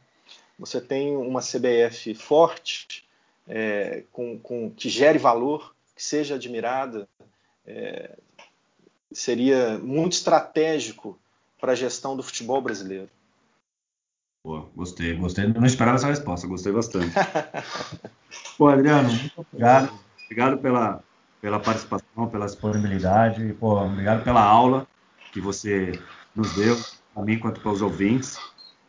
Você 0.60 0.82
tem 0.82 1.16
uma 1.16 1.41
CBF 1.41 2.14
forte, 2.16 3.07
é, 3.48 4.04
com, 4.12 4.38
com, 4.39 4.70
que 4.72 4.89
gere 4.89 5.18
valor, 5.18 5.74
que 5.95 6.04
seja 6.04 6.36
admirada, 6.36 7.08
é, 7.66 8.18
seria 9.12 9.78
muito 9.80 10.14
estratégico 10.14 11.20
para 11.60 11.72
a 11.72 11.76
gestão 11.76 12.16
do 12.16 12.24
futebol 12.24 12.62
brasileiro. 12.62 13.10
Boa, 14.43 14.70
gostei, 14.76 15.14
gostei. 15.16 15.48
Não 15.48 15.66
esperava 15.66 15.98
essa 15.98 16.08
resposta, 16.08 16.48
gostei 16.48 16.72
bastante. 16.72 17.14
Pô, 18.58 18.68
Adriano, 18.68 19.10
obrigado. 19.36 20.00
Obrigado 20.26 20.58
pela, 20.58 21.04
pela 21.41 21.60
participação, 21.60 22.30
pela 22.30 22.45
disponibilidade. 22.45 23.54
Pô, 23.54 23.82
obrigado 23.82 24.24
pela 24.24 24.41
aula 24.41 24.88
que 25.32 25.41
você 25.41 26.00
nos 26.36 26.54
deu, 26.56 26.78
para 27.14 27.24
mim 27.24 27.39
quanto 27.39 27.60
para 27.60 27.72
os 27.72 27.82
ouvintes. 27.82 28.38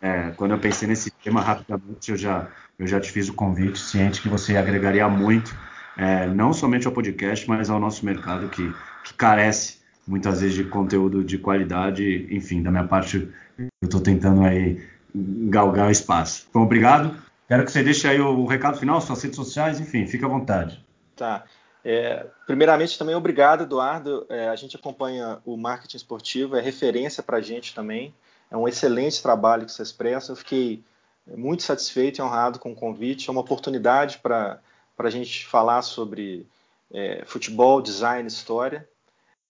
É, 0.01 0.31
quando 0.37 0.53
eu 0.53 0.59
pensei 0.59 0.87
nesse 0.87 1.11
tema 1.11 1.41
rapidamente, 1.41 2.11
eu 2.11 2.17
já, 2.17 2.49
eu 2.79 2.87
já 2.87 3.01
te 3.01 3.11
fiz 3.11 3.29
o 3.29 3.35
convite, 3.35 3.79
ciente 3.79 4.23
que 4.23 4.29
você 4.29 4.57
agregaria 4.57 5.09
muito, 5.09 5.55
é, 5.97 6.27
não 6.27 6.53
somente 6.53 6.87
ao 6.87 6.93
podcast, 6.93 7.49
mas 7.49 7.69
ao 7.69 7.81
nosso 7.81 8.05
mercado 8.07 8.49
que, 8.49 8.73
que 9.05 9.15
carece 9.15 9.79
muitas 10.07 10.41
vezes 10.41 10.57
de 10.57 10.65
conteúdo 10.65 11.23
de 11.23 11.37
qualidade. 11.37 12.27
Enfim, 12.31 12.63
da 12.63 12.71
minha 12.71 12.87
parte, 12.87 13.29
eu 13.59 13.69
estou 13.83 14.01
tentando 14.01 14.43
aí 14.43 14.83
galgar 15.15 15.89
o 15.89 15.91
espaço. 15.91 16.47
Então, 16.49 16.63
obrigado. 16.63 17.17
Quero 17.47 17.65
que 17.65 17.73
você 17.73 17.83
deixe 17.83 18.07
aí 18.07 18.21
o, 18.21 18.47
recado 18.47 18.79
final, 18.79 19.01
suas 19.01 19.23
redes 19.23 19.37
sociais, 19.37 19.81
enfim, 19.81 20.07
fica 20.07 20.27
à 20.27 20.29
vontade. 20.29 20.85
Tá. 21.17 21.45
É, 21.85 22.27
primeiramente, 22.47 22.99
também 22.99 23.15
obrigado, 23.15 23.63
Eduardo. 23.65 24.27
É, 24.29 24.49
a 24.49 24.57
gente 24.57 24.77
acompanha 24.77 25.39
o 25.45 25.57
marketing 25.57 25.97
esportivo, 25.97 26.57
é 26.57 26.61
referência 26.61 27.23
para 27.23 27.39
a 27.39 27.41
gente 27.41 27.75
também. 27.75 28.15
É 28.51 28.57
um 28.57 28.67
excelente 28.67 29.23
trabalho 29.23 29.67
que 29.67 29.73
vocês 29.73 29.93
prestam. 29.93 30.35
Eu 30.35 30.39
fiquei 30.39 30.83
muito 31.27 31.63
satisfeito 31.63 32.19
e 32.19 32.23
honrado 32.23 32.59
com 32.59 32.73
o 32.73 32.77
convite. 32.77 33.29
É 33.29 33.33
uma 33.33 33.41
oportunidade 33.41 34.19
para 34.19 34.61
a 34.99 35.11
gente 35.11 35.47
falar 35.47 35.83
sobre 35.83 36.47
é, 36.91 37.25
futebol, 37.27 37.83
design, 37.83 38.27
história. 38.27 38.89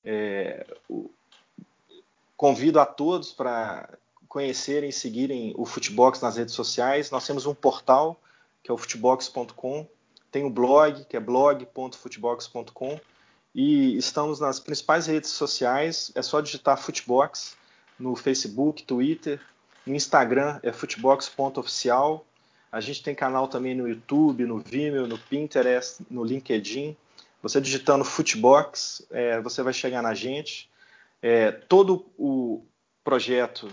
É, 0.04 0.66
o, 0.88 1.10
convido 2.36 2.78
a 2.78 2.86
todos 2.86 3.32
para 3.32 3.88
conhecerem 4.28 4.90
e 4.90 4.92
seguirem 4.92 5.54
o 5.56 5.64
Futebox 5.64 6.20
nas 6.20 6.36
redes 6.36 6.54
sociais. 6.54 7.10
Nós 7.10 7.26
temos 7.26 7.46
um 7.46 7.54
portal, 7.54 8.20
que 8.62 8.70
é 8.70 8.74
o 8.74 8.78
futebox.com, 8.78 9.86
tem 10.30 10.44
o 10.44 10.50
blog, 10.50 11.04
que 11.06 11.16
é 11.16 11.20
blog.futebox.com, 11.20 13.00
e 13.54 13.96
estamos 13.96 14.38
nas 14.38 14.60
principais 14.60 15.06
redes 15.06 15.30
sociais. 15.30 16.12
É 16.14 16.22
só 16.22 16.40
digitar 16.40 16.78
Futebox 16.78 17.56
no 17.98 18.14
Facebook, 18.14 18.84
Twitter, 18.84 19.40
no 19.86 19.94
Instagram 19.94 20.60
é 20.62 20.72
futebox.oficial. 20.72 22.24
A 22.70 22.80
gente 22.80 23.02
tem 23.02 23.14
canal 23.14 23.48
também 23.48 23.74
no 23.74 23.88
YouTube, 23.88 24.44
no 24.44 24.58
Vimeo, 24.58 25.06
no 25.06 25.18
Pinterest, 25.18 26.04
no 26.10 26.22
LinkedIn. 26.22 26.96
Você 27.42 27.60
digitando 27.60 28.04
Footbox, 28.04 29.06
é, 29.10 29.40
você 29.40 29.62
vai 29.62 29.72
chegar 29.72 30.02
na 30.02 30.12
gente. 30.12 30.68
É, 31.22 31.50
todo 31.50 32.06
o 32.18 32.62
projeto 33.02 33.70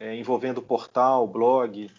é, 0.00 0.16
envolvendo 0.16 0.58
o 0.58 0.62
portal, 0.62 1.26
blog, 1.26 1.90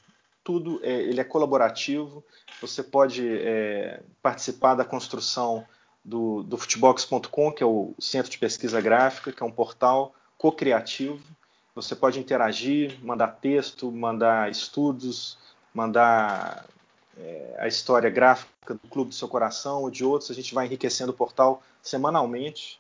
tudo 0.44 0.80
é, 0.84 0.92
ele 0.92 1.22
é 1.22 1.24
colaborativo. 1.24 2.24
Você 2.62 2.82
pode 2.82 3.24
é, 3.28 4.02
participar 4.22 4.76
da 4.76 4.84
construção 4.84 5.66
do, 6.04 6.42
do 6.44 6.58
Footbox.com, 6.58 7.52
que 7.52 7.62
é 7.62 7.66
o 7.66 7.94
Centro 8.00 8.32
de 8.32 8.38
Pesquisa 8.38 8.82
Gráfica, 8.82 9.32
que 9.32 9.44
é 9.44 9.46
um 9.46 9.52
portal 9.52 10.16
co-criativo. 10.38 11.22
Você 11.82 11.96
pode 11.96 12.20
interagir, 12.20 12.98
mandar 13.02 13.28
texto, 13.28 13.92
mandar 13.92 14.52
estudos, 14.52 15.38
mandar 15.74 16.66
é, 17.18 17.56
a 17.60 17.68
história 17.68 18.10
gráfica 18.10 18.74
do 18.74 18.88
Clube 18.90 19.10
do 19.10 19.16
Seu 19.16 19.28
Coração 19.28 19.84
ou 19.84 19.90
de 19.90 20.04
outros. 20.04 20.30
A 20.30 20.34
gente 20.34 20.54
vai 20.54 20.66
enriquecendo 20.66 21.12
o 21.12 21.16
portal 21.16 21.64
semanalmente. 21.82 22.80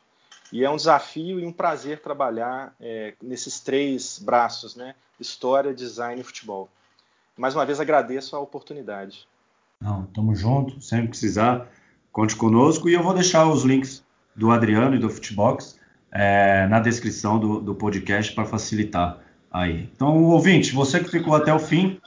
E 0.51 0.65
é 0.65 0.69
um 0.69 0.75
desafio 0.75 1.39
e 1.39 1.45
um 1.45 1.51
prazer 1.51 2.01
trabalhar 2.01 2.73
é, 2.79 3.13
nesses 3.21 3.59
três 3.59 4.19
braços, 4.19 4.75
né? 4.75 4.95
História, 5.19 5.73
design 5.73 6.19
e 6.19 6.23
futebol. 6.23 6.69
Mais 7.37 7.55
uma 7.55 7.65
vez 7.65 7.79
agradeço 7.79 8.35
a 8.35 8.39
oportunidade. 8.39 9.27
Não, 9.79 10.05
tamo 10.07 10.35
junto, 10.35 10.81
sempre 10.81 11.09
precisar, 11.09 11.69
conte 12.11 12.35
conosco 12.35 12.89
e 12.89 12.93
eu 12.93 13.01
vou 13.01 13.13
deixar 13.13 13.47
os 13.49 13.63
links 13.63 14.03
do 14.35 14.51
Adriano 14.51 14.95
e 14.95 14.99
do 14.99 15.09
Futebox 15.09 15.78
é, 16.11 16.67
na 16.67 16.79
descrição 16.79 17.39
do, 17.39 17.59
do 17.59 17.75
podcast 17.75 18.33
para 18.33 18.45
facilitar 18.45 19.19
aí. 19.51 19.89
Então, 19.95 20.23
ouvinte, 20.23 20.73
você 20.73 20.99
que 20.99 21.09
ficou 21.09 21.35
até 21.35 21.53
o 21.53 21.59
fim, 21.59 21.99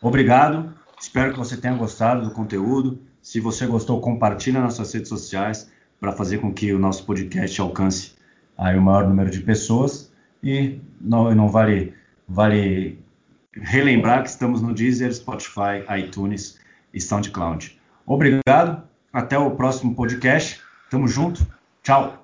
obrigado. 0.00 0.74
Espero 1.00 1.32
que 1.32 1.38
você 1.38 1.56
tenha 1.56 1.74
gostado 1.74 2.22
do 2.22 2.30
conteúdo. 2.30 3.00
Se 3.22 3.40
você 3.40 3.66
gostou, 3.66 4.00
compartilha 4.00 4.60
nas 4.60 4.74
suas 4.74 4.92
redes 4.92 5.08
sociais 5.08 5.70
para 5.98 6.12
fazer 6.12 6.38
com 6.38 6.52
que 6.52 6.72
o 6.72 6.78
nosso 6.78 7.04
podcast 7.04 7.60
alcance 7.60 8.12
aí 8.56 8.76
o 8.76 8.82
maior 8.82 9.08
número 9.08 9.30
de 9.30 9.40
pessoas. 9.40 10.12
E 10.42 10.78
não, 11.00 11.34
não 11.34 11.48
vale, 11.48 11.94
vale 12.28 12.98
relembrar 13.52 14.22
que 14.22 14.30
estamos 14.30 14.62
no 14.62 14.72
Deezer, 14.72 15.12
Spotify, 15.14 15.84
iTunes 15.98 16.58
e 16.92 17.00
SoundCloud. 17.00 17.78
Obrigado, 18.06 18.82
até 19.12 19.38
o 19.38 19.50
próximo 19.52 19.94
podcast. 19.94 20.60
Tamo 20.90 21.06
junto. 21.06 21.46
Tchau. 21.82 22.19